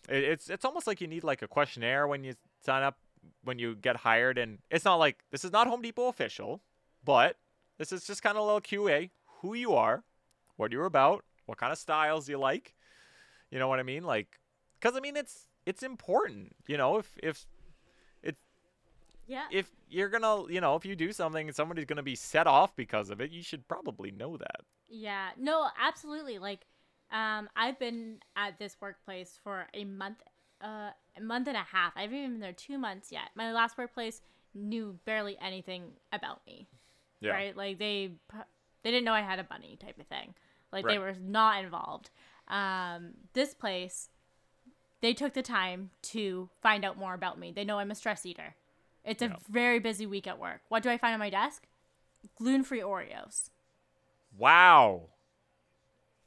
it, 0.09 0.23
it's 0.23 0.49
it's 0.49 0.65
almost 0.65 0.87
like 0.87 1.01
you 1.01 1.07
need 1.07 1.23
like 1.23 1.41
a 1.41 1.47
questionnaire 1.47 2.07
when 2.07 2.23
you 2.23 2.35
sign 2.65 2.83
up 2.83 2.97
when 3.43 3.57
you 3.59 3.75
get 3.75 3.97
hired 3.97 4.37
and 4.37 4.59
it's 4.69 4.85
not 4.85 4.95
like 4.95 5.23
this 5.31 5.43
is 5.43 5.51
not 5.51 5.67
home 5.67 5.81
depot 5.81 6.07
official 6.07 6.61
but 7.03 7.37
this 7.77 7.91
is 7.91 8.05
just 8.05 8.21
kind 8.21 8.37
of 8.37 8.43
a 8.43 8.45
little 8.45 8.61
qa 8.61 9.09
who 9.41 9.53
you 9.53 9.73
are 9.73 10.03
what 10.57 10.71
you're 10.71 10.85
about, 10.85 11.23
what 11.45 11.57
kind 11.59 11.71
of 11.71 11.77
styles 11.77 12.27
you 12.27 12.37
like. 12.37 12.73
You 13.51 13.59
know 13.59 13.67
what 13.67 13.79
I 13.79 13.83
mean? 13.83 14.03
Like, 14.03 14.39
because 14.79 14.97
I 14.97 14.99
mean, 14.99 15.15
it's 15.15 15.47
it's 15.65 15.83
important. 15.83 16.55
You 16.67 16.77
know, 16.77 16.97
if 16.97 17.15
if 17.21 17.45
Yeah. 19.27 19.45
if 19.51 19.69
you're 19.89 20.09
gonna, 20.09 20.51
you 20.51 20.61
know, 20.61 20.75
if 20.75 20.85
you 20.85 20.95
do 20.95 21.11
something 21.11 21.47
and 21.47 21.55
somebody's 21.55 21.85
gonna 21.85 22.01
be 22.01 22.15
set 22.15 22.47
off 22.47 22.75
because 22.75 23.09
of 23.09 23.19
it, 23.21 23.29
you 23.29 23.43
should 23.43 23.67
probably 23.67 24.09
know 24.09 24.37
that. 24.37 24.61
Yeah, 24.87 25.29
no, 25.37 25.67
absolutely. 25.77 26.39
Like, 26.39 26.65
um, 27.11 27.49
I've 27.55 27.79
been 27.79 28.17
at 28.35 28.59
this 28.59 28.77
workplace 28.81 29.39
for 29.43 29.67
a 29.73 29.83
month, 29.85 30.21
uh, 30.61 30.91
a 31.17 31.21
month 31.21 31.47
and 31.47 31.57
a 31.57 31.61
half. 31.61 31.93
I 31.95 32.01
haven't 32.01 32.17
even 32.17 32.31
been 32.33 32.39
there 32.41 32.53
two 32.53 32.77
months 32.77 33.11
yet. 33.11 33.29
My 33.35 33.51
last 33.51 33.77
workplace 33.77 34.21
knew 34.53 34.99
barely 35.05 35.37
anything 35.41 35.91
about 36.11 36.45
me, 36.45 36.67
Yeah. 37.19 37.31
right? 37.31 37.55
Like 37.55 37.77
they, 37.79 38.11
they 38.83 38.91
didn't 38.91 39.05
know 39.05 39.13
I 39.13 39.21
had 39.21 39.39
a 39.39 39.43
bunny 39.43 39.77
type 39.79 39.99
of 39.99 40.07
thing. 40.07 40.33
Like 40.71 40.85
they 40.85 40.97
were 40.99 41.13
not 41.21 41.63
involved. 41.63 42.09
Um, 42.47 43.11
this 43.33 43.53
place, 43.53 44.09
they 45.01 45.13
took 45.13 45.33
the 45.33 45.41
time 45.41 45.91
to 46.03 46.49
find 46.61 46.83
out 46.83 46.97
more 46.97 47.13
about 47.13 47.39
me. 47.39 47.51
They 47.51 47.63
know 47.63 47.79
I'm 47.79 47.91
a 47.91 47.95
stress 47.95 48.25
eater. 48.25 48.55
It's 49.05 49.21
a 49.21 49.27
Yeah. 49.27 49.35
very 49.49 49.79
busy 49.79 50.05
week 50.05 50.27
at 50.27 50.39
work. 50.39 50.61
What 50.67 50.83
do 50.83 50.89
I 50.89 50.97
find 50.97 51.13
on 51.13 51.19
my 51.19 51.29
desk? 51.29 51.65
Gluten-free 52.35 52.81
Oreos. 52.81 53.49
Wow. 54.37 55.03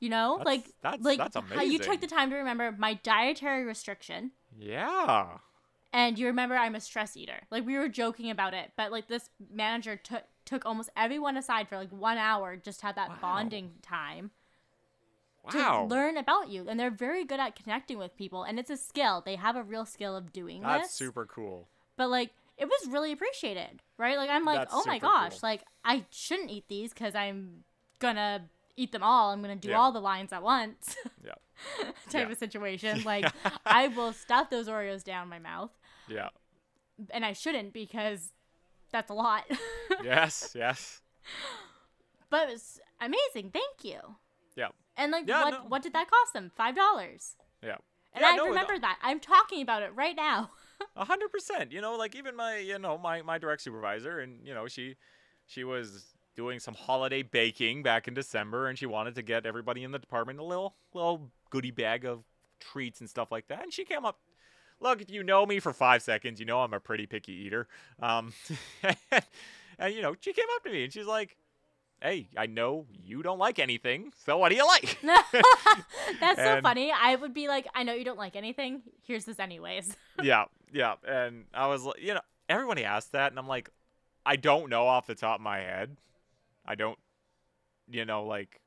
You 0.00 0.08
know, 0.08 0.38
That's- 0.38 0.46
like 0.46 0.74
that's- 0.82 1.04
like 1.04 1.18
that's 1.18 1.36
how 1.54 1.62
you 1.62 1.78
took 1.78 2.00
the 2.00 2.06
time 2.06 2.30
to 2.30 2.36
remember 2.36 2.72
my 2.72 2.94
dietary 2.94 3.64
restriction, 3.64 4.32
Yeah. 4.58 5.38
and 5.92 6.18
you 6.18 6.26
remember 6.26 6.56
I'm 6.56 6.74
a 6.74 6.80
stress 6.80 7.16
eater. 7.16 7.42
Like 7.50 7.66
we 7.66 7.76
were 7.76 7.88
joking 7.88 8.30
about 8.30 8.54
it, 8.54 8.72
but 8.76 8.90
like 8.90 9.08
this 9.08 9.28
manager 9.52 9.96
took 9.96 10.24
took 10.46 10.64
almost 10.66 10.88
everyone 10.96 11.36
aside 11.36 11.68
for 11.68 11.76
like 11.76 11.90
one 11.92 12.16
hour, 12.18 12.56
just 12.56 12.80
had 12.80 12.96
that 12.96 13.10
Wow. 13.10 13.18
bonding 13.20 13.74
time 13.82 14.30
wow. 15.44 15.82
to 15.82 15.84
learn 15.84 16.16
about 16.16 16.48
you, 16.48 16.66
and 16.68 16.80
they're 16.80 16.90
very 16.90 17.24
good 17.24 17.38
at 17.38 17.54
connecting 17.54 17.98
with 17.98 18.16
people, 18.16 18.42
and 18.42 18.58
it's 18.58 18.70
a 18.70 18.76
skill. 18.78 19.22
They 19.24 19.36
have 19.36 19.54
a 19.54 19.62
real 19.62 19.84
skill 19.84 20.16
of 20.16 20.32
doing 20.32 20.62
That's 20.62 20.88
this. 20.88 20.92
super 20.94 21.26
cool. 21.26 21.68
But 21.96 22.08
like 22.08 22.30
it 22.56 22.64
was 22.66 22.88
really 22.88 23.12
appreciated, 23.12 23.82
right? 23.98 24.16
Like 24.16 24.30
I'm 24.30 24.44
like, 24.46 24.58
That's 24.60 24.72
oh 24.74 24.82
my 24.86 24.98
gosh, 24.98 25.32
cool. 25.32 25.40
like 25.50 25.62
I 25.84 26.06
shouldn't 26.10 26.50
eat 26.50 26.64
these 26.68 26.92
because 26.94 27.14
I'm 27.14 27.64
gonna 27.98 28.48
eat 28.76 28.92
them 28.92 29.02
all. 29.02 29.30
I'm 29.30 29.40
gonna 29.42 29.56
do 29.56 29.68
Yeah. 29.70 29.78
all 29.78 29.92
the 29.92 30.00
lines 30.00 30.33
at 30.33 30.42
once. 30.42 30.96
Yeah. 31.24 31.35
type 32.09 32.26
Yeah. 32.26 32.33
of 32.33 32.38
situation. 32.38 33.02
Like 33.04 33.30
I 33.66 33.88
will 33.88 34.12
stuff 34.12 34.48
those 34.50 34.68
Oreos 34.68 35.04
down 35.04 35.28
my 35.28 35.38
mouth, 35.38 35.70
Yeah. 36.09 36.28
and 37.11 37.24
I 37.24 37.33
shouldn't 37.35 37.72
because 37.72 38.33
that's 38.90 39.11
a 39.11 39.14
lot. 39.14 39.44
yes. 40.04 40.52
Yes. 40.54 41.02
but 42.30 42.48
it 42.48 42.52
was 42.52 42.80
amazing. 43.00 43.50
Thank 43.50 43.85
you. 43.85 43.98
Yeah. 44.56 44.68
And 44.96 45.12
like, 45.12 45.26
Yeah, 45.28 45.44
what 45.44 45.50
no. 45.52 45.64
what 45.68 45.83
did 45.83 45.92
that 45.92 46.11
cost 46.11 46.33
them? 46.33 46.50
Five 46.54 46.76
dollars. 46.76 47.37
Yeah. 47.62 47.76
And 48.12 48.22
Yeah, 48.22 48.28
I 48.33 48.37
no, 48.37 48.46
remember 48.48 48.78
that. 48.78 48.98
I'm 49.02 49.20
talking 49.20 49.62
about 49.62 49.83
it 49.83 49.92
right 49.94 50.16
now. 50.16 50.50
A 50.96 51.04
hundred 51.04 51.30
percent. 51.30 51.72
You 51.72 51.80
know, 51.80 51.94
like 51.96 52.14
even 52.16 52.35
my, 52.37 52.56
you 52.56 52.78
know, 52.78 52.96
my 52.98 53.22
my 53.22 53.38
direct 53.38 53.62
supervisor, 53.62 54.18
and 54.20 54.46
you 54.46 54.54
know, 54.54 54.66
she, 54.66 54.96
she 55.46 55.62
was 55.62 56.06
doing 56.40 56.59
some 56.59 56.72
holiday 56.72 57.20
baking 57.20 57.83
back 57.83 58.09
in 58.09 58.14
December, 58.14 58.66
and 58.66 58.79
she 58.79 58.87
wanted 58.87 59.14
to 59.14 59.20
get 59.20 59.44
everybody 59.44 59.85
in 59.85 59.90
the 59.92 59.98
department 59.98 60.38
a 60.38 60.42
little 60.42 60.74
little 60.94 61.29
goodie 61.50 61.70
bag 61.70 62.07
of 62.07 62.24
treats 62.59 63.00
and 63.00 63.11
stuff 63.11 63.31
like 63.31 63.46
that. 63.48 63.62
And 63.62 63.70
she 63.70 63.85
came 63.85 64.07
up. 64.07 64.18
Look, 64.81 65.03
if 65.03 65.11
you 65.11 65.22
know 65.22 65.44
me 65.44 65.61
for 65.61 65.74
five 65.74 66.03
seconds, 66.03 66.40
you 66.40 66.46
know 66.46 66.61
I'm 66.61 66.72
a 66.72 66.81
pretty 66.81 67.05
picky 67.05 67.35
eater. 67.35 67.68
Um, 68.00 68.33
and 69.79 69.94
you 69.94 70.00
know, 70.00 70.16
she 70.18 70.33
came 70.33 70.46
up 70.57 70.64
to 70.64 70.70
me 70.70 70.85
and 70.85 70.90
she's 70.90 71.05
like, 71.05 71.37
"Hey, 72.00 72.31
I 72.35 72.46
know 72.46 72.87
you 73.05 73.22
don't 73.22 73.38
like 73.38 73.59
anything, 73.59 74.11
so 74.24 74.38
what 74.38 74.48
do 74.48 74.57
you 74.57 74.66
like?" 74.66 74.98
That's 76.20 76.40
so 76.40 76.62
funny. 76.62 76.90
I 76.90 77.16
would 77.16 77.35
be 77.35 77.48
like, 77.48 77.66
I 77.74 77.83
know 77.83 77.92
you 77.92 78.05
don't 78.05 78.18
like 78.18 78.35
anything. 78.35 78.81
Here's 79.07 79.26
this 79.26 79.38
anyways. 79.38 79.94
yeah, 80.22 80.46
yeah. 80.72 80.94
And 81.07 81.44
I 81.53 81.66
was 81.66 81.85
like, 81.85 82.00
you 82.00 82.14
know, 82.14 82.22
everybody 82.48 82.83
asked 82.83 83.12
that, 83.12 83.31
and 83.31 83.38
I'm 83.38 83.46
like, 83.46 83.68
I 84.24 84.37
don't 84.37 84.70
know 84.70 84.87
off 84.87 85.07
the 85.07 85.14
top 85.14 85.40
of 85.40 85.42
my 85.42 85.59
head. 85.59 85.98
I 86.70 86.76
don't, 86.76 86.98
you 87.90 88.04
know, 88.04 88.24
like, 88.24 88.61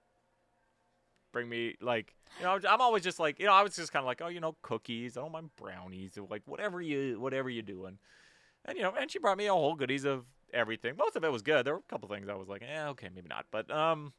bring 1.32 1.48
me 1.48 1.76
like, 1.82 2.13
you 2.38 2.44
know, 2.46 2.60
I'm 2.70 2.82
always 2.82 3.02
just 3.02 3.18
like, 3.18 3.39
you 3.39 3.46
know, 3.46 3.54
I 3.54 3.63
was 3.63 3.78
just 3.78 3.94
kind 3.94 4.04
of 4.04 4.08
like, 4.08 4.22
oh, 4.22 4.28
you 4.28 4.42
know, 4.42 4.58
cookies. 4.62 5.16
I 5.16 5.22
don't 5.22 5.32
mind 5.32 5.52
brownies, 5.56 6.18
or 6.18 6.28
like 6.30 6.42
whatever 6.46 6.82
you, 6.82 7.18
whatever 7.20 7.50
you're 7.50 7.63
doing. 7.63 7.98
And 8.66 8.78
you 8.78 8.84
know, 8.84 8.94
and 9.00 9.10
she 9.10 9.20
brought 9.20 9.38
me 9.38 9.46
a 9.48 9.54
whole 9.54 9.76
goodies 9.76 10.04
of 10.04 10.26
everything. 10.54 10.96
Most 10.98 11.16
of 11.16 11.24
it 11.24 11.32
was 11.32 11.42
good. 11.42 11.66
There 11.66 11.74
were 11.74 11.80
a 11.80 11.89
couple 11.89 12.10
things 12.10 12.28
I 12.28 12.36
was 12.36 12.50
like, 12.50 12.62
eh, 12.62 12.88
okay, 12.89 13.08
maybe 13.13 13.30
not, 13.30 13.46
but 13.52 13.72
um, 13.72 14.12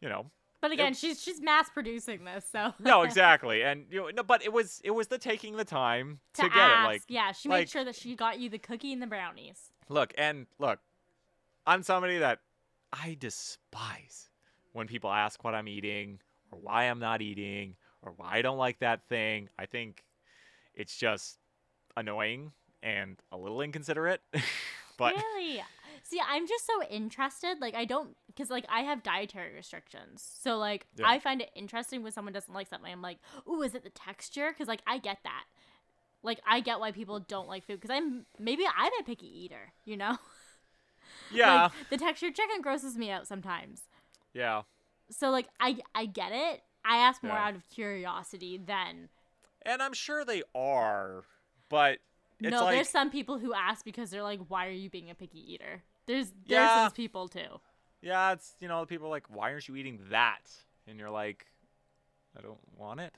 you 0.00 0.08
know, 0.08 0.26
But 0.60 0.70
again, 0.70 0.94
she's 0.94 1.20
she's 1.20 1.40
mass 1.40 1.68
producing 1.68 2.24
this, 2.24 2.44
so 2.50 2.74
no, 2.78 3.02
exactly. 3.08 3.64
And 3.64 3.86
you 3.90 4.02
know, 4.02 4.10
no, 4.18 4.22
but 4.22 4.44
it 4.44 4.52
was 4.52 4.80
it 4.84 4.92
was 4.92 5.08
the 5.08 5.18
taking 5.18 5.56
the 5.56 5.64
time 5.64 6.20
to, 6.34 6.42
to 6.42 6.48
get 6.48 6.58
ask, 6.58 6.80
it, 6.80 6.86
like. 6.86 7.02
yeah, 7.08 7.32
she 7.32 7.48
like- 7.48 7.62
made 7.62 7.70
sure 7.70 7.84
that 7.84 7.96
she 7.96 8.14
got 8.14 8.38
you 8.38 8.48
the 8.48 8.58
cookie 8.58 8.92
and 8.92 9.02
the 9.02 9.08
brownies. 9.08 9.72
Look, 9.88 10.14
and 10.16 10.46
look, 10.60 10.78
I'm 11.66 11.82
somebody 11.82 12.18
that 12.18 12.38
I 13.02 13.16
despise 13.18 14.28
when 14.72 14.86
people 14.86 15.10
ask 15.10 15.42
what 15.44 15.54
I'm 15.54 15.68
eating 15.68 16.20
or 16.50 16.58
why 16.58 16.84
I'm 16.84 16.98
not 16.98 17.22
eating 17.22 17.76
or 18.02 18.12
why 18.16 18.36
I 18.36 18.42
don't 18.42 18.58
like 18.58 18.78
that 18.80 19.06
thing. 19.08 19.48
I 19.58 19.66
think 19.66 20.04
it's 20.74 20.96
just 20.96 21.38
annoying 21.96 22.52
and 22.82 23.16
a 23.32 23.36
little 23.36 23.60
inconsiderate. 23.60 24.20
but 24.98 25.14
really? 25.14 25.62
See, 26.02 26.20
I'm 26.24 26.46
just 26.46 26.66
so 26.66 26.82
interested. 26.88 27.60
Like, 27.60 27.74
I 27.74 27.84
don't, 27.84 28.16
because, 28.28 28.48
like, 28.48 28.64
I 28.68 28.80
have 28.80 29.02
dietary 29.02 29.54
restrictions. 29.54 30.24
So, 30.40 30.56
like, 30.56 30.86
Yeah. 30.96 31.06
I 31.08 31.18
find 31.18 31.40
it 31.42 31.50
interesting 31.56 32.02
when 32.04 32.12
someone 32.12 32.32
doesn't 32.32 32.54
like 32.54 32.68
something. 32.68 32.92
I'm 32.92 33.02
like, 33.02 33.18
ooh, 33.48 33.62
is 33.62 33.74
it 33.74 33.82
the 33.82 33.90
texture? 33.90 34.50
Because, 34.50 34.68
like, 34.68 34.82
I 34.86 34.98
get 34.98 35.18
that. 35.24 35.44
Like, 36.22 36.40
I 36.46 36.60
get 36.60 36.78
why 36.78 36.92
people 36.92 37.18
don't 37.18 37.48
like 37.48 37.66
food. 37.66 37.80
Because 37.80 37.94
I'm, 37.94 38.26
maybe 38.38 38.64
I'm 38.66 38.92
a 39.00 39.02
picky 39.02 39.26
eater, 39.26 39.72
you 39.84 39.96
know? 39.96 40.16
yeah, 41.30 41.68
Like, 41.68 41.90
the 41.90 41.96
texture 41.96 42.30
chicken 42.30 42.60
grosses 42.62 42.96
me 42.96 43.10
out 43.10 43.26
sometimes. 43.26 43.82
yeah. 44.32 44.62
So, 45.10 45.30
like, 45.30 45.48
I, 45.60 45.78
I 45.94 46.06
get 46.06 46.32
it. 46.32 46.62
I 46.84 46.98
ask 46.98 47.22
more 47.22 47.32
Yeah. 47.32 47.46
out 47.48 47.54
of 47.56 47.68
curiosity 47.68 48.58
than. 48.58 49.08
And 49.62 49.82
I'm 49.82 49.92
sure 49.92 50.24
they 50.24 50.42
are, 50.54 51.24
but 51.68 51.98
it's 52.40 52.50
no, 52.52 52.64
like 52.64 52.76
there's 52.76 52.88
some 52.88 53.10
people 53.10 53.38
who 53.38 53.52
ask 53.54 53.84
because 53.84 54.10
they're 54.10 54.22
like, 54.22 54.40
why 54.48 54.66
are 54.66 54.70
you 54.72 54.90
being 54.90 55.10
a 55.10 55.14
picky 55.14 55.52
eater? 55.54 55.82
There's, 56.06 56.32
there's 56.46 56.72
Yeah. 56.72 56.84
those 56.84 56.92
people 56.92 57.28
too. 57.28 57.60
yeah, 58.02 58.32
it's 58.32 58.54
you 58.60 58.68
know, 58.68 58.84
people 58.86 59.06
are 59.08 59.10
like, 59.10 59.28
why 59.28 59.50
aren't 59.52 59.66
you 59.68 59.76
eating 59.76 59.98
that? 60.10 60.50
And 60.86 60.98
you're 60.98 61.10
like, 61.10 61.46
I 62.38 62.42
don't 62.42 62.58
want 62.78 63.00
it. 63.00 63.12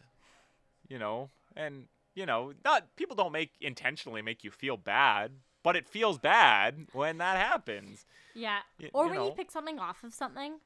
You 0.89 0.99
know, 0.99 1.29
and 1.57 1.87
you 2.15 2.25
know, 2.27 2.53
not 2.65 2.97
people 2.97 3.15
don't 3.17 3.33
make 3.33 3.53
intentionally 3.61 4.23
make 4.23 4.43
you 4.45 4.51
feel 4.51 4.77
bad, 4.77 5.33
but 5.69 5.77
it 5.77 5.87
feels 5.87 6.17
bad 6.19 6.87
when 6.95 7.19
that 7.19 7.37
happens. 7.37 8.07
Yeah. 8.35 8.61
Y- 8.81 8.89
or 8.95 9.05
you 9.05 9.11
when 9.11 9.19
know. 9.19 9.27
you 9.27 9.33
pick 9.33 9.51
something 9.51 9.79
off 9.79 10.03
of 10.03 10.15
something 10.15 10.61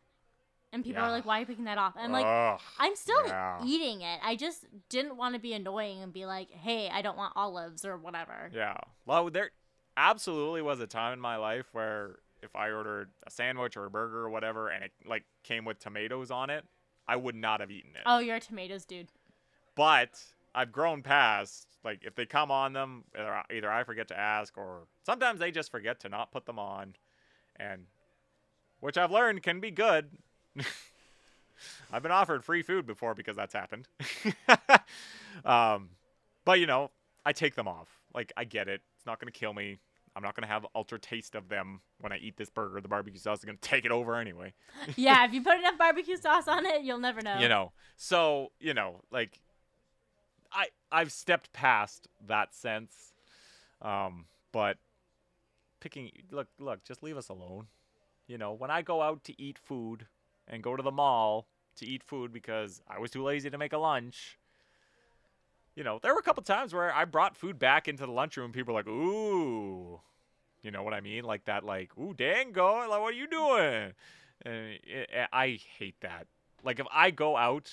and 0.73 0.85
people 0.85 1.03
Yeah. 1.03 1.09
are 1.09 1.11
like, 1.11 1.27
why 1.27 1.39
are 1.39 1.41
you 1.41 1.47
picking 1.47 1.65
that 1.65 1.77
off? 1.77 1.97
And 1.97 2.05
I'm 2.05 2.13
like, 2.13 2.25
Ugh, 2.25 2.61
I'm 2.79 2.95
still 2.95 3.27
yeah. 3.27 3.61
eating 3.65 4.03
it. 4.03 4.21
I 4.23 4.37
just 4.37 4.65
didn't 4.91 5.17
want 5.17 5.35
to 5.35 5.41
be 5.41 5.55
annoying 5.55 6.05
and 6.05 6.13
be 6.13 6.25
like, 6.25 6.53
hey, 6.53 6.89
I 6.89 7.03
don't 7.03 7.17
want 7.17 7.33
olives 7.35 7.85
or 7.85 7.97
whatever. 7.97 8.49
Yeah. 8.55 8.77
Well, 9.05 9.29
there 9.29 9.51
absolutely 9.97 10.63
was 10.63 10.79
a 10.79 10.87
time 10.87 11.15
in 11.15 11.19
my 11.21 11.35
life 11.37 11.67
where 11.73 12.21
if 12.41 12.55
I 12.55 12.71
ordered 12.71 13.11
a 13.27 13.31
sandwich 13.33 13.77
or 13.77 13.87
a 13.87 13.91
burger 13.91 14.21
or 14.21 14.31
whatever 14.31 14.69
and 14.69 14.85
it 14.85 14.93
like 15.05 15.25
came 15.43 15.65
with 15.65 15.81
tomatoes 15.81 16.31
on 16.31 16.49
it, 16.49 16.65
I 17.09 17.17
would 17.17 17.35
not 17.35 17.59
have 17.59 17.73
eaten 17.73 17.91
it. 17.97 18.03
Oh, 18.07 18.21
you're 18.21 18.37
a 18.37 18.41
tomatoes 18.41 18.85
dude. 18.85 19.09
But 19.75 20.23
I've 20.55 20.73
grown 20.73 21.03
past 21.03 21.67
like 21.85 22.05
if 22.05 22.15
they 22.15 22.27
come 22.27 22.51
on 22.51 22.73
them, 22.73 23.05
either 23.51 23.71
I- 23.71 23.85
forget 23.85 24.09
to 24.09 24.19
ask 24.19 24.57
or 24.57 24.87
sometimes 25.05 25.41
they 25.41 25.51
just 25.51 25.71
forget 25.71 26.01
to 26.01 26.09
not 26.09 26.31
put 26.31 26.47
them 26.47 26.59
on, 26.59 26.95
and 27.57 27.87
which 28.81 28.97
I've 28.97 29.11
learned 29.11 29.43
can 29.43 29.61
be 29.61 29.71
good. 29.71 30.11
I've 31.93 32.03
been 32.03 32.13
offered 32.13 32.45
free 32.45 32.63
food 32.63 32.87
before 32.87 33.15
because 33.15 33.37
that's 33.37 33.55
happened. 33.55 33.89
um, 35.45 35.91
but 36.45 36.61
you 36.61 36.67
know, 36.67 36.91
I 37.25 37.33
take 37.33 37.55
them 37.55 37.69
off. 37.69 37.89
Like 38.15 38.33
I 38.37 38.45
get 38.45 38.69
it; 38.69 38.81
it's 38.97 39.07
not 39.07 39.19
gonna 39.21 39.33
kill 39.33 39.53
me. 39.53 39.79
I'm 40.15 40.23
not 40.23 40.37
gonna 40.37 40.47
have 40.47 40.67
ultra 40.75 40.99
taste 40.99 41.35
of 41.35 41.49
them 41.49 41.81
when 42.01 42.13
I 42.13 42.19
eat 42.19 42.37
this 42.37 42.51
burger. 42.51 42.81
The 42.81 42.89
barbecue 42.89 43.19
sauce 43.19 43.39
is 43.39 43.45
gonna 43.45 43.59
take 43.61 43.85
it 43.85 43.91
over 43.91 44.17
anyway. 44.17 44.53
yeah, 44.97 45.25
if 45.25 45.33
you 45.33 45.43
put 45.43 45.59
enough 45.59 45.79
barbecue 45.79 46.17
sauce 46.17 46.49
on 46.49 46.67
it, 46.67 46.83
you'll 46.83 46.99
never 46.99 47.23
know. 47.23 47.39
you 47.39 47.49
know 47.49 47.73
so 47.97 48.53
you 48.61 48.75
know 48.75 49.01
like 49.11 49.41
i 50.55 50.67
i've 50.91 51.13
stepped 51.13 51.53
past 51.53 52.09
that 52.27 52.55
sense 52.55 53.13
um 53.81 54.27
but 54.53 54.77
picking 55.81 56.11
look 56.31 56.49
look 56.59 56.85
just 56.85 57.03
leave 57.03 57.17
us 57.17 57.29
alone. 57.29 57.67
You 58.29 58.39
know 58.39 58.53
when 58.53 58.71
i 58.71 58.83
go 58.83 59.03
out 59.03 59.25
to 59.25 59.41
eat 59.41 59.59
food 59.59 60.07
and 60.49 60.63
go 60.63 60.77
to 60.77 60.83
the 60.83 60.93
mall 60.93 61.47
to 61.77 61.87
eat 61.87 62.03
food 62.03 62.33
because 62.33 62.81
i 62.89 62.99
was 62.99 63.11
too 63.11 63.23
lazy 63.23 63.51
to 63.51 63.59
make 63.59 63.73
a 63.73 63.79
lunch 63.79 64.39
you 65.75 65.83
know 65.83 65.99
there 66.03 66.13
were 66.15 66.21
a 66.21 66.23
couple 66.23 66.43
times 66.43 66.73
where 66.73 66.95
i 66.95 67.05
brought 67.05 67.37
food 67.37 67.59
back 67.59 67.89
into 67.89 68.07
the 68.07 68.13
lunchroom 68.13 68.53
people 68.53 68.75
were 68.75 68.81
like 68.81 68.89
ooh 68.89 70.01
you 70.63 70.71
know 70.71 70.83
what 70.83 70.95
i 70.95 71.01
mean? 71.01 71.25
Like 71.25 71.45
that 71.47 71.65
like 71.65 71.91
ooh 71.99 72.15
dango 72.15 72.89
like 72.89 73.01
what 73.01 73.13
are 73.15 73.17
you 73.17 73.27
doing? 73.27 73.93
And 74.45 74.79
it, 74.85 75.11
i 75.33 75.59
hate 75.79 75.97
that. 76.01 76.27
Like 76.65 76.79
if 76.79 76.87
I 76.93 77.11
go 77.11 77.37
out 77.37 77.73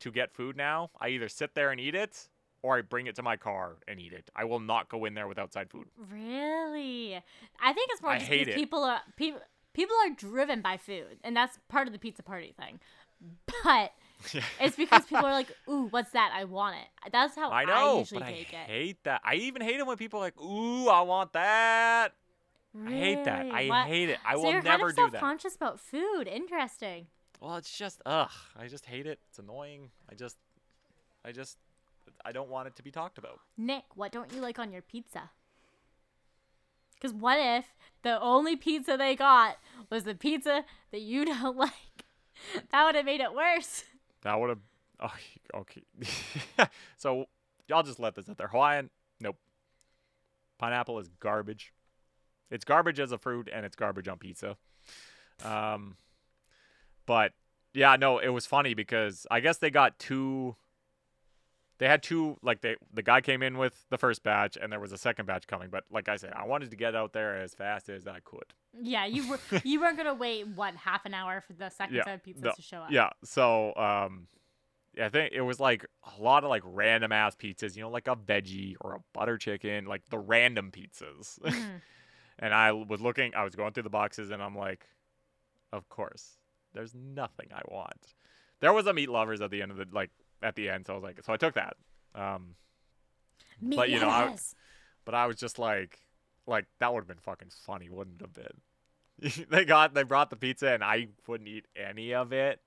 to 0.00 0.10
get 0.10 0.32
food 0.32 0.56
now, 0.56 0.90
I 1.00 1.08
either 1.08 1.28
sit 1.28 1.54
there 1.54 1.70
and 1.70 1.80
eat 1.80 1.94
it 1.94 2.28
or 2.62 2.76
I 2.78 2.82
bring 2.82 3.06
it 3.06 3.14
to 3.16 3.22
my 3.22 3.36
car 3.36 3.76
and 3.86 4.00
eat 4.00 4.12
it. 4.12 4.30
I 4.34 4.44
will 4.44 4.60
not 4.60 4.88
go 4.88 5.04
in 5.04 5.14
there 5.14 5.28
with 5.28 5.38
outside 5.38 5.70
food. 5.70 5.86
Really? 6.10 7.14
I 7.62 7.72
think 7.72 7.90
it's 7.92 8.02
more 8.02 8.12
I 8.12 8.18
just 8.18 8.28
hate 8.30 8.48
it. 8.48 8.54
people 8.54 8.82
are 8.84 9.00
people 9.16 9.40
people 9.74 9.96
are 10.04 10.10
driven 10.10 10.60
by 10.60 10.76
food, 10.76 11.18
and 11.22 11.36
that's 11.36 11.58
part 11.68 11.86
of 11.86 11.92
the 11.92 11.98
pizza 11.98 12.22
party 12.22 12.52
thing. 12.58 12.80
But 13.64 13.92
it's 14.60 14.76
because 14.76 15.04
people 15.06 15.24
are 15.26 15.32
like, 15.32 15.50
"Ooh, 15.68 15.86
what's 15.90 16.10
that? 16.12 16.32
I 16.34 16.44
want 16.44 16.76
it." 16.76 17.10
That's 17.12 17.34
how 17.36 17.50
I 17.50 17.64
know, 17.64 17.98
usually 18.00 18.20
but 18.20 18.28
I 18.28 18.32
take 18.32 18.52
it. 18.52 18.56
hate 18.66 19.04
that. 19.04 19.20
I 19.24 19.34
even 19.34 19.62
hate 19.62 19.78
it 19.80 19.86
when 19.86 19.96
people 19.96 20.18
are 20.20 20.22
like, 20.22 20.40
"Ooh, 20.40 20.88
I 20.88 21.00
want 21.02 21.32
that." 21.34 22.12
I 22.86 22.90
hate 22.90 23.24
that. 23.24 23.46
I 23.46 23.66
What- 23.68 23.86
hate 23.88 24.08
it. 24.10 24.18
I 24.24 24.34
so 24.34 24.42
will 24.42 24.52
you're 24.52 24.62
never 24.62 24.86
kind 24.86 24.90
of 24.90 24.96
do 24.96 25.02
that. 25.02 25.10
self-conscious 25.12 25.56
about 25.56 25.80
food. 25.80 26.28
Interesting. 26.28 27.06
Well, 27.40 27.56
it's 27.56 27.76
just 27.76 28.00
ugh. 28.04 28.30
I 28.58 28.66
just 28.66 28.84
hate 28.84 29.06
it. 29.06 29.20
It's 29.28 29.38
annoying. 29.38 29.90
I 30.10 30.14
just, 30.14 30.36
I 31.24 31.32
just, 31.32 31.56
I 32.24 32.32
don't 32.32 32.48
want 32.48 32.66
it 32.66 32.76
to 32.76 32.82
be 32.82 32.90
talked 32.90 33.18
about. 33.18 33.40
Nick, 33.56 33.84
what 33.94 34.12
don't 34.12 34.32
you 34.32 34.40
like 34.40 34.58
on 34.58 34.72
your 34.72 34.82
pizza? 34.82 35.30
Because 36.94 37.14
what 37.14 37.38
if 37.38 37.66
the 38.02 38.20
only 38.20 38.56
pizza 38.56 38.96
they 38.96 39.14
got 39.14 39.58
was 39.88 40.04
the 40.04 40.14
pizza 40.14 40.64
that 40.90 41.00
you 41.00 41.24
don't 41.26 41.56
like? 41.56 41.72
That 42.70 42.84
would 42.84 42.94
have 42.94 43.04
made 43.04 43.20
it 43.20 43.34
worse. 43.34 43.84
That 44.22 44.38
would 44.38 44.48
have. 44.50 44.58
Oh, 45.00 45.14
okay. 45.54 45.82
so 46.96 47.26
y'all 47.68 47.84
just 47.84 48.00
let 48.00 48.16
this 48.16 48.28
out 48.28 48.36
there. 48.36 48.48
Hawaiian, 48.48 48.90
nope. 49.20 49.36
Pineapple 50.58 50.98
is 50.98 51.08
garbage. 51.20 51.72
It's 52.50 52.64
garbage 52.64 52.98
as 52.98 53.12
a 53.12 53.18
fruit, 53.18 53.48
and 53.52 53.64
it's 53.64 53.76
garbage 53.76 54.08
on 54.08 54.18
pizza. 54.18 54.56
Um, 55.44 55.96
but 57.08 57.32
yeah, 57.74 57.96
no, 57.96 58.18
it 58.18 58.28
was 58.28 58.46
funny 58.46 58.74
because 58.74 59.26
I 59.30 59.40
guess 59.40 59.56
they 59.58 59.70
got 59.70 59.98
two. 59.98 60.54
They 61.78 61.86
had 61.86 62.02
two, 62.02 62.36
like 62.42 62.60
they 62.60 62.76
the 62.92 63.02
guy 63.02 63.20
came 63.20 63.42
in 63.42 63.56
with 63.56 63.86
the 63.88 63.98
first 63.98 64.22
batch, 64.22 64.58
and 64.60 64.70
there 64.70 64.80
was 64.80 64.92
a 64.92 64.98
second 64.98 65.26
batch 65.26 65.46
coming. 65.46 65.70
But 65.70 65.84
like 65.90 66.08
I 66.08 66.16
said, 66.16 66.32
I 66.34 66.44
wanted 66.44 66.70
to 66.70 66.76
get 66.76 66.94
out 66.94 67.12
there 67.12 67.36
as 67.36 67.54
fast 67.54 67.88
as 67.88 68.06
I 68.06 68.18
could. 68.20 68.52
Yeah, 68.80 69.06
you 69.06 69.28
were 69.28 69.40
you 69.64 69.80
weren't 69.80 69.96
gonna 69.96 70.14
wait 70.14 70.46
what 70.48 70.74
half 70.74 71.06
an 71.06 71.14
hour 71.14 71.40
for 71.46 71.54
the 71.54 71.70
second 71.70 71.96
Yeah, 71.96 72.04
set 72.04 72.14
of 72.14 72.22
pizzas 72.22 72.54
to 72.56 72.62
show 72.62 72.78
up. 72.78 72.90
Yeah. 72.90 73.10
So 73.24 73.74
um 73.76 74.26
I 75.00 75.08
think 75.08 75.32
it 75.32 75.42
was 75.42 75.60
like 75.60 75.86
a 76.18 76.20
lot 76.20 76.42
of 76.42 76.50
like 76.50 76.62
random 76.64 77.12
ass 77.12 77.36
pizzas, 77.36 77.76
you 77.76 77.82
know, 77.82 77.90
like 77.90 78.08
a 78.08 78.16
veggie 78.16 78.74
or 78.80 78.94
a 78.94 78.98
butter 79.14 79.38
chicken, 79.38 79.86
like 79.86 80.02
the 80.10 80.18
random 80.18 80.72
pizzas. 80.72 81.38
Mhm. 81.40 81.80
and 82.40 82.52
I 82.52 82.72
was 82.72 83.00
looking, 83.00 83.34
I 83.34 83.44
was 83.44 83.54
going 83.54 83.72
through 83.72 83.84
the 83.84 83.90
boxes 83.90 84.30
and 84.30 84.42
I'm 84.42 84.56
like, 84.56 84.86
of 85.72 85.88
course, 85.88 86.38
there's 86.74 86.94
nothing 86.94 87.48
I 87.54 87.62
want. 87.68 88.14
There 88.60 88.72
was 88.72 88.86
a 88.86 88.92
meat 88.92 89.08
lovers 89.08 89.40
at 89.40 89.50
the 89.50 89.62
end 89.62 89.70
of 89.70 89.76
the 89.78 89.86
like 89.92 90.10
at 90.42 90.54
the 90.56 90.68
end, 90.70 90.86
so 90.86 90.92
I 90.92 90.96
was 90.96 91.02
like, 91.04 91.22
so 91.24 91.32
I 91.32 91.36
took 91.36 91.54
that. 91.54 91.76
Um 92.14 92.54
Me, 93.60 93.76
But, 93.76 93.90
you 93.90 94.00
know, 94.00 94.08
I- 94.08 94.24
but 95.04 95.14
I 95.14 95.26
was 95.26 95.36
just 95.36 95.58
like, 95.58 95.98
like 96.46 96.66
that 96.80 96.92
would 96.92 97.00
have 97.00 97.08
been 97.08 97.18
fucking 97.18 97.50
funny, 97.66 97.88
wouldn't 97.88 98.20
it 98.20 98.26
have 98.26 98.34
been? 98.34 99.46
they 99.50 99.64
got, 99.64 99.94
they 99.94 100.02
brought 100.04 100.30
the 100.30 100.36
pizza, 100.36 100.68
and 100.70 100.84
I 100.84 101.08
wouldn't 101.26 101.48
eat 101.48 101.66
any 101.74 102.14
of 102.14 102.32
it. 102.32 102.60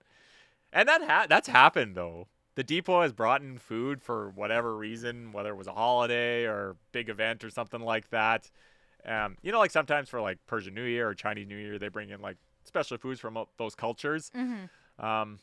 And 0.74 0.88
that 0.90 1.02
ha- 1.04 1.28
that's 1.30 1.48
happened 1.48 1.96
though. 1.96 2.28
The 2.56 2.64
depot 2.64 3.02
has 3.04 3.14
brought 3.14 3.42
in 3.42 3.58
food 3.58 4.02
for 4.02 4.30
whatever 4.32 4.76
reason, 4.76 5.32
whether 5.32 5.50
it 5.52 5.56
was 5.56 5.68
a 5.68 5.74
holiday 5.74 6.44
or 6.46 6.76
big 6.92 7.08
event 7.10 7.44
or 7.46 7.50
something 7.50 7.80
like 7.82 8.10
that. 8.10 8.52
Um, 9.06 9.38
you 9.42 9.52
know, 9.52 9.60
like 9.60 9.72
sometimes 9.72 10.10
for 10.10 10.20
like 10.22 10.38
Persian 10.48 10.74
New 10.74 10.84
Year 10.84 11.08
or 11.10 11.14
Chinese 11.14 11.48
New 11.48 11.56
Year, 11.58 11.80
they 11.80 11.88
bring 11.88 12.10
in 12.10 12.22
like 12.22 12.38
special 12.64 12.98
foods 12.98 13.20
from 13.20 13.38
those 13.58 13.76
cultures. 13.76 14.32
Mhm. 14.36 14.70
Um, 15.00 15.40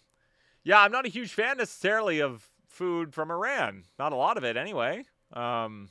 yeah, 0.62 0.80
I'm 0.80 0.92
not 0.92 1.06
a 1.06 1.08
huge 1.08 1.32
fan 1.32 1.56
necessarily 1.58 2.20
of 2.20 2.48
food 2.66 3.14
from 3.14 3.30
Iran. 3.30 3.84
Not 3.98 4.12
a 4.12 4.16
lot 4.16 4.36
of 4.36 4.44
it, 4.44 4.56
anyway. 4.56 5.04
Um, 5.32 5.90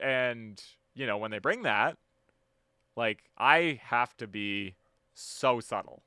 and 0.00 0.62
you 0.94 1.06
know, 1.06 1.16
when 1.18 1.30
they 1.30 1.38
bring 1.38 1.62
that, 1.62 1.96
like 2.96 3.24
I 3.38 3.80
have 3.84 4.16
to 4.18 4.26
be 4.26 4.74
so 5.14 5.60
subtle. 5.60 6.02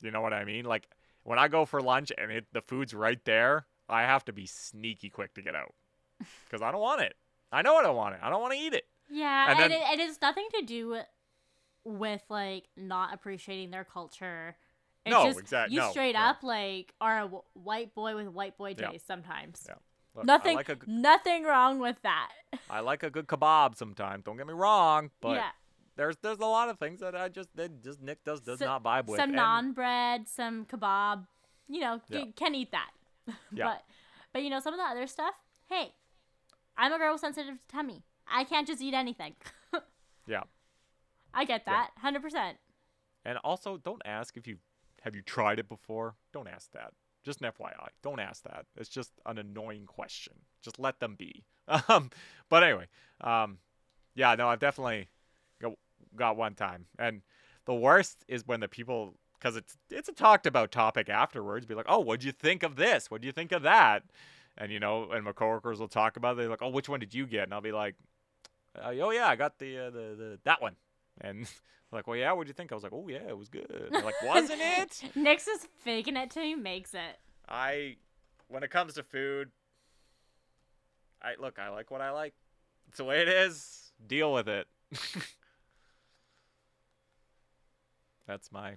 You 0.00 0.10
know 0.10 0.20
what 0.20 0.32
I 0.32 0.44
mean? 0.44 0.64
Like 0.64 0.88
when 1.22 1.38
I 1.38 1.48
go 1.48 1.64
for 1.64 1.80
lunch 1.80 2.12
and 2.18 2.30
it 2.30 2.46
the 2.52 2.60
food's 2.60 2.94
right 2.94 3.24
there, 3.24 3.66
I 3.88 4.02
have 4.02 4.24
to 4.26 4.32
be 4.32 4.46
sneaky 4.46 5.08
quick 5.10 5.34
to 5.34 5.42
get 5.42 5.54
out 5.54 5.74
because 6.44 6.62
I 6.62 6.70
don't 6.72 6.80
want 6.80 7.02
it. 7.02 7.14
I 7.52 7.62
know 7.62 7.76
I 7.76 7.82
don't 7.82 7.96
want 7.96 8.14
it. 8.16 8.20
I 8.22 8.30
don't 8.30 8.40
want 8.40 8.52
to 8.52 8.58
eat 8.58 8.74
it. 8.74 8.84
Yeah, 9.08 9.50
And 9.50 9.60
and, 9.60 9.72
then- 9.72 9.80
it, 9.80 10.00
it 10.00 10.06
has 10.06 10.20
nothing 10.20 10.48
to 10.54 10.62
do 10.62 10.94
with 11.84 12.22
like 12.28 12.64
not 12.76 13.12
appreciating 13.14 13.70
their 13.70 13.84
culture. 13.84 14.56
It's 15.06 15.12
No, 15.12 15.24
just 15.26 15.38
exact- 15.40 15.70
You 15.70 15.80
no, 15.80 15.90
straight 15.90 16.14
no. 16.14 16.20
up 16.20 16.42
like 16.42 16.94
are 17.00 17.18
a 17.18 17.22
w- 17.22 17.42
white 17.52 17.94
boy 17.94 18.14
with 18.16 18.28
white 18.28 18.56
boy 18.56 18.74
Yeah. 18.78 18.90
days 18.92 19.02
sometimes. 19.06 19.64
Yeah. 19.68 19.74
Look, 20.14 20.24
Nothing, 20.26 20.56
like 20.56 20.68
g- 20.68 20.74
nothing 20.86 21.42
wrong 21.44 21.78
with 21.80 22.00
that. 22.02 22.30
I 22.70 22.80
like 22.80 23.02
a 23.02 23.10
good 23.10 23.26
kebab 23.26 23.76
sometimes. 23.76 24.22
Don't 24.24 24.36
get 24.36 24.46
me 24.46 24.54
wrong, 24.54 25.10
but 25.20 25.36
yeah, 25.36 25.50
there's 25.96 26.16
there's 26.22 26.38
a 26.38 26.46
lot 26.46 26.68
of 26.68 26.78
things 26.78 27.00
that 27.00 27.14
I 27.16 27.28
just 27.28 27.54
that 27.56 27.82
just 27.82 28.00
Nick 28.00 28.24
does 28.24 28.40
does 28.40 28.60
So- 28.60 28.66
not 28.66 28.82
vibe 28.82 29.06
with. 29.06 29.18
some 29.20 29.30
and- 29.30 29.38
naan 29.38 29.74
bread, 29.74 30.28
some 30.28 30.64
kebab. 30.66 31.26
You 31.68 31.80
know, 31.80 32.00
Yeah. 32.08 32.24
can 32.36 32.54
eat 32.54 32.70
that. 32.72 32.90
Yeah. 33.52 33.64
But 33.64 33.84
but 34.32 34.42
you 34.42 34.50
know 34.50 34.60
some 34.60 34.72
of 34.72 34.78
the 34.78 34.84
other 34.84 35.06
stuff. 35.06 35.34
Hey, 35.68 35.94
I'm 36.76 36.92
a 36.92 36.98
girl 36.98 37.12
with 37.12 37.20
sensitive 37.20 37.58
tummy. 37.68 38.04
I 38.26 38.44
can't 38.44 38.66
just 38.66 38.80
eat 38.80 38.94
anything. 38.94 39.34
Yeah. 40.26 40.44
I 41.34 41.44
get 41.44 41.66
that, 41.66 41.90
hundred 41.98 42.22
percent. 42.22 42.58
And 43.24 43.38
also, 43.38 43.76
don't 43.76 44.02
ask 44.04 44.36
if 44.36 44.46
you 44.46 44.58
have 45.02 45.14
you 45.14 45.22
tried 45.22 45.58
it 45.58 45.68
before. 45.68 46.14
Don't 46.32 46.48
ask 46.48 46.70
that. 46.72 46.92
Just 47.24 47.40
an 47.40 47.50
FYI. 47.50 47.88
Don't 48.02 48.20
ask 48.20 48.42
that. 48.44 48.66
It's 48.76 48.88
just 48.88 49.12
an 49.26 49.38
annoying 49.38 49.86
question. 49.86 50.34
Just 50.62 50.78
let 50.78 51.00
them 51.00 51.14
be. 51.16 51.44
Um, 51.88 52.10
but 52.50 52.62
anyway, 52.62 52.88
um, 53.22 53.56
yeah, 54.14 54.34
no, 54.34 54.48
I've 54.48 54.58
definitely 54.58 55.08
got, 56.14 56.36
one 56.36 56.54
time, 56.54 56.84
and 56.98 57.22
the 57.64 57.74
worst 57.74 58.22
is 58.28 58.46
when 58.46 58.60
the 58.60 58.68
people, 58.68 59.14
because 59.38 59.56
it's 59.56 59.78
it's 59.90 60.10
a 60.10 60.12
talked 60.12 60.46
about 60.46 60.70
topic 60.70 61.08
afterwards. 61.08 61.64
Be 61.64 61.74
like, 61.74 61.86
oh, 61.88 62.00
what'd 62.00 62.22
you 62.22 62.32
think 62.32 62.62
of 62.62 62.76
this? 62.76 63.10
What'd 63.10 63.24
you 63.24 63.32
think 63.32 63.50
of 63.50 63.62
that? 63.62 64.02
And 64.58 64.70
you 64.70 64.78
know, 64.78 65.10
and 65.10 65.24
my 65.24 65.32
coworkers 65.32 65.80
will 65.80 65.88
talk 65.88 66.18
about 66.18 66.34
it. 66.34 66.36
They're 66.36 66.48
like, 66.50 66.60
oh, 66.60 66.68
which 66.68 66.90
one 66.90 67.00
did 67.00 67.14
you 67.14 67.26
get? 67.26 67.44
And 67.44 67.54
I'll 67.54 67.62
be 67.62 67.72
like, 67.72 67.94
uh, 68.78 68.92
oh 69.00 69.10
yeah, 69.10 69.26
I 69.26 69.36
got 69.36 69.58
the 69.58 69.86
uh, 69.86 69.90
the, 69.90 70.14
the 70.18 70.38
that 70.44 70.60
one. 70.60 70.76
And 71.20 71.46
like, 71.92 72.06
well, 72.06 72.16
yeah, 72.16 72.32
what'd 72.32 72.48
you 72.48 72.54
think? 72.54 72.72
I 72.72 72.74
was 72.74 72.84
like, 72.84 72.92
oh 72.92 73.08
yeah, 73.08 73.28
it 73.28 73.36
was 73.36 73.48
good. 73.48 73.88
Like, 73.90 74.14
wasn't 74.22 74.60
it? 74.62 75.02
Nick's 75.16 75.46
just 75.46 75.68
faking 75.84 76.16
it 76.16 76.30
till 76.30 76.42
he 76.42 76.54
makes 76.54 76.94
it. 76.94 77.18
I, 77.48 77.96
when 78.48 78.62
it 78.62 78.70
comes 78.70 78.94
to 78.94 79.02
food, 79.02 79.50
I 81.22 81.34
look, 81.38 81.58
I 81.58 81.68
like 81.70 81.90
what 81.90 82.00
I 82.00 82.10
like. 82.10 82.34
It's 82.88 82.98
the 82.98 83.04
way 83.04 83.22
it 83.22 83.28
is. 83.28 83.92
Deal 84.06 84.32
with 84.32 84.48
it. 84.48 84.66
that's 88.26 88.52
my, 88.52 88.74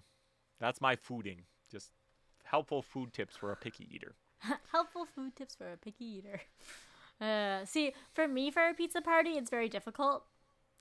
that's 0.59 0.81
my 0.81 0.95
fooding. 0.95 1.39
Just 1.71 1.91
helpful 2.43 2.81
food 2.81 3.13
tips 3.13 3.35
for 3.35 3.51
a 3.51 3.55
picky 3.55 3.87
eater. 3.93 4.15
Helpful 4.71 5.05
food 5.05 5.35
tips 5.35 5.55
for 5.55 5.71
a 5.71 5.77
picky 5.77 6.05
eater. 6.05 6.41
Uh, 7.19 7.65
see, 7.65 7.93
for 8.13 8.27
me, 8.27 8.51
for 8.51 8.67
a 8.69 8.73
pizza 8.73 9.01
party, 9.01 9.31
it's 9.31 9.49
very 9.49 9.67
difficult. 9.67 10.25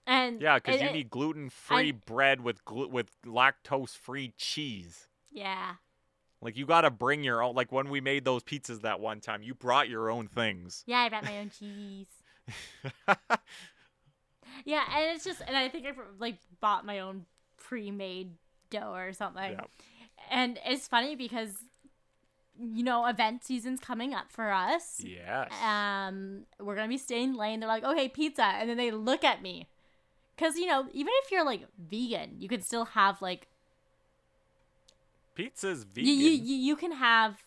And 0.06 0.40
Yeah, 0.40 0.54
because 0.56 0.80
you 0.80 0.88
it- 0.88 0.92
need 0.92 1.10
gluten-free 1.10 1.92
bread 1.92 2.40
with 2.40 2.64
glu- 2.64 2.88
with 2.88 3.10
lactose-free 3.24 4.34
cheese. 4.36 5.08
yeah, 5.30 5.74
Like 6.40 6.56
you 6.56 6.64
gotta 6.66 6.90
bring 6.90 7.24
your 7.24 7.42
own. 7.42 7.54
Like 7.54 7.72
when 7.72 7.88
we 7.90 8.00
made 8.00 8.24
those 8.24 8.42
pizzas 8.44 8.82
that 8.82 9.00
one 9.00 9.20
time, 9.20 9.42
you 9.42 9.54
brought 9.54 9.88
your 9.88 10.08
own 10.10 10.28
things. 10.28 10.84
yeah, 10.86 10.98
I 11.00 11.08
brought 11.08 11.24
my 11.24 11.38
own 11.38 11.50
cheese. 11.50 12.06
Yeah, 14.64 14.82
and 14.96 15.14
it's 15.14 15.24
just, 15.24 15.42
and 15.46 15.56
I 15.56 15.68
think 15.68 15.86
I 15.86 15.92
like 16.18 16.38
bought 16.60 16.86
my 16.86 17.00
own 17.00 17.26
pre-made 17.58 18.32
dough 18.70 18.94
or 18.94 19.12
something. 19.12 19.52
Yeah. 19.52 19.60
And 20.30 20.58
it's 20.64 20.88
funny 20.88 21.14
because, 21.14 21.50
you 22.58 22.82
know, 22.82 23.06
event 23.06 23.44
season's 23.44 23.80
coming 23.80 24.14
up 24.14 24.30
for 24.32 24.50
us. 24.50 25.00
yes. 25.04 25.50
Um, 25.62 26.46
we're 26.58 26.74
gonna 26.74 26.88
be 26.88 26.96
staying 26.98 27.34
late. 27.34 27.52
And 27.54 27.62
they're 27.62 27.68
like, 27.68 27.84
okay, 27.84 28.08
pizza, 28.08 28.44
and 28.44 28.68
then 28.70 28.76
they 28.78 28.90
look 28.90 29.24
at 29.24 29.42
me, 29.42 29.68
cause 30.38 30.56
you 30.56 30.66
know, 30.66 30.86
even 30.92 31.12
if 31.24 31.30
you're 31.30 31.44
like 31.44 31.66
vegan, 31.78 32.36
you 32.38 32.48
can 32.48 32.62
still 32.62 32.84
have 32.86 33.20
like 33.22 33.46
Pizza's 35.34 35.84
vegan 35.84 36.08
you, 36.08 36.30
you 36.30 36.56
you 36.56 36.76
can 36.76 36.92
have 36.92 37.42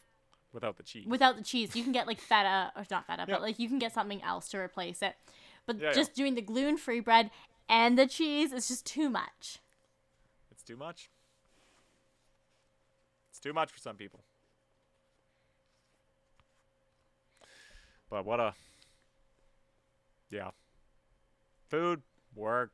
without 0.53 0.77
the 0.77 0.83
cheese. 0.83 1.05
without 1.07 1.35
the 1.37 1.43
cheese. 1.43 1.75
You 1.75 1.83
can 1.83 1.91
get 1.91 2.07
like 2.07 2.19
feta 2.19 2.71
or 2.75 2.85
not 2.91 3.07
feta, 3.07 3.25
Yeah. 3.27 3.35
but 3.35 3.41
like 3.41 3.59
you 3.59 3.67
can 3.67 3.79
get 3.79 3.93
something 3.93 4.21
else 4.23 4.49
to 4.49 4.57
replace 4.57 5.01
it. 5.01 5.15
But 5.65 5.77
Yeah, 5.79 5.87
yeah. 5.87 5.93
just 5.93 6.13
doing 6.15 6.35
the 6.35 6.41
gluten 6.41 6.77
free 6.77 6.99
bread 6.99 7.31
and 7.67 7.97
the 7.97 8.07
cheese 8.07 8.51
is 8.51 8.67
just 8.67 8.85
too 8.85 9.09
much. 9.09 9.59
It's 10.51 10.63
too 10.63 10.75
much. 10.77 11.09
It's 13.29 13.39
too 13.39 13.53
much 13.53 13.71
for 13.71 13.79
some 13.79 13.95
people. 13.95 14.21
But 18.09 18.25
what 18.25 18.39
a 18.39 18.53
yeah. 20.31 20.49
Food, 21.69 22.01
work, 22.35 22.71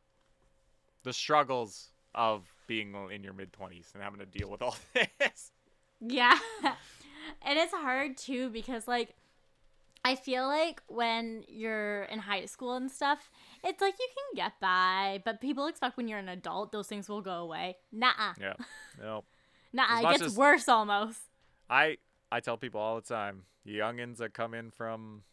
the 1.06 1.14
struggles 1.14 1.92
of 2.14 2.44
being 2.68 2.94
in 3.12 3.24
your 3.24 3.34
mid 3.34 3.54
20s 3.54 3.94
and 3.94 4.04
having 4.04 4.20
to 4.20 4.26
deal 4.26 4.50
with 4.50 4.62
all 4.62 4.76
this. 5.20 5.52
Yeah. 6.02 6.38
and 7.42 7.58
it's 7.58 7.74
hard 7.74 8.18
too 8.18 8.50
because 8.50 8.88
like 8.88 9.16
I 10.04 10.16
feel 10.16 10.46
like 10.48 10.82
when 10.88 11.44
you're 11.48 12.04
in 12.04 12.20
high 12.20 12.46
school 12.46 12.74
and 12.76 12.92
stuff, 12.92 13.32
it's 13.64 13.82
like 13.82 13.96
you 14.00 14.08
can 14.08 14.46
get 14.46 14.60
by, 14.60 15.22
but 15.26 15.42
people 15.42 15.66
expect 15.68 15.98
when 15.98 16.08
you're 16.08 16.20
an 16.20 16.30
adult 16.30 16.72
those 16.72 16.88
things 16.88 17.08
will 17.10 17.22
go 17.22 17.38
away. 17.38 17.78
Nah. 17.92 18.34
Yeah. 18.40 18.54
No. 19.02 19.24
Nah, 19.74 20.00
it 20.00 20.04
gets 20.04 20.22
as- 20.22 20.38
worse 20.38 20.70
almost. 20.70 21.20
I 21.70 21.98
I 22.32 22.40
tell 22.40 22.56
people 22.56 22.80
all 22.80 22.96
the 22.96 23.02
time, 23.02 23.44
youngins 23.68 24.18
that 24.18 24.34
come 24.34 24.54
in 24.54 24.72
from, 24.72 25.24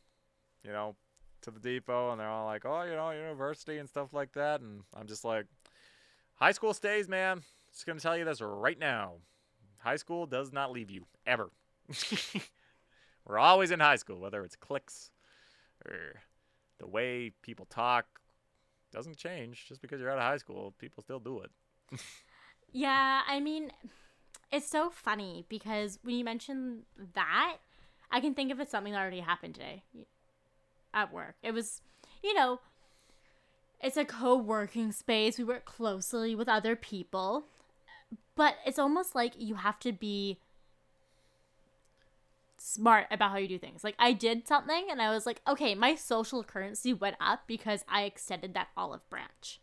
you 0.65 0.73
know, 0.73 0.97
to 1.43 1.51
the 1.51 1.61
depot 1.61 2.11
and 2.11 2.21
they're 2.21 2.29
all 2.29 2.47
like, 2.47 2.65
oh, 2.65 2.83
you 2.83 2.95
know, 2.95 3.11
university 3.11 3.79
and 3.79 3.89
stuff 3.89 4.13
like 4.13 4.33
that, 4.33 4.61
and 4.61 4.83
I'm 4.95 5.07
just 5.07 5.25
like, 5.25 5.47
high 6.35 6.53
school 6.53 6.75
stays, 6.75 7.09
man. 7.09 7.43
Just 7.73 7.87
gonna 7.87 8.01
tell 8.01 8.17
you 8.17 8.25
this 8.25 8.41
right 8.41 8.79
now, 8.79 9.15
high 9.79 9.97
school 9.97 10.27
does 10.27 10.53
not 10.53 10.73
leave 10.73 10.91
you 10.91 11.07
ever. 11.27 11.51
We're 13.27 13.39
always 13.39 13.71
in 13.71 13.81
high 13.81 13.97
school, 13.97 14.19
whether 14.19 14.43
it's 14.45 14.57
cliques 14.57 15.11
or 15.85 16.21
the 16.79 16.87
way 16.87 17.33
people 17.43 17.67
talk 17.67 18.07
doesn't 18.93 19.17
change 19.17 19.67
just 19.69 19.81
because 19.81 20.01
you're 20.01 20.11
out 20.11 20.19
of 20.19 20.25
high 20.25 20.37
school. 20.37 20.75
People 20.79 21.03
still 21.03 21.21
do 21.21 21.41
it. 21.41 22.01
Yeah, 22.73 23.21
I 23.29 23.39
mean, 23.39 23.71
it's 24.51 24.69
so 24.69 24.91
funny 24.91 25.45
because 25.49 25.99
when 26.03 26.17
you 26.17 26.25
mention 26.25 26.85
that, 27.15 27.59
I 28.11 28.21
can 28.21 28.35
think 28.35 28.51
of 28.51 28.61
it 28.61 28.71
something 28.71 28.93
that 28.93 28.99
already 28.99 29.21
happened 29.21 29.55
today 29.55 29.83
at 30.95 31.13
work. 31.13 31.37
It 31.43 31.53
was, 31.53 31.81
you 32.23 32.35
know, 32.35 32.61
it's 33.81 33.97
a 33.97 34.05
co 34.05 34.37
working 34.37 34.93
space. 34.93 35.39
We 35.39 35.45
work 35.45 35.65
closely 35.65 36.35
with 36.35 36.49
other 36.49 36.77
people, 36.77 37.45
but 38.37 38.55
it's 38.67 38.79
almost 38.79 39.15
like 39.15 39.33
you 39.37 39.57
have 39.57 39.79
to 39.81 39.93
be 39.93 40.39
smart 42.59 43.07
about 43.11 43.33
how 43.33 43.39
you 43.39 43.49
do 43.49 43.59
things. 43.59 43.83
Like, 43.83 43.97
I 43.99 44.13
did 44.13 44.47
something 44.47 44.87
and 44.91 45.03
I 45.03 45.11
was 45.11 45.27
like, 45.27 45.41
okay, 45.49 45.75
my 45.75 45.95
social 45.97 46.45
currency 46.45 46.95
went 46.95 47.17
up 47.21 47.43
because 47.47 47.85
I 47.89 48.03
extended 48.05 48.55
that 48.55 48.69
olive 48.77 49.09
branch 49.11 49.61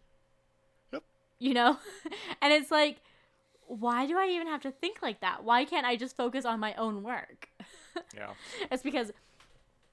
Yep. 0.92 1.04
you 1.40 1.54
know? 1.54 1.78
and 2.42 2.52
it's 2.52 2.72
like, 2.72 2.98
why 3.68 4.06
do 4.06 4.18
I 4.18 4.28
even 4.28 4.48
have 4.48 4.62
to 4.64 4.72
think 4.72 4.98
like 5.02 5.22
that? 5.22 5.44
Why 5.44 5.64
can't 5.64 5.86
I 5.86 5.96
just 5.96 6.18
focus 6.18 6.44
on 6.44 6.60
my 6.60 6.74
own 6.76 7.04
work? 7.04 7.50
Yeah. 8.16 8.32
it's 8.72 8.82
because, 8.84 9.12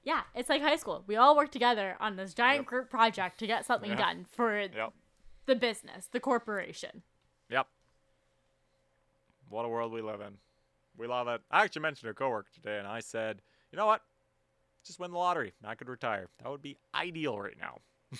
yeah, 0.07 0.23
it's 0.35 0.49
like 0.49 0.63
high 0.63 0.77
school. 0.77 1.05
We 1.07 1.17
all 1.17 1.37
work 1.37 1.51
together 1.51 1.97
on 2.01 2.17
this 2.17 2.33
giant 2.33 2.61
Yep. 2.61 2.67
group 2.67 2.89
project 2.91 3.39
to 3.41 3.47
get 3.47 3.67
something 3.67 3.91
Yeah. 3.91 3.97
done 3.97 4.25
for 4.25 4.59
Yep. 4.61 4.95
the 5.45 5.55
business, 5.57 6.07
the 6.07 6.21
corporation. 6.21 7.03
Yep. 7.51 7.69
What 9.51 9.65
a 9.65 9.69
world 9.69 9.93
we 9.93 10.01
live 10.01 10.21
in. 10.21 10.39
We 10.97 11.07
love 11.07 11.29
it. 11.29 11.43
I 11.51 11.65
actually 11.65 11.83
mentioned 11.83 12.11
a 12.11 12.15
coworker 12.15 12.49
today, 12.55 12.79
and 12.79 12.87
I 12.89 13.01
said, 13.01 13.43
you 13.71 13.77
know 13.77 13.87
what? 13.87 14.03
Just 14.85 14.99
win 14.99 15.11
the 15.11 15.19
lottery. 15.19 15.53
I 15.65 15.75
could 15.75 15.89
retire. 15.89 16.29
That 16.39 16.49
would 16.51 16.63
be 16.63 16.79
ideal 16.95 17.39
right 17.39 17.59
now. 17.59 17.81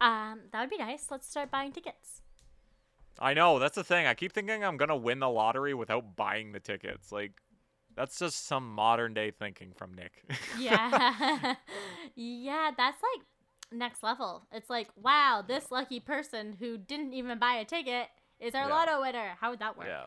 Um, 0.00 0.42
that 0.52 0.60
would 0.60 0.70
be 0.70 0.78
nice. 0.78 1.10
Let's 1.10 1.28
start 1.28 1.50
buying 1.50 1.72
tickets. 1.72 2.22
I 3.18 3.34
know. 3.34 3.58
That's 3.58 3.74
the 3.74 3.82
thing. 3.82 4.06
I 4.06 4.14
keep 4.14 4.32
thinking 4.32 4.62
I'm 4.62 4.76
going 4.76 4.90
to 4.90 4.96
win 4.96 5.18
the 5.18 5.28
lottery 5.28 5.74
without 5.74 6.14
buying 6.14 6.52
the 6.52 6.60
tickets. 6.60 7.10
Like, 7.10 7.32
that's 7.98 8.18
just 8.18 8.46
some 8.46 8.72
modern 8.72 9.12
day 9.12 9.30
thinking 9.32 9.72
from 9.76 9.92
Nick. 9.92 10.22
Yeah. 10.58 11.54
yeah, 12.14 12.70
that's 12.76 12.98
like 13.02 13.26
next 13.72 14.02
level. 14.02 14.46
It's 14.52 14.70
like, 14.70 14.88
wow, 14.96 15.44
this 15.46 15.70
lucky 15.70 15.98
person 16.00 16.56
who 16.58 16.78
didn't 16.78 17.12
even 17.12 17.38
buy 17.38 17.54
a 17.54 17.64
ticket 17.64 18.06
is 18.40 18.54
our 18.54 18.68
Yeah. 18.68 18.74
lotto 18.74 19.00
winner. 19.02 19.32
How 19.40 19.50
would 19.50 19.58
that 19.58 19.76
work? 19.76 19.88
yeah. 19.88 20.06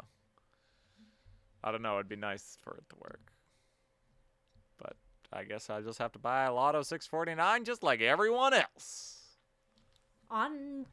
I 1.64 1.72
don't 1.72 1.82
know. 1.84 1.96
It'd 1.98 2.10
be 2.10 2.16
nice 2.16 2.58
for 2.64 2.74
it 2.76 2.84
to 2.89 2.96
work. 3.04 3.32
But 4.80 4.96
I 5.32 5.44
guess 5.44 5.70
I 5.70 5.82
just 5.82 6.00
have 6.00 6.12
to 6.14 6.20
buy 6.20 6.46
a 6.46 6.54
Lotto 6.54 6.82
649 6.82 7.66
just 7.66 7.84
like 7.84 8.02
everyone 8.02 8.54
else. 8.56 9.20
on 10.30 10.88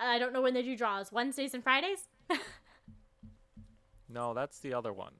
I 0.00 0.18
don't 0.18 0.32
know 0.32 0.40
when 0.42 0.54
they 0.54 0.62
do 0.62 0.74
draws. 0.76 1.12
Wednesdays 1.12 1.54
and 1.54 1.62
Fridays? 1.62 2.08
No, 4.12 4.34
that's 4.34 4.58
the 4.58 4.74
other 4.74 4.92
one. 4.92 5.12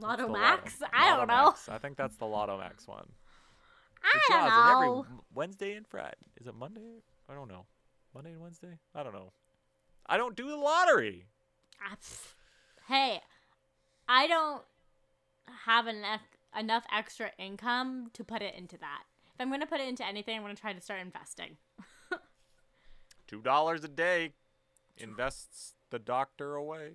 Lotto 0.00 0.28
Max? 0.28 0.80
Lotto- 0.80 0.92
I 0.94 1.10
Lotto 1.10 1.18
don't 1.26 1.28
know. 1.28 1.74
I 1.74 1.78
think 1.78 1.96
that's 1.96 2.16
the 2.16 2.26
Lotto 2.26 2.58
Max 2.58 2.86
one. 2.86 3.06
I 4.02 4.20
don't 4.28 4.46
it 4.46 4.72
every 4.72 4.86
know. 4.86 5.06
Wednesday 5.34 5.74
and 5.74 5.86
Friday. 5.86 6.16
Is 6.40 6.46
it 6.46 6.54
Monday? 6.54 7.02
I 7.28 7.34
don't 7.34 7.48
know. 7.48 7.66
Monday 8.14 8.32
and 8.32 8.40
Wednesday? 8.40 8.78
I 8.94 9.02
don't 9.02 9.12
know. 9.12 9.32
I 10.06 10.16
don't 10.16 10.34
do 10.34 10.48
the 10.48 10.56
lottery. 10.56 11.26
Hey, 12.88 13.20
I 14.08 14.26
don't 14.26 14.62
have 15.66 15.86
ec- 15.86 16.20
enough 16.58 16.84
extra 16.92 17.30
income 17.38 18.10
to 18.14 18.24
put 18.24 18.42
it 18.42 18.54
into 18.54 18.76
that. 18.78 19.04
If 19.34 19.40
I'm 19.40 19.48
going 19.48 19.60
to 19.60 19.66
put 19.66 19.80
it 19.80 19.88
into 19.88 20.04
anything, 20.06 20.36
I'm 20.36 20.42
going 20.42 20.54
to 20.54 20.60
try 20.60 20.72
to 20.72 20.80
start 20.80 21.00
investing. 21.00 21.56
Two 23.26 23.40
dollars 23.40 23.84
a 23.84 23.88
day 23.88 24.32
invests 24.96 25.74
the 25.90 25.98
doctor 25.98 26.54
away. 26.54 26.90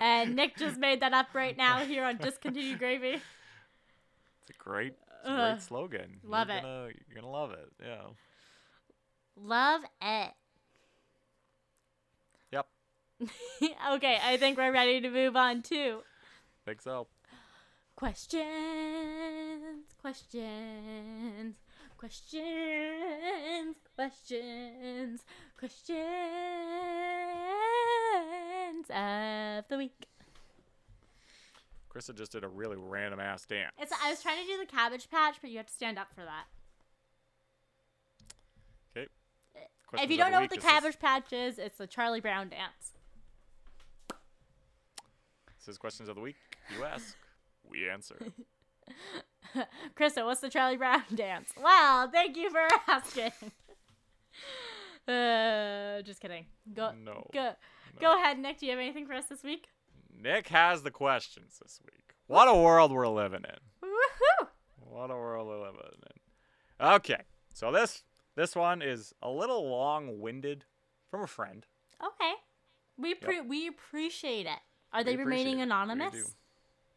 And 0.00 0.30
uh, 0.30 0.34
Nick 0.34 0.56
just 0.56 0.78
made 0.78 1.00
that 1.00 1.12
up 1.12 1.28
right 1.34 1.56
now 1.56 1.78
here 1.80 2.04
on 2.04 2.16
Discontinued 2.16 2.78
Gravy. 2.78 3.20
It's 4.42 4.50
a 4.50 4.62
great, 4.62 4.94
it's 5.20 5.28
a 5.28 5.34
great 5.34 5.62
slogan. 5.62 6.20
Love 6.22 6.48
you're 6.48 6.58
it. 6.58 6.62
Gonna, 6.62 6.88
you're 7.08 7.22
gonna 7.22 7.32
love 7.32 7.52
it. 7.52 7.72
Yeah. 7.82 8.02
Love 9.36 9.82
it. 10.02 10.32
Yep. 12.52 12.66
okay, 13.94 14.18
I 14.22 14.36
think 14.36 14.58
we're 14.58 14.72
ready 14.72 15.00
to 15.00 15.10
move 15.10 15.36
on 15.36 15.62
too. 15.62 16.00
Think 16.64 16.82
so. 16.82 17.06
Questions, 17.96 18.44
questions, 20.00 21.54
questions, 21.96 23.76
questions, 23.94 25.24
questions 25.64 25.96
of 28.90 29.64
the 29.68 29.78
week. 29.78 30.06
Krista 31.90 32.14
just 32.14 32.32
did 32.32 32.44
a 32.44 32.48
really 32.48 32.76
random 32.76 33.18
ass 33.18 33.46
dance. 33.46 33.72
It's 33.78 33.92
I 34.04 34.10
was 34.10 34.20
trying 34.20 34.44
to 34.44 34.46
do 34.46 34.58
the 34.58 34.66
cabbage 34.66 35.08
patch, 35.10 35.36
but 35.40 35.50
you 35.50 35.56
have 35.56 35.66
to 35.66 35.72
stand 35.72 35.98
up 35.98 36.08
for 36.14 36.22
that. 36.22 36.44
Okay. 38.96 39.08
if 40.02 40.10
you 40.10 40.18
don't 40.18 40.32
know 40.32 40.40
what 40.40 40.50
the 40.50 40.58
cabbage 40.58 40.98
patch 40.98 41.32
is, 41.32 41.58
it's 41.58 41.78
the 41.78 41.86
Charlie 41.86 42.20
Brown 42.20 42.50
dance. 42.50 42.92
This 45.58 45.68
is 45.68 45.78
questions 45.78 46.10
of 46.10 46.16
the 46.16 46.20
week. 46.20 46.36
You 46.76 46.84
ask, 46.84 47.16
we 47.66 47.88
answer. 47.88 48.16
Krista, 49.96 50.26
what's 50.26 50.40
the 50.42 50.50
Charlie 50.50 50.76
Brown 50.76 51.04
dance? 51.14 51.52
Well, 51.56 52.10
thank 52.10 52.36
you 52.36 52.50
for 52.50 52.66
asking. 52.88 53.32
Uh, 55.08 56.02
just 56.02 56.20
kidding. 56.20 56.46
Go, 56.72 56.92
No. 56.92 57.28
go, 57.32 57.52
go 58.00 58.14
ahead, 58.14 58.38
Nick. 58.38 58.58
Do 58.58 58.66
you 58.66 58.72
have 58.72 58.80
anything 58.80 59.06
for 59.06 59.14
us 59.14 59.26
this 59.26 59.42
week? 59.42 59.68
Nick 60.16 60.48
has 60.48 60.82
the 60.82 60.90
questions 60.90 61.58
this 61.62 61.80
week. 61.84 62.14
What 62.26 62.48
a 62.48 62.54
world 62.54 62.92
we're 62.92 63.08
living 63.08 63.44
in. 63.44 63.88
Woohoo! 63.88 64.48
What 64.80 65.10
a 65.10 65.14
world 65.14 65.48
we're 65.48 65.58
living 65.58 65.80
in. 66.80 66.86
Okay, 66.86 67.22
so 67.52 67.70
this 67.72 68.02
this 68.36 68.56
one 68.56 68.80
is 68.82 69.12
a 69.22 69.30
little 69.30 69.68
long-winded 69.68 70.64
from 71.10 71.22
a 71.22 71.26
friend. 71.26 71.66
Okay, 72.02 72.32
we 72.96 73.14
pre- 73.14 73.40
we 73.42 73.66
appreciate 73.68 74.46
it. 74.46 74.58
Are 74.92 75.00
We 75.00 75.04
they 75.04 75.16
remaining 75.16 75.58
it. 75.58 75.62
Anonymous? 75.64 76.34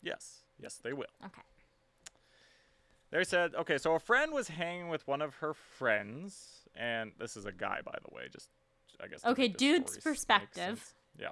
Yes, 0.01 0.43
yes, 0.59 0.75
they 0.83 0.93
will. 0.93 1.05
Okay. 1.25 1.41
They 3.09 3.23
said, 3.23 3.55
okay, 3.55 3.77
so 3.77 3.93
a 3.95 3.99
friend 3.99 4.33
was 4.33 4.49
hanging 4.49 4.89
with 4.89 5.07
one 5.07 5.21
of 5.21 5.35
her 5.35 5.53
friends, 5.53 6.56
and 6.78 7.11
this 7.19 7.36
is 7.36 7.45
a 7.45 7.51
guy, 7.51 7.80
by 7.84 7.97
the 8.07 8.13
way, 8.15 8.23
just 8.32 8.49
I 9.03 9.07
guess. 9.07 9.25
Okay, 9.25 9.47
dude's 9.47 9.91
story 9.93 9.99
s- 10.01 10.05
make 10.05 10.13
perspective. 10.13 10.93
Yeah. 11.19 11.30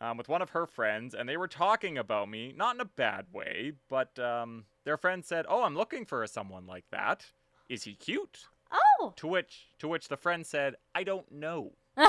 Um, 0.00 0.16
with 0.16 0.28
one 0.28 0.42
of 0.42 0.50
her 0.50 0.64
friends, 0.66 1.12
and 1.14 1.28
they 1.28 1.36
were 1.36 1.48
talking 1.48 1.98
about 1.98 2.28
me, 2.28 2.52
not 2.56 2.76
in 2.76 2.80
a 2.80 2.84
bad 2.84 3.26
way, 3.32 3.72
but 3.88 4.16
um, 4.20 4.64
their 4.84 4.96
friend 4.96 5.24
said, 5.24 5.44
"Oh, 5.48 5.64
I'm 5.64 5.74
looking 5.74 6.04
for 6.06 6.24
someone 6.28 6.66
like 6.66 6.84
that. 6.92 7.26
Is 7.68 7.82
he 7.82 7.94
cute?" 7.94 8.44
Oh. 8.70 9.12
To 9.16 9.26
which, 9.26 9.66
to 9.80 9.88
which 9.88 10.06
the 10.08 10.16
friend 10.16 10.46
said, 10.46 10.76
"I 10.94 11.02
don't 11.04 11.30
know." 11.32 11.72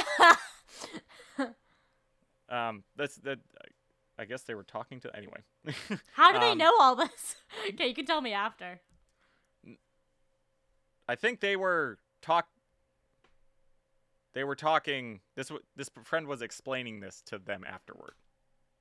Um, 2.50 2.84
that's 2.96 3.16
that. 3.18 3.40
I 4.18 4.26
guess 4.26 4.42
they 4.42 4.56
were 4.56 4.64
talking 4.64 5.00
to 5.02 5.16
anyway. 5.16 5.42
How 6.14 6.32
do 6.34 6.40
they 6.40 6.52
Um, 6.54 6.58
know 6.58 6.74
all 6.80 6.96
this? 6.96 7.36
okay, 7.70 7.88
you 7.88 7.94
can 7.94 8.06
tell 8.08 8.22
me 8.22 8.34
after. 8.34 8.82
I 11.08 11.16
think 11.16 11.40
they 11.42 11.56
were 11.56 12.00
talk. 12.22 12.48
They 14.34 14.44
were 14.44 14.56
talking. 14.56 15.22
This 15.36 15.52
this 15.76 15.90
friend 16.04 16.28
was 16.28 16.42
explaining 16.42 17.00
this 17.00 17.22
to 17.28 17.40
them 17.40 17.64
afterward. 17.68 18.14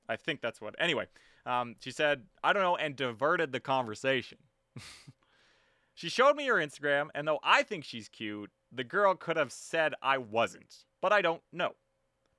I 0.07 0.15
think 0.15 0.41
that's 0.41 0.61
what. 0.61 0.75
Anyway, 0.79 1.07
um, 1.45 1.75
she 1.79 1.91
said, 1.91 2.25
"I 2.43 2.53
don't 2.53 2.63
know," 2.63 2.75
and 2.77 2.95
diverted 2.95 3.51
the 3.51 3.59
conversation. 3.59 4.37
she 5.93 6.09
showed 6.09 6.35
me 6.35 6.45
her 6.47 6.55
Instagram, 6.55 7.07
and 7.13 7.27
though 7.27 7.39
I 7.43 7.63
think 7.63 7.83
she's 7.83 8.07
cute, 8.09 8.51
the 8.71 8.83
girl 8.83 9.15
could 9.15 9.37
have 9.37 9.51
said 9.51 9.93
I 10.01 10.17
wasn't, 10.17 10.85
but 11.01 11.11
I 11.11 11.21
don't 11.21 11.41
know. 11.51 11.71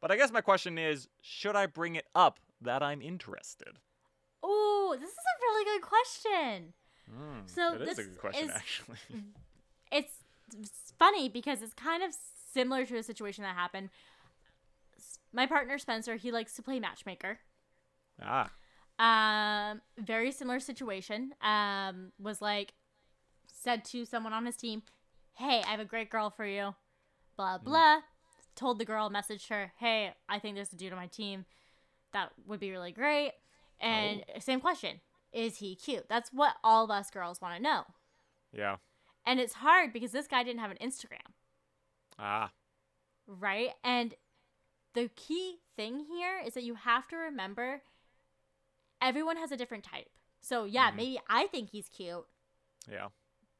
But 0.00 0.10
I 0.10 0.16
guess 0.16 0.32
my 0.32 0.40
question 0.40 0.78
is, 0.78 1.08
should 1.20 1.56
I 1.56 1.66
bring 1.66 1.94
it 1.96 2.06
up 2.14 2.38
that 2.62 2.82
I'm 2.82 3.02
interested? 3.02 3.78
Oh, 4.42 4.96
this 4.98 5.10
is 5.10 5.16
a 5.16 5.40
really 5.42 5.64
good 5.78 5.82
question. 5.86 6.72
Mm, 7.10 7.42
So 7.50 7.74
it 7.74 7.82
is 7.82 7.88
a 7.92 7.94
this 7.96 8.06
good 8.06 8.18
question, 8.18 8.44
is- 8.48 8.50
actually. 8.54 8.98
It's 9.92 10.92
funny 10.98 11.28
because 11.28 11.62
it's 11.62 11.74
kind 11.74 12.02
of 12.04 12.12
similar 12.52 12.84
to 12.86 12.96
a 12.96 13.02
situation 13.02 13.42
that 13.44 13.54
happened. 13.54 13.90
My 15.32 15.46
partner 15.46 15.78
Spencer, 15.78 16.16
he 16.16 16.32
likes 16.32 16.54
to 16.54 16.62
play 16.62 16.80
matchmaker. 16.80 17.38
ah, 18.22 18.50
Um, 18.98 19.80
very 19.98 20.30
similar 20.32 20.60
situation. 20.60 21.34
Um, 21.40 22.12
was 22.18 22.42
like 22.42 22.74
said 23.52 23.84
to 23.86 24.04
someone 24.04 24.32
on 24.32 24.44
his 24.46 24.56
team, 24.56 24.82
"Hey, 25.34 25.62
I 25.62 25.70
have 25.70 25.80
a 25.80 25.84
great 25.84 26.10
girl 26.10 26.30
for 26.30 26.44
you." 26.46 26.74
Blah 27.36 27.58
blah. 27.58 28.02
Told 28.56 28.78
the 28.78 28.84
girl, 28.84 29.08
messaged 29.10 29.48
her, 29.48 29.72
"Hey, 29.78 30.14
I 30.28 30.38
think 30.38 30.54
there's 30.54 30.72
a 30.72 30.76
dude 30.76 30.92
on 30.92 30.98
my 30.98 31.06
team 31.06 31.46
that 32.12 32.32
would 32.46 32.60
be 32.60 32.70
really 32.70 32.92
great." 32.92 33.32
And 33.80 34.24
same 34.40 34.60
question: 34.60 35.00
Is 35.32 35.58
he 35.58 35.74
cute? 35.76 36.08
That's 36.08 36.30
what 36.32 36.56
all 36.62 36.84
of 36.84 36.90
us 36.90 37.10
girls 37.10 37.40
want 37.40 37.56
to 37.56 37.62
know. 37.62 37.84
yeah. 38.52 38.76
And 39.24 39.38
it's 39.38 39.54
hard 39.54 39.92
because 39.92 40.12
this 40.12 40.26
guy 40.26 40.42
didn't 40.42 40.60
have 40.60 40.70
an 40.70 40.78
Instagram, 40.80 41.32
Ah, 42.22 42.52
right? 43.26 43.70
And 43.82 44.14
the 44.94 45.08
key 45.08 45.60
thing 45.76 46.00
here 46.00 46.38
is 46.44 46.54
that 46.54 46.64
you 46.64 46.74
have 46.74 47.08
to 47.08 47.16
remember 47.16 47.82
everyone 49.00 49.36
has 49.38 49.50
a 49.52 49.56
different 49.56 49.84
type. 49.84 50.10
So, 50.42 50.64
yeah, 50.64 50.90
Mhm. 50.90 50.96
maybe 50.96 51.20
I 51.28 51.46
think 51.46 51.70
he's 51.70 51.88
cute, 51.88 52.26
yeah. 52.88 53.08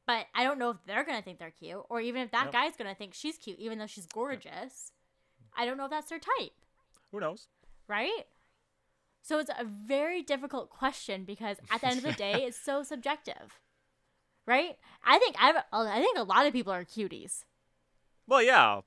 but 0.05 0.27
I 0.35 0.43
don't 0.43 0.59
know 0.59 0.71
if 0.71 0.77
they're 0.85 1.03
going 1.03 1.17
to 1.17 1.23
think 1.23 1.39
they're 1.39 1.51
cute 1.51 1.85
or 1.89 2.01
even 2.01 2.21
if 2.21 2.31
that 2.31 2.45
Yep. 2.45 2.53
guy's 2.53 2.75
going 2.75 2.89
to 2.89 2.95
think 2.95 3.13
she's 3.13 3.37
cute 3.37 3.59
even 3.59 3.77
though 3.79 3.87
she's 3.87 4.05
gorgeous. 4.07 4.91
I 5.55 5.65
don't 5.65 5.77
know 5.77 5.85
if 5.85 5.91
that's 5.91 6.09
their 6.09 6.19
type, 6.19 6.53
Who 7.11 7.19
knows? 7.19 7.47
right? 7.87 8.27
So, 9.23 9.39
it's 9.39 9.51
a 9.57 9.63
very 9.65 10.21
difficult 10.23 10.69
question 10.69 11.23
because 11.25 11.59
at 11.69 11.81
the 11.81 11.87
end 11.87 11.97
of 11.99 12.03
the 12.03 12.13
day, 12.13 12.43
it's 12.45 12.57
so 12.57 12.83
subjective. 12.83 13.59
Right? 14.47 14.77
I 15.03 15.19
think 15.19 15.35
I've, 15.39 15.63
I 15.71 15.99
think 16.01 16.17
a 16.17 16.23
lot 16.23 16.45
of 16.47 16.53
people 16.53 16.73
are 16.73 16.83
cuties. 16.83 17.43
Well, 18.27 18.41
yeah, 18.43 18.81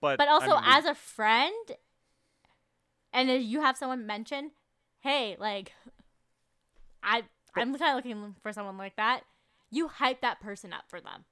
but 0.00 0.18
But 0.18 0.28
also, 0.28 0.52
I 0.52 0.60
mean, 0.60 0.70
as 0.70 0.84
a 0.84 0.94
friend, 0.94 1.70
and 3.12 3.30
if 3.30 3.42
you 3.42 3.60
have 3.62 3.76
someone 3.76 4.06
mention, 4.06 4.52
"Hey, 5.00 5.36
like, 5.38 5.72
I 7.02 7.24
I'm 7.54 7.76
kind 7.78 7.90
of 7.90 7.96
looking 8.04 8.34
for 8.42 8.52
someone 8.52 8.76
like 8.76 8.96
that," 8.96 9.22
you 9.70 9.88
hype 9.88 10.20
that 10.20 10.40
person 10.40 10.72
up 10.72 10.84
for 10.88 11.00
them, 11.00 11.24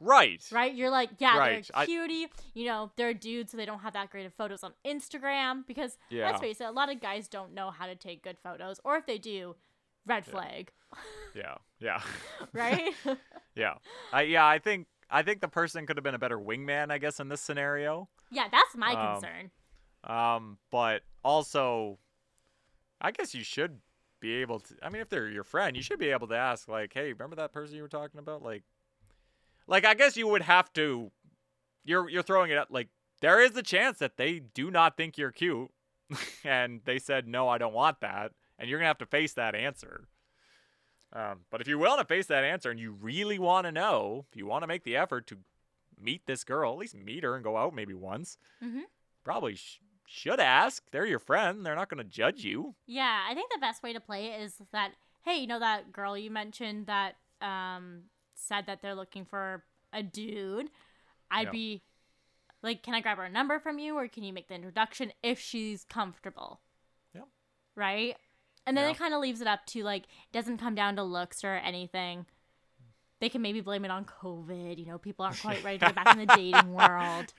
right, 0.00 0.44
right? 0.52 0.74
You're 0.74 0.90
like, 0.90 1.10
"Yeah, 1.18 1.38
Right, 1.38 1.66
they're 1.66 1.76
I- 1.78 1.82
a 1.84 1.86
cutie." 1.86 2.28
You 2.52 2.66
know, 2.66 2.92
they're 2.96 3.08
a 3.10 3.14
dude, 3.14 3.48
so 3.50 3.56
they 3.56 3.64
don't 3.66 3.80
have 3.80 3.94
that 3.94 4.10
great 4.10 4.26
of 4.26 4.34
photos 4.34 4.62
on 4.62 4.74
Instagram 4.84 5.66
because 5.66 5.98
Yeah. 6.10 6.26
let's 6.26 6.40
face 6.40 6.60
it, 6.60 6.64
a 6.64 6.70
lot 6.70 6.90
of 6.90 7.00
guys 7.00 7.28
don't 7.28 7.54
know 7.54 7.70
how 7.70 7.86
to 7.86 7.94
take 7.96 8.22
good 8.22 8.38
photos, 8.38 8.80
or 8.84 8.96
if 8.96 9.06
they 9.06 9.18
do, 9.18 9.56
red 10.06 10.26
flag, 10.26 10.70
Yeah, 11.34 11.56
yeah, 11.80 12.02
right? 12.52 12.94
yeah. 13.54 13.74
I 14.12 14.22
yeah, 14.22 14.46
I 14.46 14.58
think 14.58 14.86
I 15.10 15.22
think 15.22 15.40
the 15.40 15.48
person 15.48 15.86
could 15.86 15.96
have 15.96 16.04
been 16.04 16.14
a 16.14 16.18
better 16.18 16.38
wingman, 16.38 16.90
I 16.90 16.98
guess, 16.98 17.20
in 17.20 17.28
this 17.28 17.40
scenario. 17.40 18.08
yeah, 18.30 18.48
that's 18.50 18.74
my 18.76 18.92
Um, 18.92 19.20
concern. 19.20 19.50
Um, 20.04 20.58
but 20.70 21.02
also, 21.24 21.98
I 23.00 23.10
guess 23.10 23.34
you 23.34 23.42
should 23.44 23.80
be 24.20 24.34
able 24.36 24.60
to. 24.60 24.74
I 24.82 24.88
mean, 24.88 25.02
if 25.02 25.08
they're 25.08 25.28
your 25.28 25.44
friend, 25.44 25.76
you 25.76 25.82
should 25.82 25.98
be 25.98 26.10
able 26.10 26.26
to 26.28 26.36
ask, 26.36 26.68
like, 26.68 26.92
"Hey, 26.94 27.12
remember 27.12 27.36
that 27.36 27.52
person 27.52 27.76
you 27.76 27.82
were 27.82 27.88
talking 27.88 28.18
about?" 28.20 28.42
Like, 28.42 28.64
like 29.66 29.84
I 29.84 29.94
guess 29.94 30.16
you 30.16 30.26
would 30.28 30.42
have 30.42 30.72
to. 30.74 31.10
You're 31.84 32.08
you're 32.08 32.22
throwing 32.22 32.50
it 32.50 32.58
up 32.58 32.68
like 32.70 32.88
there 33.20 33.40
is 33.42 33.56
a 33.56 33.62
chance 33.62 33.98
that 33.98 34.16
they 34.16 34.38
do 34.40 34.70
not 34.70 34.96
think 34.96 35.16
you're 35.18 35.30
cute, 35.32 35.70
and 36.44 36.80
they 36.84 36.98
said 36.98 37.26
no, 37.28 37.48
I 37.48 37.58
don't 37.58 37.74
want 37.74 38.00
that, 38.00 38.32
and 38.58 38.68
you're 38.68 38.78
gonna 38.78 38.88
have 38.88 38.98
to 38.98 39.06
face 39.06 39.34
that 39.34 39.54
answer. 39.54 40.08
Um, 41.14 41.40
but 41.50 41.60
if 41.60 41.68
you're 41.68 41.78
willing 41.78 42.00
to 42.00 42.04
face 42.04 42.26
that 42.26 42.42
answer 42.44 42.70
and 42.70 42.80
you 42.80 42.92
really 42.92 43.38
want 43.38 43.66
to 43.66 43.72
know, 43.72 44.26
if 44.30 44.36
you 44.36 44.46
want 44.46 44.62
to 44.62 44.66
make 44.66 44.82
the 44.84 44.96
effort 44.96 45.26
to 45.28 45.38
meet 46.00 46.26
this 46.26 46.42
girl, 46.44 46.72
at 46.72 46.78
least 46.78 46.96
meet 46.96 47.22
her 47.22 47.34
and 47.36 47.44
go 47.44 47.56
out 47.56 47.74
maybe 47.74 47.94
once, 47.94 48.36
hmm 48.60 48.80
probably 49.22 49.54
sh- 49.54 49.80
should 50.06 50.38
ask. 50.40 50.82
They're 50.90 51.06
your 51.06 51.18
friend. 51.18 51.64
They're 51.64 51.74
not 51.76 51.88
going 51.88 51.98
to 52.02 52.04
judge 52.10 52.44
you. 52.44 52.74
Yeah, 52.86 53.22
I 53.28 53.34
think 53.34 53.50
the 53.52 53.58
best 53.60 53.82
way 53.82 53.92
to 53.94 54.00
play 54.00 54.26
it 54.26 54.40
is 54.42 54.56
that 54.72 54.92
hey, 55.22 55.36
you 55.38 55.46
know 55.46 55.60
that 55.60 55.92
girl 55.92 56.18
you 56.18 56.30
mentioned 56.30 56.86
that 56.86 57.14
um 57.40 58.02
said 58.34 58.66
that 58.66 58.82
they're 58.82 58.94
looking 58.94 59.24
for 59.24 59.64
a 59.92 60.02
dude. 60.02 60.68
I'd 61.30 61.44
Yeah. 61.46 61.50
be 61.52 61.82
like, 62.62 62.82
can 62.82 62.94
I 62.94 63.00
grab 63.00 63.18
her 63.18 63.28
number 63.28 63.58
from 63.60 63.78
you, 63.78 63.96
or 63.96 64.08
can 64.08 64.24
you 64.24 64.32
make 64.32 64.48
the 64.48 64.54
introduction 64.54 65.12
if 65.22 65.38
she's 65.38 65.84
comfortable? 65.84 66.60
Yep. 67.14 67.28
Right. 67.76 68.16
And 68.66 68.76
then 68.76 68.84
Yeah. 68.84 68.90
it 68.92 68.98
kind 68.98 69.12
of 69.14 69.20
leaves 69.20 69.40
it 69.40 69.46
up 69.46 69.66
to 69.66 69.82
like, 69.84 70.04
it 70.04 70.32
doesn't 70.32 70.58
come 70.58 70.74
down 70.74 70.96
to 70.96 71.02
looks 71.02 71.44
or 71.44 71.54
anything. 71.56 72.26
They 73.20 73.28
can 73.28 73.42
maybe 73.42 73.60
blame 73.60 73.84
it 73.84 73.90
on 73.90 74.04
COVID. 74.04 74.78
You 74.78 74.86
know, 74.86 74.98
people 74.98 75.24
aren't 75.24 75.40
quite 75.40 75.62
ready 75.64 75.78
to 75.78 75.86
get 75.86 75.94
back 75.94 76.12
in 76.16 76.18
the 76.18 76.34
dating 76.34 76.72
world. 76.72 77.32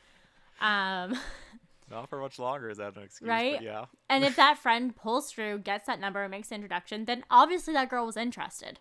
Um, 0.62 1.18
Not 1.92 2.10
for 2.10 2.20
much 2.20 2.40
longer 2.40 2.70
is 2.70 2.78
that 2.78 2.96
an 2.96 3.04
excuse, 3.04 3.28
Right? 3.28 3.62
yeah. 3.62 3.86
And 4.10 4.24
if 4.24 4.36
that 4.38 4.58
friend 4.58 4.96
pulls 4.96 5.32
through, 5.32 5.60
gets 5.60 5.86
that 5.86 6.00
number, 6.00 6.24
and 6.24 6.32
makes 6.32 6.48
the 6.50 6.56
introduction, 6.56 7.06
then 7.06 7.24
obviously 7.30 7.74
that 7.76 7.90
girl 7.90 8.06
was 8.08 8.18
interested, 8.18 8.80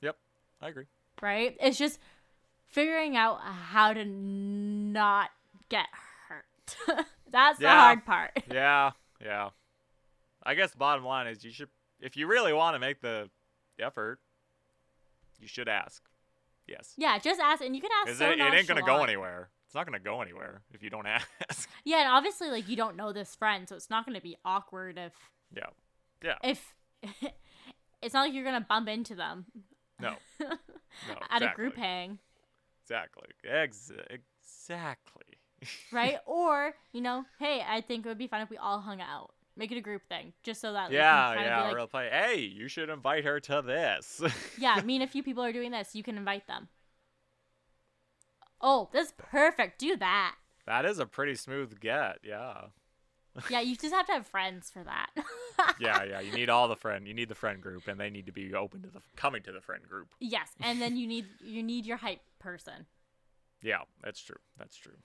Yep, 0.00 0.16
I 0.62 0.68
agree. 0.68 0.84
right? 1.20 1.54
It's 1.60 1.76
just 1.76 1.98
figuring 2.66 3.14
out 3.16 3.40
how 3.42 3.92
to 3.92 4.04
not 4.06 5.30
get 5.68 5.86
hurt. 6.28 7.06
That's 7.30 7.58
the 7.58 7.68
hard 7.68 8.06
part. 8.06 8.42
Yeah, 8.50 8.92
yeah. 9.22 9.50
I 10.42 10.54
guess 10.54 10.74
bottom 10.74 11.04
line 11.04 11.26
is 11.26 11.44
you 11.44 11.50
should, 11.50 11.68
if 12.00 12.16
you 12.16 12.26
really 12.26 12.52
want 12.52 12.74
to 12.74 12.78
make 12.78 13.00
the 13.00 13.30
effort, 13.80 14.18
you 15.40 15.48
should 15.48 15.68
ask. 15.68 16.02
Yes. 16.66 16.94
Yeah, 16.96 17.18
just 17.18 17.40
ask, 17.40 17.62
and 17.62 17.74
you 17.76 17.80
can 17.82 17.90
ask. 18.02 18.18
so 18.18 18.30
it, 18.30 18.40
it 18.40 18.54
ain't 18.54 18.66
going 18.66 18.80
to 18.80 18.86
go 18.86 19.02
anywhere. 19.04 19.50
It's 19.66 19.74
not 19.74 19.86
going 19.86 19.98
to 19.98 20.04
go 20.04 20.20
anywhere 20.20 20.62
if 20.72 20.82
you 20.82 20.90
don't 20.90 21.06
ask. 21.48 21.68
Yeah, 21.84 21.98
and 22.00 22.08
obviously, 22.08 22.50
like 22.50 22.68
you 22.68 22.76
don't 22.76 22.96
know 22.96 23.12
this 23.12 23.34
friend, 23.34 23.68
so 23.68 23.76
it's 23.76 23.90
not 23.90 24.04
going 24.06 24.16
to 24.16 24.22
be 24.22 24.36
awkward 24.44 24.98
if 24.98 25.12
yeah. 25.54 25.66
Yeah. 26.22 26.36
if 26.42 26.74
it's 28.02 28.14
not 28.14 28.22
like 28.22 28.32
you're 28.34 28.44
going 28.44 28.60
to 28.60 28.66
bump 28.66 28.88
into 28.88 29.14
them 29.14 29.46
No. 30.00 30.14
No. 30.40 31.14
at 31.30 31.42
exactly. 31.42 31.46
a 31.46 31.54
group 31.54 31.76
hang. 31.76 32.18
Exactly. 32.84 33.28
Ex- 33.46 33.92
exactly. 34.08 35.24
right? 35.92 36.18
or 36.26 36.74
you 36.92 37.00
know, 37.00 37.24
hey, 37.38 37.62
I 37.68 37.80
think 37.80 38.06
it 38.06 38.08
would 38.08 38.18
be 38.18 38.26
fun 38.28 38.40
if 38.40 38.50
we 38.50 38.56
all 38.56 38.80
hung 38.80 39.00
out. 39.00 39.32
Make 39.56 39.72
it 39.72 39.78
a 39.78 39.80
group 39.80 40.02
thing, 40.08 40.34
just 40.42 40.60
so 40.60 40.72
that 40.74 40.92
Yeah, 40.92 41.32
yeah. 41.32 41.32
of 41.32 41.36
be 41.38 41.44
or 41.46 41.68
like, 41.68 41.76
they'll 41.76 41.86
play, 41.86 42.08
hey, 42.10 42.40
you 42.40 42.68
should 42.68 42.90
invite 42.90 43.24
her 43.24 43.40
to 43.40 43.62
this. 43.62 44.20
yeah, 44.58 44.80
me 44.82 44.96
and 44.96 45.04
a 45.04 45.06
few 45.06 45.22
people 45.22 45.42
are 45.42 45.52
doing 45.52 45.70
this. 45.70 45.94
You 45.94 46.02
can 46.02 46.18
invite 46.18 46.46
them. 46.46 46.68
Oh, 48.60 48.88
that's 48.92 49.12
perfect. 49.16 49.78
Do 49.78 49.96
that. 49.96 50.34
that 50.66 50.84
is 50.84 50.98
a 50.98 51.06
pretty 51.06 51.34
smooth 51.34 51.80
get. 51.80 52.18
Yeah. 52.22 52.54
Yeah, 53.50 53.60
you 53.60 53.76
just 53.76 53.92
have 53.94 54.06
to 54.06 54.12
have 54.14 54.26
friends 54.26 54.70
for 54.70 54.82
that. 54.82 55.10
Yeah, 55.78 56.04
yeah. 56.04 56.20
You 56.20 56.32
need 56.32 56.48
all 56.50 56.68
the 56.68 56.76
friend. 56.76 57.06
You 57.06 57.12
need 57.14 57.28
the 57.28 57.34
friend 57.34 57.60
group, 57.62 57.86
and 57.88 57.98
they 58.00 58.08
need 58.10 58.26
to 58.26 58.32
be 58.32 58.54
open 58.54 58.82
to 58.82 58.88
the 58.88 59.00
coming 59.14 59.42
to 59.42 59.52
the 59.52 59.60
friend 59.60 59.82
group. 59.88 60.08
yes, 60.20 60.48
and 60.60 60.80
then 60.82 60.96
you 60.96 61.06
need 61.06 61.26
you 61.42 61.62
need 61.62 61.84
your 61.86 61.96
hype 61.98 62.20
person. 62.38 62.86
Yeah, 63.62 63.80
that's 64.02 64.20
true. 64.20 64.36
That's 64.58 64.76
true. 64.76 64.96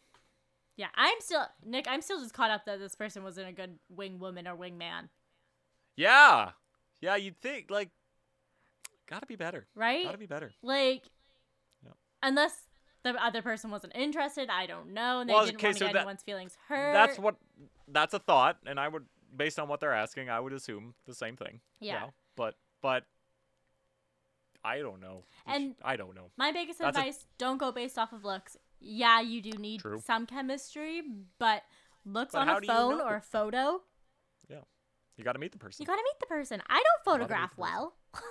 Yeah, 0.78 0.88
I'm 0.96 1.20
still 1.20 1.46
Nick. 1.66 1.86
I'm 1.88 2.02
still 2.02 2.20
just 2.22 2.34
caught 2.34 2.50
up 2.52 2.66
that 2.66 2.80
this 2.80 2.96
person 2.96 3.24
wasn't 3.24 3.50
a 3.50 3.52
good 3.52 3.78
wing 3.90 4.20
woman 4.20 4.48
or 4.48 4.56
wing 4.56 4.78
man, 4.78 5.10
Yeah, 5.96 6.52
yeah. 7.02 7.16
You'd 7.16 7.40
think 7.40 7.70
like, 7.70 7.90
gotta 9.08 9.26
be 9.26 9.36
better. 9.36 9.68
right? 9.76 10.06
Gotta 10.06 10.18
be 10.18 10.26
better. 10.26 10.52
Like, 10.64 11.04
unless 12.24 12.56
the 13.04 13.12
other 13.24 13.42
person 13.42 13.70
wasn't 13.72 13.96
interested, 13.96 14.50
I 14.50 14.66
don't 14.66 14.94
know, 14.94 15.20
and 15.20 15.30
they 15.30 15.34
Well, 15.34 15.46
didn't 15.46 15.58
okay, 15.58 15.68
want 15.68 15.78
to 15.78 15.80
so 15.80 15.86
get 15.88 15.94
that- 15.94 16.00
anyone's 16.00 16.24
feelings 16.24 16.58
hurt. 16.68 16.94
That's 16.94 17.20
what. 17.20 17.36
That's 17.88 18.14
a 18.14 18.20
thought, 18.20 18.58
and 18.66 18.80
I 18.80 18.88
would, 18.88 19.06
based 19.36 19.60
on 19.60 19.68
what 19.68 19.82
they're 19.82 19.94
asking, 19.94 20.30
I 20.30 20.40
would 20.40 20.54
assume 20.54 20.94
the 21.06 21.14
same 21.14 21.36
thing. 21.36 21.60
you 21.80 21.88
Yeah. 21.90 22.00
know? 22.00 22.14
But 22.36 22.56
but. 22.82 23.06
I 24.64 24.78
don't 24.80 25.02
know. 25.02 25.24
And- 25.48 25.76
I 25.84 25.96
don't 25.96 26.14
know. 26.16 26.30
My 26.38 26.52
biggest 26.52 26.78
That's 26.80 26.96
a- 26.96 27.00
advice: 27.00 27.26
don't 27.40 27.58
go 27.58 27.72
based 27.72 27.98
off 27.98 28.14
of 28.14 28.24
looks. 28.24 28.56
Yeah, 28.82 29.22
you 29.22 29.42
do 29.42 29.52
need 29.52 29.80
True. 29.82 30.02
some 30.06 30.26
chemistry, 30.26 31.04
but 31.38 31.62
looks 32.04 32.32
But 32.34 32.48
on 32.48 32.50
a 32.50 32.60
do 32.62 32.66
you 32.68 32.74
phone 32.74 32.98
know? 32.98 33.06
or 33.06 33.16
a 33.18 33.22
photo, 33.22 33.82
Yeah. 34.50 34.62
You 35.18 35.24
got 35.24 35.34
to 35.34 35.40
meet 35.40 35.52
the 35.52 35.60
person. 35.60 35.84
you 35.84 35.86
gotta 35.86 36.02
meet 36.04 36.20
the 36.20 36.26
person. 36.26 36.62
I 36.68 36.82
don't 36.84 37.04
photograph 37.06 37.54
well. 37.58 37.94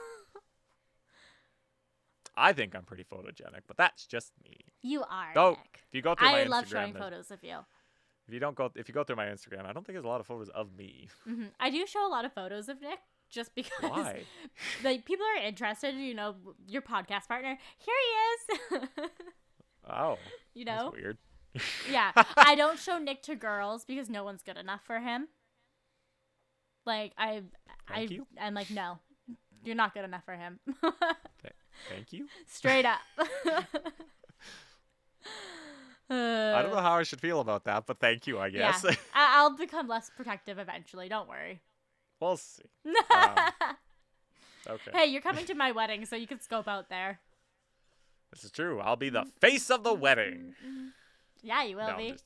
I 2.37 2.53
think 2.53 2.75
I'm 2.75 2.85
pretty 2.85 3.05
photogenic, 3.05 3.63
but 3.67 3.77
that's 3.77 4.07
just 4.07 4.33
me. 4.43 4.57
you 4.83 5.03
are. 5.03 5.33
Nick. 5.35 5.59
If 5.89 5.95
you 5.95 6.03
go 6.03 6.15
through 6.15 6.29
my 6.29 6.41
I 6.41 6.45
Instagram, 6.45 6.49
love 6.49 6.69
showing 6.69 6.93
there's- 6.95 7.05
photos 7.11 7.31
of 7.31 7.45
you. 7.45 7.59
if 8.29 8.35
you 8.35 8.41
don't 8.41 8.55
go, 8.57 8.71
if 8.75 8.89
you 8.89 8.95
go 8.95 9.05
through 9.05 9.17
my 9.17 9.27
Instagram, 9.27 9.67
I 9.67 9.73
don't 9.73 9.85
think 9.87 9.95
there's 9.95 10.05
a 10.05 10.09
lot 10.09 10.21
of 10.21 10.27
photos 10.27 10.49
of 10.51 10.73
me. 10.77 11.09
hmm 11.25 11.45
I 11.59 11.71
do 11.71 11.87
show 11.87 12.07
a 12.07 12.09
lot 12.09 12.25
of 12.25 12.33
photos 12.33 12.69
of 12.69 12.81
Nick 12.81 12.99
just 13.29 13.55
because 13.61 13.73
Why? 13.91 14.23
like 14.85 15.05
people 15.05 15.27
are 15.37 15.43
interested. 15.45 15.95
You 15.95 16.15
know, 16.15 16.35
your 16.67 16.83
podcast 16.83 17.29
partner. 17.29 17.59
Here 17.79 17.95
he 18.71 18.77
is. 18.77 18.89
Oh, 19.93 20.19
you 20.55 20.65
that's 20.65 20.83
know, 20.85 20.91
weird. 20.93 21.19
yeah. 21.91 22.13
I 22.37 22.55
don't 22.55 22.79
show 22.79 22.99
Nick 22.99 23.23
to 23.25 23.35
girls 23.37 23.85
because 23.85 24.09
no 24.09 24.25
one's 24.25 24.43
good 24.43 24.57
enough 24.57 24.83
for 24.87 25.01
him. 25.01 25.29
Like 26.87 27.13
I, 27.19 27.43
I 27.89 28.01
you. 28.03 28.27
I'm 28.41 28.55
like, 28.55 28.71
no, 28.71 28.99
you're 29.65 29.75
not 29.77 29.95
good 29.95 30.05
enough 30.05 30.25
for 30.25 30.35
him. 30.35 30.59
Thank 31.89 32.13
you. 32.13 32.27
Straight 32.47 32.85
up. 32.87 33.01
I 36.13 36.63
don't 36.63 36.73
know 36.73 36.81
how 36.81 36.95
I 36.95 37.05
should 37.05 37.21
feel 37.21 37.41
about 37.41 37.65
that, 37.65 37.87
but 37.87 38.01
thank 38.01 38.27
you, 38.27 38.39
I 38.39 38.51
guess. 38.51 38.85
I- 38.85 38.97
I'll 39.15 39.57
become 39.57 39.87
less 39.87 40.11
protective 40.11 40.59
eventually. 40.59 41.09
Don't 41.09 41.29
worry. 41.29 41.61
we'll 42.21 42.37
see. 42.37 42.63
Um, 43.15 43.37
Okay. 44.69 44.91
hey, 44.93 45.07
you're 45.07 45.23
coming 45.23 45.47
to 45.47 45.55
my 45.55 45.73
wedding, 45.73 46.05
so 46.05 46.17
you 46.17 46.27
can 46.27 46.39
scope 46.41 46.69
out 46.69 46.91
there. 46.91 47.19
This 48.33 48.45
is 48.45 48.51
true. 48.51 48.81
I'll 48.81 48.97
be 48.97 49.11
the 49.11 49.25
face 49.41 49.71
of 49.71 49.83
the 49.85 49.95
wedding. 49.95 50.55
Yeah, 51.43 51.65
you 51.65 51.77
will 51.77 51.89
No, 51.89 51.97
be. 51.97 52.13
just- 52.13 52.25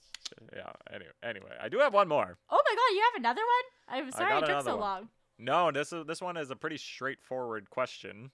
yeah. 0.55 0.73
Anyway, 0.93 1.11
anyway, 1.23 1.57
I 1.61 1.69
do 1.69 1.79
have 1.79 1.95
one 1.95 2.09
more. 2.09 2.37
Oh 2.51 2.63
my 2.65 2.75
god, 2.75 2.97
you 2.97 3.03
have 3.13 3.21
another 3.21 3.41
one? 3.43 3.97
I'm 4.07 4.11
sorry 4.13 4.39
it 4.39 4.47
took 4.47 4.65
so 4.65 4.73
one. 4.77 4.81
long. 4.81 5.09
No, 5.39 5.71
this 5.71 5.93
is 5.93 6.07
this 6.07 6.21
one 6.21 6.37
is 6.37 6.51
a 6.51 6.57
pretty 6.57 6.77
straightforward 6.79 7.71
question. 7.71 8.31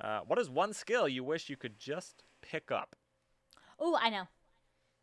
Uh, 0.00 0.20
what 0.26 0.38
is 0.38 0.48
one 0.48 0.72
skill 0.72 1.08
you 1.08 1.24
wish 1.24 1.48
you 1.50 1.56
could 1.56 1.78
just 1.78 2.22
pick 2.42 2.70
up? 2.70 2.96
Oh, 3.78 3.98
I 4.00 4.10
know. 4.10 4.24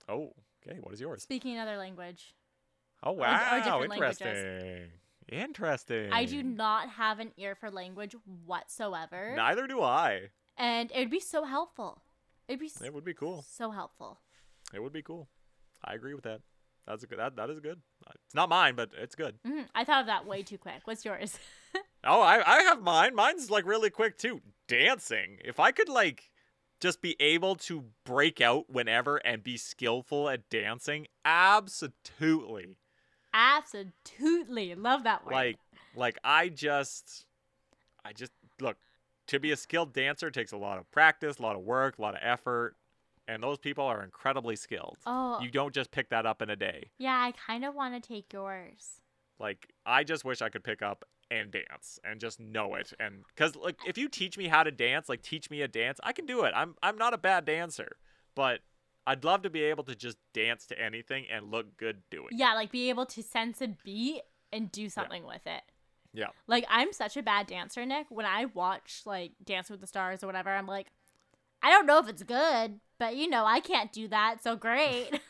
Oh, 0.08 0.34
okay. 0.66 0.80
What 0.82 0.94
is 0.94 1.02
yours? 1.02 1.24
Speaking 1.24 1.54
another 1.56 1.78
language. 1.78 2.34
Oh 3.04 3.12
or 3.12 3.18
wow, 3.18 3.62
different 3.64 3.90
languages. 3.90 4.22
interesting. 4.22 4.92
Interesting. 5.30 6.10
I 6.14 6.26
do 6.26 6.42
not 6.42 6.90
have 6.92 7.20
an 7.20 7.32
ear 7.38 7.54
for 7.56 7.70
language 7.70 8.16
whatsoever. 8.46 9.34
Neither 9.36 9.68
do 9.68 9.82
I. 9.82 10.30
And 10.58 10.92
it 10.92 11.00
would 11.00 11.10
be 11.12 11.20
so 11.20 11.44
helpful. 11.44 12.02
It'd 12.48 12.60
be 12.60 12.72
It 12.84 12.94
would 12.94 13.06
be 13.06 13.14
cool. 13.14 13.46
so 13.48 13.72
helpful. 13.72 14.20
It 14.74 14.82
would 14.82 14.94
be 14.94 15.02
cool. 15.02 15.28
I 15.84 15.94
agree 15.94 16.14
with 16.14 16.24
that. 16.24 16.42
That's 16.88 17.04
a 17.04 17.08
good. 17.08 17.20
That 17.20 17.36
that 17.36 17.50
is 17.50 17.60
good. 17.60 17.82
It's 18.26 18.36
not 18.36 18.50
mine, 18.50 18.76
but 18.76 18.92
it's 18.98 19.16
good. 19.16 19.36
hmm 19.46 19.64
I 19.76 19.84
thought 19.84 20.02
of 20.02 20.08
that 20.08 20.26
way 20.26 20.42
too 20.44 20.58
quick. 20.58 20.82
What's 20.86 21.06
yours? 21.06 21.38
Oh, 22.04 22.22
I 22.22 22.42
I 22.60 22.62
have 22.62 22.82
mine. 22.82 23.16
Mine's 23.16 23.50
like 23.52 23.66
really 23.66 23.90
quick 23.90 24.18
too. 24.18 24.42
Dancing. 24.68 25.40
If 25.44 25.60
I 25.60 25.72
could 25.72 25.90
like 25.90 26.32
just 26.80 27.02
be 27.02 27.16
able 27.20 27.56
to 27.56 27.86
break 28.06 28.40
out 28.40 28.70
whenever 28.70 29.18
and 29.18 29.44
be 29.44 29.58
skillful 29.58 30.30
at 30.30 30.48
dancing, 30.50 31.08
absolutely. 31.26 32.78
Absolutely. 33.34 34.76
Love 34.76 35.04
that 35.04 35.26
word. 35.26 35.34
Like 35.34 35.58
like 35.96 36.18
I 36.24 36.50
just 36.50 37.26
I 38.06 38.14
just 38.14 38.32
look 38.62 38.78
to 39.28 39.40
be 39.40 39.52
a 39.52 39.58
skilled 39.58 39.94
dancer 39.94 40.32
takes 40.32 40.52
a 40.52 40.58
lot 40.58 40.78
of 40.78 40.90
practice, 40.92 41.38
a 41.40 41.42
lot 41.42 41.56
of 41.56 41.62
work, 41.64 41.98
a 41.98 42.02
lot 42.02 42.14
of 42.16 42.20
effort, 42.24 42.76
and 43.28 43.44
those 43.44 43.58
people 43.58 43.84
are 43.86 44.04
incredibly 44.04 44.56
skilled. 44.56 44.98
oh, 45.06 45.40
You 45.42 45.52
don't 45.52 45.74
just 45.74 45.92
pick 45.92 46.10
that 46.10 46.26
up 46.26 46.42
in 46.42 46.50
a 46.50 46.56
day. 46.56 46.92
yeah, 46.98 47.16
I 47.18 47.32
kind 47.34 47.66
of 47.66 47.76
want 47.76 48.02
to 48.02 48.08
take 48.08 48.32
yours. 48.34 49.02
Like 49.40 49.68
I 49.86 50.04
just 50.04 50.26
wish 50.26 50.42
I 50.42 50.50
could 50.50 50.64
pick 50.64 50.82
up 50.82 51.06
and 51.30 51.52
dance 51.52 52.00
and 52.06 52.20
just 52.22 52.40
know 52.40 52.76
it 52.76 52.94
and 53.02 53.26
cuz 53.36 53.54
like 53.56 53.78
if 53.86 53.98
you 53.98 54.08
teach 54.08 54.38
me 54.38 54.48
how 54.48 54.64
to 54.64 54.72
dance, 54.72 55.10
like 55.10 55.22
teach 55.22 55.50
me 55.52 55.62
a 55.62 55.68
dance, 55.68 56.00
I 56.04 56.12
can 56.14 56.26
do 56.26 56.44
it. 56.44 56.54
I'm 56.56 56.76
I'm 56.82 56.98
not 56.98 57.14
a 57.14 57.18
bad 57.18 57.46
dancer, 57.46 57.98
but 58.34 58.62
I'd 59.06 59.24
love 59.24 59.42
to 59.44 59.50
be 59.50 59.62
able 59.64 59.84
to 59.84 59.96
just 59.96 60.18
dance 60.34 60.66
to 60.68 60.82
anything 60.82 61.26
and 61.30 61.52
look 61.52 61.78
good 61.78 62.02
doing. 62.10 62.30
it. 62.32 62.38
Yeah, 62.38 62.54
like 62.56 62.72
be 62.72 62.90
able 62.90 63.06
to 63.08 63.22
sense 63.22 63.62
a 63.62 63.68
beat 63.84 64.22
and 64.52 64.72
do 64.72 64.90
something 64.90 65.26
with 65.26 65.46
it. 65.46 65.62
Yeah. 66.18 66.30
Like 66.48 66.66
I'm 66.68 66.94
such 66.94 67.16
a 67.16 67.22
bad 67.22 67.46
dancer, 67.46 67.86
Nick. 67.86 68.08
When 68.10 68.26
I 68.26 68.46
watch 68.46 69.02
like 69.06 69.34
Dance 69.46 69.70
with 69.70 69.82
the 69.82 69.88
Stars 69.88 70.24
or 70.24 70.28
whatever, 70.28 70.50
I'm 70.50 70.66
like, 70.66 70.88
I 71.62 71.70
don't 71.70 71.86
know 71.86 72.00
if 72.00 72.10
it's 72.10 72.24
good, 72.24 72.80
but 72.98 73.16
you 73.16 73.30
know, 73.30 73.46
I 73.46 73.60
can't 73.60 73.92
do 73.92 74.08
that, 74.08 74.44
so 74.44 74.56
great. 74.56 75.22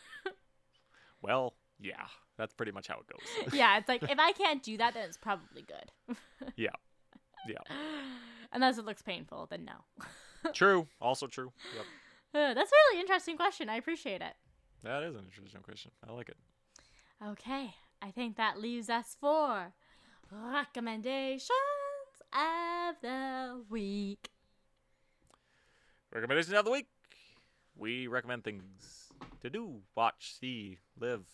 Well, 1.19 1.55
yeah. 1.79 2.05
That's 2.37 2.53
pretty 2.53 2.71
much 2.71 2.87
how 2.87 2.99
it 2.99 3.07
goes. 3.07 3.53
yeah, 3.53 3.77
it's 3.79 3.89
like 3.89 4.03
if 4.03 4.19
I 4.19 4.31
can't 4.31 4.61
do 4.61 4.77
that, 4.77 4.93
then 4.93 5.05
it's 5.05 5.17
probably 5.17 5.63
good. 5.63 6.15
yeah. 6.55 6.69
Yeah. 7.47 7.57
Unless 8.53 8.77
it 8.77 8.85
looks 8.85 9.01
painful, 9.01 9.47
then 9.49 9.65
no. 9.65 10.51
True. 10.53 10.87
Also 11.01 11.25
true. 11.25 11.51
Yep. 11.75 11.85
Uh, 12.35 12.53
that's 12.53 12.71
a 12.71 12.75
really 12.91 13.01
interesting 13.01 13.35
question. 13.35 13.67
I 13.67 13.77
appreciate 13.77 14.21
it. 14.21 14.33
That 14.83 15.01
is 15.03 15.15
an 15.15 15.23
interesting 15.25 15.61
question. 15.61 15.91
I 16.07 16.13
like 16.13 16.29
it. 16.29 16.37
Okay, 17.25 17.73
I 18.01 18.11
think 18.11 18.37
that 18.37 18.61
leaves 18.61 18.89
us 18.89 19.17
for 19.19 19.73
recommendations 20.31 21.49
of 22.33 22.95
the 23.01 23.61
week. 23.69 24.29
Recommendation 26.13 26.55
of 26.55 26.65
the 26.65 26.71
week. 26.71 26.87
We 27.75 28.07
recommend 28.07 28.43
things 28.43 29.09
to 29.41 29.49
do, 29.49 29.81
watch, 29.95 30.33
see, 30.39 30.79
live, 30.99 31.25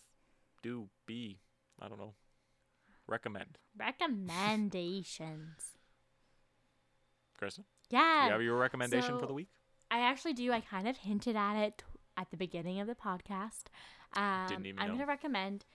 do, 0.62 0.90
be. 1.06 1.40
I 1.82 1.88
don't 1.88 1.98
know. 2.00 2.14
Recommend. 3.08 3.58
Recommendations. 3.78 5.72
Kristen, 7.38 7.66
Yeah. 7.90 8.22
do 8.22 8.26
you 8.28 8.32
have 8.34 8.42
your 8.42 8.58
recommendation 8.58 9.20
for 9.20 9.26
the 9.26 9.34
week? 9.34 9.50
I 9.92 10.00
actually 10.00 10.34
do. 10.34 10.52
I 10.52 10.60
kind 10.62 10.88
of 10.88 10.98
hinted 10.98 11.36
at 11.36 11.56
it 11.56 11.84
at 12.18 12.30
the 12.32 12.38
beginning 12.38 12.80
of 12.80 12.88
the 12.88 12.96
podcast. 12.96 13.66
Um, 14.16 14.48
Didn't 14.48 14.66
even 14.68 14.80
I'm 14.80 14.88
going 14.90 15.00
to 15.00 15.06
recommend 15.06 15.66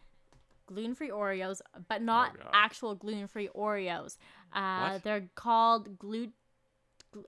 gluten 0.69 0.95
free 0.95 1.11
Oreos, 1.11 1.61
but 1.89 2.01
not 2.03 2.39
God. 2.39 2.51
actual 2.53 2.95
gluten 2.95 3.27
free 3.27 3.49
Oreos. 3.57 4.17
Uh, 4.53 4.91
What? 4.93 5.03
They're 5.03 5.29
called 5.35 5.99
glut. 5.99 6.31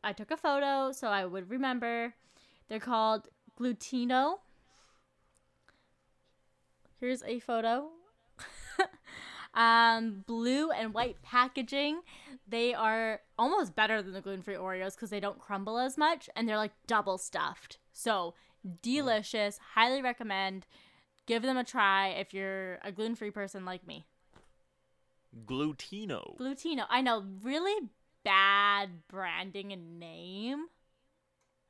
I 0.04 0.12
took 0.12 0.30
a 0.30 0.36
photo 0.36 0.92
so 0.92 1.08
I 1.08 1.24
would 1.26 1.50
remember. 1.50 2.14
They're 2.68 2.78
called 2.78 3.28
Glutino. 3.58 4.36
Here's 7.00 7.22
a 7.24 7.40
photo. 7.40 7.88
um, 9.54 10.22
blue 10.26 10.70
and 10.70 10.92
white 10.94 11.16
packaging. 11.22 12.00
They 12.46 12.74
are 12.74 13.20
almost 13.38 13.74
better 13.74 14.02
than 14.02 14.12
the 14.12 14.20
gluten 14.20 14.42
free 14.42 14.54
Oreos 14.54 14.94
because 14.94 15.10
they 15.10 15.20
don't 15.20 15.38
crumble 15.38 15.78
as 15.78 15.96
much 15.96 16.28
and 16.36 16.48
they're 16.48 16.56
like 16.56 16.72
double 16.86 17.16
stuffed. 17.18 17.78
So 17.92 18.34
delicious. 18.82 19.58
Highly 19.74 20.02
recommend. 20.02 20.66
Give 21.30 21.42
them 21.42 21.56
a 21.56 21.62
try 21.62 22.08
if 22.08 22.34
you're 22.34 22.80
a 22.82 22.90
gluten 22.90 23.14
free 23.14 23.30
person 23.30 23.64
like 23.64 23.86
me. 23.86 24.04
Glutino. 25.46 26.36
Glutino. 26.36 26.86
I 26.90 27.02
know, 27.02 27.22
really 27.40 27.88
bad 28.24 29.06
branding 29.06 29.72
and 29.72 30.00
name, 30.00 30.64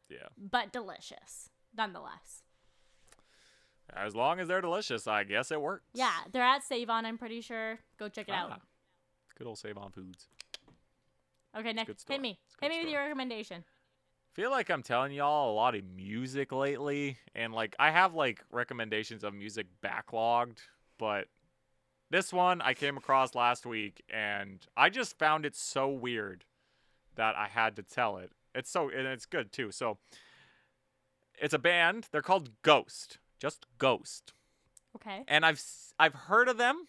yeah. 0.09 0.29
but 0.39 0.73
delicious 0.73 1.51
nonetheless. 1.77 2.41
As 3.95 4.17
long 4.17 4.41
as 4.41 4.49
they're 4.49 4.63
delicious, 4.63 5.07
I 5.07 5.25
guess 5.25 5.51
it 5.51 5.61
works. 5.61 5.85
Yeah, 5.93 6.15
they're 6.33 6.43
at 6.43 6.65
Save 6.65 6.89
On, 6.89 7.05
I'm 7.05 7.19
pretty 7.19 7.43
sure. 7.43 7.81
Go 7.99 8.09
check 8.09 8.31
it 8.31 8.35
out. 8.35 8.53
Ah, 8.53 8.61
Good 9.37 9.47
old 9.47 9.59
Save 9.59 9.77
On 9.77 9.91
Foods. 9.91 10.29
Okay, 11.55 11.75
next. 11.75 12.09
hit 12.09 12.23
me. 12.23 12.39
Hit 12.63 12.71
me 12.71 12.81
with 12.81 12.89
your 12.89 13.03
recommendation. 13.03 13.63
Feel 14.33 14.51
like 14.51 14.70
I'm 14.70 14.83
telling 14.83 15.12
y'all 15.12 15.53
a 15.53 15.55
lot 15.55 15.74
of 15.74 15.83
music 15.85 16.53
lately, 16.53 17.18
and 17.35 17.53
like 17.53 17.74
I 17.78 17.91
have 17.91 18.14
like 18.14 18.43
recommendations 18.51 19.24
of 19.24 19.35
music 19.35 19.66
backlogged, 19.83 20.59
but 20.99 21.26
this 22.11 22.33
one 22.33 22.61
I 22.61 22.74
came 22.74 22.97
across 22.97 23.35
last 23.35 23.66
week, 23.66 24.03
and 24.12 24.64
I 24.76 24.91
just 24.91 25.18
found 25.18 25.45
it 25.47 25.55
so 25.57 25.89
weird 25.89 26.45
that 27.16 27.37
I 27.37 27.49
had 27.49 27.76
to 27.76 27.83
tell 27.83 28.16
it. 28.18 28.31
It's 28.55 28.70
so 28.70 28.89
and 28.89 29.07
it's 29.07 29.26
good 29.26 29.53
too. 29.53 29.70
So 29.70 29.99
it's 31.39 31.55
a 31.55 31.59
band. 31.59 32.09
They're 32.12 32.22
called 32.22 32.51
Ghost, 32.62 33.18
just 33.39 33.66
Ghost, 33.78 34.33
Okay. 34.97 35.24
and 35.28 35.45
I've 35.47 35.62
I've 35.99 36.14
heard 36.14 36.49
of 36.49 36.57
them, 36.59 36.87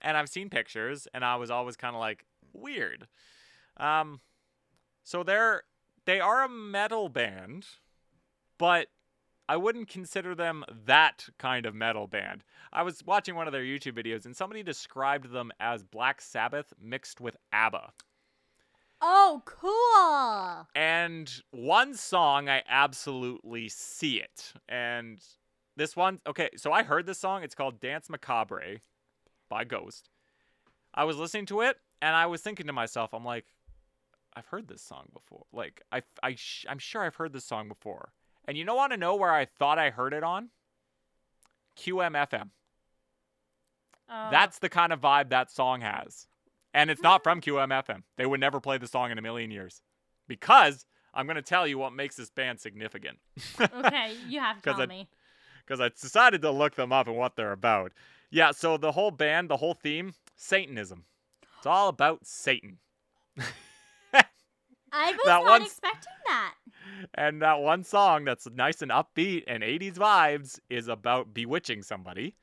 and 0.00 0.16
I've 0.16 0.28
seen 0.28 0.48
pictures, 0.50 1.06
and 1.14 1.24
I 1.24 1.36
was 1.36 1.50
always 1.50 1.76
kind 1.76 1.94
of 1.94 2.00
like 2.00 2.24
weird. 2.52 3.06
Um, 3.76 4.20
so 5.02 5.22
they're 5.22 5.62
they 6.06 6.20
are 6.20 6.42
a 6.42 6.48
metal 6.48 7.08
band, 7.08 7.66
but 8.58 8.88
I 9.48 9.56
wouldn't 9.56 9.88
consider 9.88 10.34
them 10.34 10.64
that 10.86 11.26
kind 11.38 11.66
of 11.66 11.74
metal 11.74 12.06
band. 12.06 12.44
I 12.72 12.82
was 12.82 13.04
watching 13.04 13.34
one 13.34 13.46
of 13.46 13.52
their 13.52 13.62
YouTube 13.62 13.92
videos, 13.92 14.24
and 14.24 14.34
somebody 14.34 14.62
described 14.62 15.30
them 15.30 15.52
as 15.60 15.82
Black 15.82 16.20
Sabbath 16.20 16.72
mixed 16.80 17.20
with 17.20 17.36
ABBA. 17.52 17.92
Oh, 19.02 19.42
cool. 19.44 20.66
And 20.74 21.30
one 21.50 21.94
song, 21.94 22.48
I 22.48 22.62
absolutely 22.68 23.68
see 23.68 24.16
it. 24.16 24.54
And 24.68 25.20
this 25.76 25.94
one, 25.94 26.20
okay, 26.26 26.50
so 26.56 26.72
I 26.72 26.82
heard 26.82 27.04
this 27.04 27.18
song. 27.18 27.42
It's 27.42 27.54
called 27.54 27.80
Dance 27.80 28.08
Macabre 28.08 28.80
by 29.50 29.64
Ghost. 29.64 30.08
I 30.94 31.04
was 31.04 31.18
listening 31.18 31.46
to 31.46 31.60
it, 31.60 31.76
and 32.00 32.16
I 32.16 32.26
was 32.26 32.40
thinking 32.40 32.66
to 32.66 32.72
myself, 32.72 33.12
I'm 33.12 33.24
like, 33.24 33.44
I've 34.36 34.46
heard 34.46 34.68
this 34.68 34.82
song 34.82 35.08
before. 35.12 35.44
Like, 35.52 35.82
I, 35.92 36.02
I, 36.22 36.34
sh- 36.34 36.66
I'm 36.68 36.78
sure 36.78 37.02
I've 37.02 37.14
heard 37.16 37.32
this 37.32 37.44
song 37.44 37.68
before. 37.68 38.12
And 38.46 38.56
you 38.58 38.64
don't 38.64 38.76
want 38.76 38.92
to 38.92 38.98
know 38.98 39.16
where 39.16 39.32
I 39.32 39.44
thought 39.44 39.78
I 39.78 39.90
heard 39.90 40.12
it 40.12 40.22
on? 40.22 40.50
QMFM. 41.78 42.50
Oh, 44.10 44.28
That's 44.30 44.58
the 44.58 44.68
kind 44.68 44.92
of 44.92 45.00
vibe 45.00 45.30
that 45.30 45.50
song 45.50 45.80
has. 45.80 46.26
And 46.72 46.90
it's 46.90 47.02
not 47.02 47.22
from 47.22 47.40
QMFM. 47.40 48.02
They 48.16 48.26
would 48.26 48.40
never 48.40 48.60
play 48.60 48.78
the 48.78 48.86
song 48.88 49.10
in 49.10 49.18
a 49.18 49.22
million 49.22 49.50
years. 49.50 49.82
Because 50.28 50.84
I'm 51.14 51.26
going 51.26 51.36
to 51.36 51.42
tell 51.42 51.66
you 51.66 51.78
what 51.78 51.92
makes 51.92 52.16
this 52.16 52.30
band 52.30 52.60
significant. 52.60 53.18
okay. 53.60 54.14
You 54.28 54.40
have 54.40 54.60
to 54.62 54.70
tell 54.72 54.80
I- 54.82 54.86
me. 54.86 55.08
Because 55.66 55.80
I 55.80 55.88
decided 55.88 56.42
to 56.42 56.50
look 56.50 56.74
them 56.74 56.92
up 56.92 57.06
and 57.06 57.16
what 57.16 57.36
they're 57.36 57.52
about. 57.52 57.92
Yeah, 58.30 58.50
so 58.50 58.76
the 58.76 58.92
whole 58.92 59.10
band, 59.10 59.48
the 59.48 59.56
whole 59.56 59.72
theme, 59.72 60.12
Satanism. 60.36 61.04
It's 61.56 61.66
all 61.66 61.88
about 61.88 62.26
Satan. 62.26 62.78
I 64.94 65.10
was 65.12 65.20
That 65.24 65.42
not 65.42 65.44
one's- 65.44 65.66
expecting 65.66 66.12
that. 66.26 66.54
And 67.14 67.42
that 67.42 67.60
one 67.60 67.82
song 67.84 68.24
that's 68.24 68.48
nice 68.50 68.80
and 68.82 68.90
upbeat 68.90 69.44
and 69.46 69.62
80s 69.62 69.94
vibes 69.96 70.60
is 70.70 70.88
about 70.88 71.34
bewitching 71.34 71.82
somebody. 71.82 72.36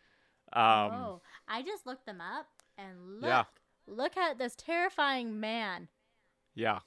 Um, 0.53 0.91
oh, 0.93 1.21
I 1.47 1.61
just 1.61 1.85
looked 1.85 2.05
them 2.05 2.19
up 2.21 2.47
and 2.77 3.21
look, 3.21 3.29
Yeah. 3.29 3.43
look 3.87 4.17
at 4.17 4.37
this 4.37 4.55
terrifying 4.55 5.39
man 5.39 5.87
Yeah. 6.53 6.79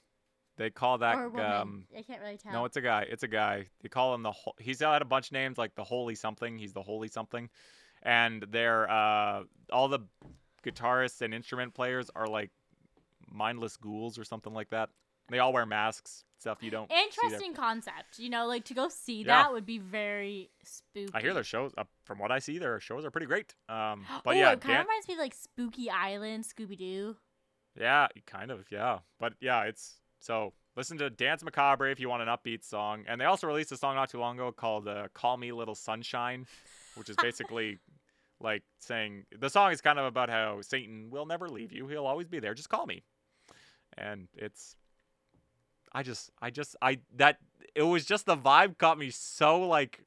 They 0.57 0.71
call 0.71 0.99
that 0.99 1.17
or 1.17 1.31
woman. 1.31 1.51
um 1.53 1.87
I 1.97 2.03
can't 2.03 2.21
really 2.21 2.37
tell. 2.37 2.53
no, 2.53 2.65
it's 2.65 2.77
a 2.77 2.81
guy. 2.81 3.03
It's 3.11 3.23
a 3.25 3.29
guy. 3.29 3.67
They 3.81 3.89
call 3.89 4.15
him 4.15 4.23
the 4.23 4.31
ho- 4.31 4.55
he's 4.61 4.79
had 4.81 5.03
a 5.03 5.05
bunch 5.07 5.29
of 5.29 5.33
names 5.33 5.59
like 5.59 5.75
the 5.75 5.83
holy 5.83 6.15
something. 6.15 6.59
He's 6.59 6.73
the 6.73 6.83
holy 6.83 7.09
something. 7.09 7.49
And 8.03 8.43
they're 8.51 8.89
uh 8.89 9.45
all 9.73 9.89
the 9.89 10.01
guitarists 10.63 11.23
and 11.23 11.35
instrument 11.35 11.75
players 11.75 12.09
are 12.15 12.27
like 12.29 12.51
mindless 13.29 13.77
ghouls 13.77 14.17
or 14.19 14.25
something 14.25 14.53
like 14.55 14.71
that. 14.71 14.91
They 15.31 15.39
all 15.39 15.53
wear 15.53 15.65
masks, 15.67 16.25
stuff 16.39 16.59
you 16.63 16.71
don't 16.71 16.91
see. 16.91 17.03
Interesting 17.03 17.55
concept. 17.55 18.19
You 18.19 18.29
know, 18.31 18.47
like 18.47 18.65
to 18.67 18.75
go 18.75 18.89
see 18.89 19.21
Yeah. 19.23 19.45
that 19.45 19.53
would 19.53 19.65
be 19.67 19.79
very 19.79 20.51
spooky. 20.63 21.11
I 21.15 21.21
hear 21.21 21.33
their 21.35 21.45
shows 21.45 21.73
uh, 21.79 21.85
from 22.05 22.19
what 22.19 22.31
I 22.31 22.39
see 22.41 22.59
their 22.59 22.79
shows 22.81 23.05
are 23.05 23.11
pretty 23.11 23.27
great. 23.27 23.55
Um 23.69 24.05
but 24.25 24.37
oh, 24.37 24.39
yeah, 24.39 24.53
it 24.53 24.61
kind 24.61 24.73
Dan- 24.75 24.81
of 24.83 24.87
reminds 24.87 25.09
me 25.09 25.15
of 25.15 25.21
like 25.21 25.35
Spooky 25.35 25.89
Island, 25.91 26.45
Scooby 26.45 26.77
Doo. 26.77 27.17
Yeah, 27.79 28.07
kind 28.27 28.51
of, 28.51 28.67
yeah. 28.71 28.99
But 29.19 29.33
yeah, 29.41 29.63
it's 29.63 29.95
so 30.21 30.53
listen 30.77 30.99
to 30.99 31.09
Dance 31.11 31.43
Macabre 31.43 31.91
if 31.91 31.99
you 32.01 32.09
want 32.09 32.23
an 32.23 32.29
upbeat 32.29 32.65
song. 32.65 33.05
And 33.09 33.21
they 33.21 33.25
also 33.25 33.47
released 33.47 33.73
a 33.73 33.77
song 33.77 33.95
not 33.97 34.11
too 34.11 34.19
long 34.19 34.37
ago 34.37 34.53
called 34.53 34.87
uh, 34.87 35.09
Call 35.15 35.37
Me 35.39 35.53
Little 35.53 35.75
Sunshine, 35.75 36.47
which 36.97 37.09
is 37.09 37.17
basically 37.17 37.79
like 38.41 38.63
saying 38.81 39.25
the 39.39 39.49
song 39.49 39.73
is 39.73 39.81
kind 39.81 39.99
of 39.99 40.05
about 40.05 40.29
how 40.29 40.61
Satan 40.61 41.09
will 41.11 41.25
never 41.27 41.49
leave 41.49 41.73
you. 41.73 41.87
He'll 41.89 42.07
always 42.07 42.29
be 42.29 42.41
there. 42.41 42.53
Just 42.55 42.69
call 42.69 42.85
me. 42.87 43.03
And 43.97 44.29
it's 44.37 44.77
I 45.95 46.03
just 46.03 46.31
I 46.43 46.51
just 46.51 46.77
I 46.83 46.99
that 47.17 47.39
it 47.75 47.83
was 47.83 48.05
just 48.05 48.27
the 48.27 48.37
vibe 48.37 48.79
caught 48.79 48.99
me 48.99 49.11
so 49.11 49.61
like 49.67 50.01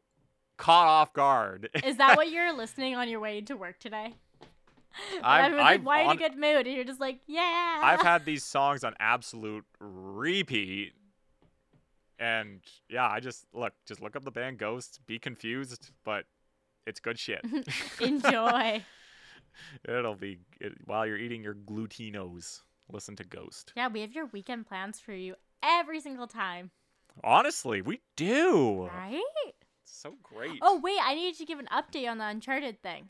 caught 0.58 0.88
off 0.88 1.14
guard. 1.14 1.70
Is 1.86 1.98
that 1.98 2.18
what 2.18 2.30
you're 2.32 2.54
listening 2.54 2.96
on 2.96 3.08
your 3.10 3.20
way 3.20 3.42
to 3.42 3.56
work 3.56 3.80
today? 3.80 4.14
I've- 5.24 5.46
Everyone's 5.46 5.64
like, 5.66 5.80
I've 5.80 5.86
why 5.86 6.04
on- 6.06 6.12
in 6.18 6.18
a 6.24 6.30
good 6.30 6.38
mood? 6.38 6.66
And 6.68 6.76
you're 6.76 6.84
just 6.84 7.00
like, 7.00 7.20
yeah. 7.28 7.82
I've 7.84 8.02
had 8.14 8.26
these 8.26 8.44
songs 8.44 8.84
on 8.84 8.96
absolute 9.00 9.64
repeat. 9.80 10.94
And 12.20 12.62
yeah, 12.90 13.08
I 13.08 13.20
just 13.20 13.46
look, 13.54 13.74
just 13.86 14.02
look 14.02 14.16
up 14.16 14.24
the 14.24 14.32
band 14.32 14.58
Ghost, 14.58 15.00
be 15.06 15.20
confused, 15.20 15.92
but 16.04 16.26
it's 16.88 17.00
good 17.00 17.20
shit. 17.20 17.42
Enjoy. 18.02 18.84
It'll 19.88 20.16
be 20.16 20.40
it, 20.60 20.74
while 20.86 21.06
you're 21.06 21.18
eating 21.18 21.44
your 21.44 21.54
glutinos. 21.56 22.62
Listen 22.92 23.16
to 23.18 23.24
Ghost. 23.26 23.74
yeah, 23.76 23.90
we 23.90 24.00
have 24.02 24.14
your 24.14 24.28
weekend 24.28 24.66
plans 24.66 24.98
for 25.00 25.12
you 25.12 25.36
every 25.64 26.00
single 26.00 26.28
time, 26.28 26.72
Honestly, 27.24 27.82
we 27.82 28.02
do. 28.16 28.88
right? 28.94 29.22
So 29.84 30.14
great. 30.22 30.60
Oh 30.62 30.80
wait, 30.80 31.00
I 31.04 31.16
need 31.16 31.36
to 31.38 31.46
give 31.46 31.58
an 31.60 31.68
update 31.72 32.10
on 32.10 32.18
the 32.20 32.26
Uncharted 32.28 32.82
thing. 32.84 33.10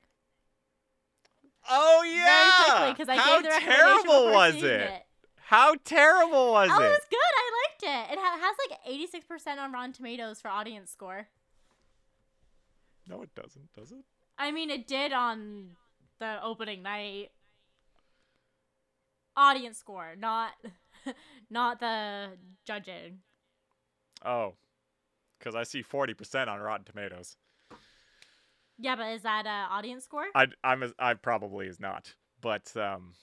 Oh 1.70 2.04
yeah. 2.04 2.24
Very 2.26 2.52
quickly, 2.72 2.93
because 2.93 3.10
I 3.10 3.16
How 3.22 3.36
gave 3.36 3.43
the 3.43 3.50
recommendation 3.50 4.04
terrible 4.04 4.32
was 4.34 4.56
it? 4.56 4.64
it. 4.64 5.06
How 5.36 5.76
terrible 5.84 6.52
was 6.54 6.70
Oh, 6.72 6.76
it 6.76 6.78
Oh, 6.78 6.86
it? 6.86 6.89
was 6.89 7.02
good. 7.10 7.18
I 7.20 7.64
liked 7.64 7.84
it. 7.84 8.14
It 8.14 8.20
ha- 8.22 8.38
has 8.39 8.56
like 8.70 9.56
86% 9.58 9.58
on 9.60 9.72
Rotten 9.74 9.91
Tomatoes 9.93 10.39
for 10.41 10.48
audience 10.50 10.91
score. 10.91 11.28
No, 13.08 13.22
it 13.22 13.34
doesn't. 13.36 13.74
Does 13.74 13.91
it? 13.91 14.04
I 14.38 14.52
mean, 14.52 14.70
it 14.70 14.88
did 14.88 15.12
on 15.14 15.72
the 16.20 16.41
opening 16.43 16.84
night. 16.84 17.32
Audience 19.36 19.78
score, 19.78 20.16
not 20.18 20.52
not 21.49 21.80
the 21.80 22.30
judging. 22.66 23.20
Oh, 24.26 24.53
because 25.38 25.55
I 25.55 25.64
see 25.64 25.82
forty 25.82 26.14
percent 26.14 26.49
on 26.49 26.60
Rotten 26.60 26.86
Tomatoes. 26.86 27.38
Yeah, 28.80 28.95
but 28.95 29.08
is 29.14 29.24
that 29.24 29.45
uh, 29.45 29.74
audience 29.74 30.03
score? 30.03 30.26
I 30.36 30.47
I'm 30.64 30.84
I 30.99 31.14
probably 31.16 31.68
is 31.68 31.80
not, 31.80 32.14
but 32.41 32.72
um, 32.78 33.14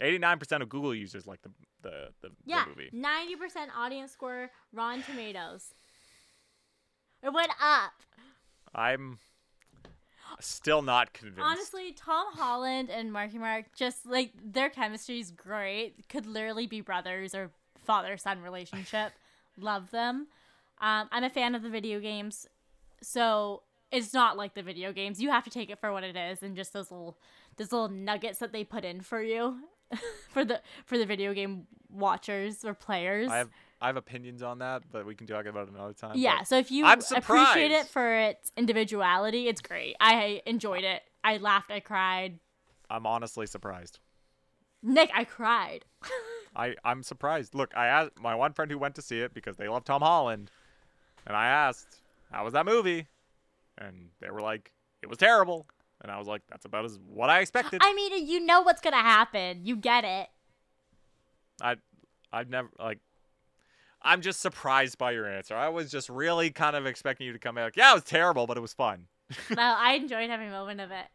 eighty 0.00 0.18
nine 0.18 0.38
percent 0.38 0.62
of 0.62 0.68
Google 0.68 0.94
users 0.94 1.26
like 1.26 1.42
the 1.42 1.50
the 1.82 2.08
the, 2.22 2.30
yeah, 2.44 2.64
the 2.64 2.70
movie. 2.70 2.90
90% 2.92 3.68
audience 3.76 4.12
score, 4.12 4.50
Rotten 4.72 5.02
Tomatoes. 5.02 5.74
It 7.22 7.32
went 7.32 7.50
up. 7.60 7.92
I'm 8.74 9.18
still 10.40 10.82
not 10.82 11.12
convinced. 11.12 11.42
Honestly, 11.42 11.92
Tom 11.92 12.26
Holland 12.32 12.90
and 12.90 13.12
Marky 13.12 13.38
Mark 13.38 13.66
just 13.76 14.06
like 14.06 14.32
their 14.42 14.70
chemistry 14.70 15.20
is 15.20 15.30
great. 15.30 16.08
Could 16.08 16.26
literally 16.26 16.66
be 16.66 16.80
brothers 16.80 17.34
or 17.34 17.50
father 17.84 18.16
son 18.16 18.42
relationship. 18.42 19.12
Love 19.58 19.90
them. 19.90 20.28
Um, 20.80 21.08
I'm 21.10 21.24
a 21.24 21.30
fan 21.30 21.54
of 21.54 21.62
the 21.62 21.70
video 21.70 21.98
games, 21.98 22.46
so 23.02 23.62
it's 23.90 24.14
not 24.14 24.36
like 24.36 24.54
the 24.54 24.62
video 24.62 24.92
games. 24.92 25.20
You 25.20 25.30
have 25.30 25.44
to 25.44 25.50
take 25.50 25.70
it 25.70 25.80
for 25.80 25.92
what 25.92 26.04
it 26.04 26.16
is, 26.16 26.42
and 26.42 26.54
just 26.54 26.72
those 26.72 26.90
little 26.90 27.18
those 27.56 27.72
little 27.72 27.88
nuggets 27.88 28.38
that 28.38 28.52
they 28.52 28.62
put 28.62 28.84
in 28.84 29.00
for 29.00 29.20
you, 29.20 29.58
for 30.30 30.44
the 30.44 30.62
for 30.84 30.96
the 30.96 31.06
video 31.06 31.34
game 31.34 31.66
watchers 31.90 32.64
or 32.64 32.74
players. 32.74 33.28
I 33.28 33.38
have 33.38 33.50
I 33.80 33.86
have 33.86 33.96
opinions 33.96 34.42
on 34.42 34.58
that, 34.58 34.82
but 34.90 35.06
we 35.06 35.14
can 35.14 35.26
talk 35.26 35.46
about 35.46 35.68
it 35.68 35.74
another 35.74 35.92
time. 35.92 36.12
Yeah, 36.16 36.38
but 36.38 36.48
so 36.48 36.58
if 36.58 36.70
you 36.70 36.84
appreciate 36.86 37.70
it 37.70 37.86
for 37.86 38.12
its 38.12 38.50
individuality, 38.56 39.48
it's 39.48 39.60
great. 39.60 39.94
I 40.00 40.42
enjoyed 40.46 40.84
it. 40.84 41.02
I 41.22 41.36
laughed, 41.36 41.70
I 41.70 41.80
cried. 41.80 42.40
I'm 42.90 43.06
honestly 43.06 43.46
surprised. 43.46 44.00
Nick, 44.82 45.10
I 45.14 45.24
cried. 45.24 45.84
I 46.56 46.74
I'm 46.84 47.02
surprised. 47.02 47.54
Look, 47.54 47.76
I 47.76 47.86
asked 47.86 48.18
my 48.20 48.34
one 48.34 48.52
friend 48.52 48.70
who 48.70 48.78
went 48.78 48.94
to 48.96 49.02
see 49.02 49.20
it 49.20 49.34
because 49.34 49.56
they 49.56 49.68
love 49.68 49.84
Tom 49.84 50.02
Holland, 50.02 50.50
and 51.26 51.36
I 51.36 51.46
asked, 51.46 52.00
"How 52.32 52.44
was 52.44 52.52
that 52.54 52.66
movie?" 52.66 53.06
And 53.76 54.10
they 54.20 54.30
were 54.30 54.40
like, 54.40 54.72
"It 55.02 55.08
was 55.08 55.18
terrible." 55.18 55.66
And 56.00 56.10
I 56.12 56.18
was 56.18 56.26
like, 56.26 56.42
"That's 56.48 56.64
about 56.64 56.84
as 56.84 56.98
what 57.06 57.28
I 57.30 57.40
expected." 57.40 57.80
I 57.84 57.92
mean, 57.92 58.26
you 58.26 58.40
know 58.40 58.62
what's 58.62 58.80
gonna 58.80 58.96
happen. 58.96 59.64
You 59.64 59.76
get 59.76 60.04
it. 60.04 60.28
I 61.60 61.76
I've 62.32 62.48
never 62.48 62.70
like 62.78 63.00
I'm 64.08 64.22
just 64.22 64.40
surprised 64.40 64.96
by 64.98 65.12
your 65.12 65.26
answer. 65.28 65.54
I 65.54 65.68
was 65.68 65.90
just 65.90 66.08
really 66.08 66.50
kind 66.50 66.74
of 66.76 66.86
expecting 66.86 67.26
you 67.26 67.32
to 67.34 67.38
come 67.38 67.54
back. 67.56 67.76
Yeah, 67.76 67.92
it 67.92 67.94
was 67.94 68.04
terrible, 68.04 68.46
but 68.46 68.56
it 68.56 68.60
was 68.60 68.72
fun. 68.72 69.06
well, 69.56 69.76
I 69.78 69.94
enjoyed 69.94 70.30
every 70.30 70.48
moment 70.48 70.80
of 70.80 70.90
it. 70.90 71.06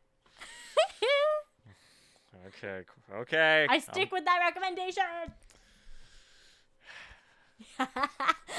Okay, 2.47 2.83
okay. 3.15 3.67
I 3.69 3.75
um, 3.75 3.81
stick 3.81 4.11
with 4.11 4.25
that 4.25 4.39
recommendation. 4.45 5.03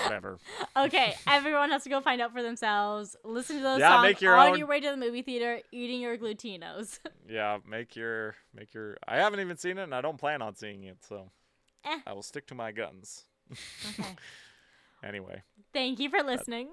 whatever. 0.02 0.38
okay, 0.76 1.14
everyone 1.28 1.70
has 1.70 1.84
to 1.84 1.90
go 1.90 2.00
find 2.00 2.20
out 2.20 2.32
for 2.32 2.42
themselves. 2.42 3.14
Listen 3.24 3.56
to 3.58 3.62
those 3.62 3.80
Yeah, 3.80 3.90
songs 3.96 4.02
make 4.02 4.20
your 4.20 4.34
on 4.36 4.50
own- 4.52 4.58
your 4.58 4.66
way 4.66 4.80
to 4.80 4.90
the 4.90 4.96
movie 4.96 5.22
theater, 5.22 5.60
eating 5.72 6.00
your 6.00 6.16
glutinos. 6.18 6.98
Yeah, 7.28 7.58
make 7.66 7.96
your 7.96 8.34
make 8.54 8.74
your. 8.74 8.96
I 9.08 9.16
haven't 9.16 9.40
even 9.40 9.56
seen 9.56 9.78
it, 9.78 9.84
and 9.84 9.94
I 9.94 10.02
don't 10.02 10.18
plan 10.18 10.42
on 10.42 10.54
seeing 10.56 10.84
it, 10.84 10.98
so 11.08 11.30
Eh. 11.84 11.98
I 12.06 12.12
will 12.12 12.22
stick 12.22 12.46
to 12.48 12.54
my 12.54 12.70
guns. 12.70 13.24
Okay. 13.50 14.16
Anyway, 15.02 15.42
Thank 15.74 15.98
you 15.98 16.08
for 16.08 16.22
listening. 16.22 16.70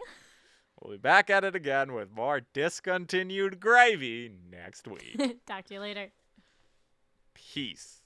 we'll 0.82 0.94
be 0.94 0.98
back 0.98 1.30
at 1.30 1.44
it 1.44 1.54
again 1.54 1.92
with 1.92 2.10
more 2.16 2.42
discontinued 2.54 3.60
gravy 3.60 4.32
next 4.50 4.88
week. 4.88 5.42
Talk 5.46 5.66
to 5.66 5.74
you 5.74 5.80
later. 5.82 6.12
Peace. 7.34 8.01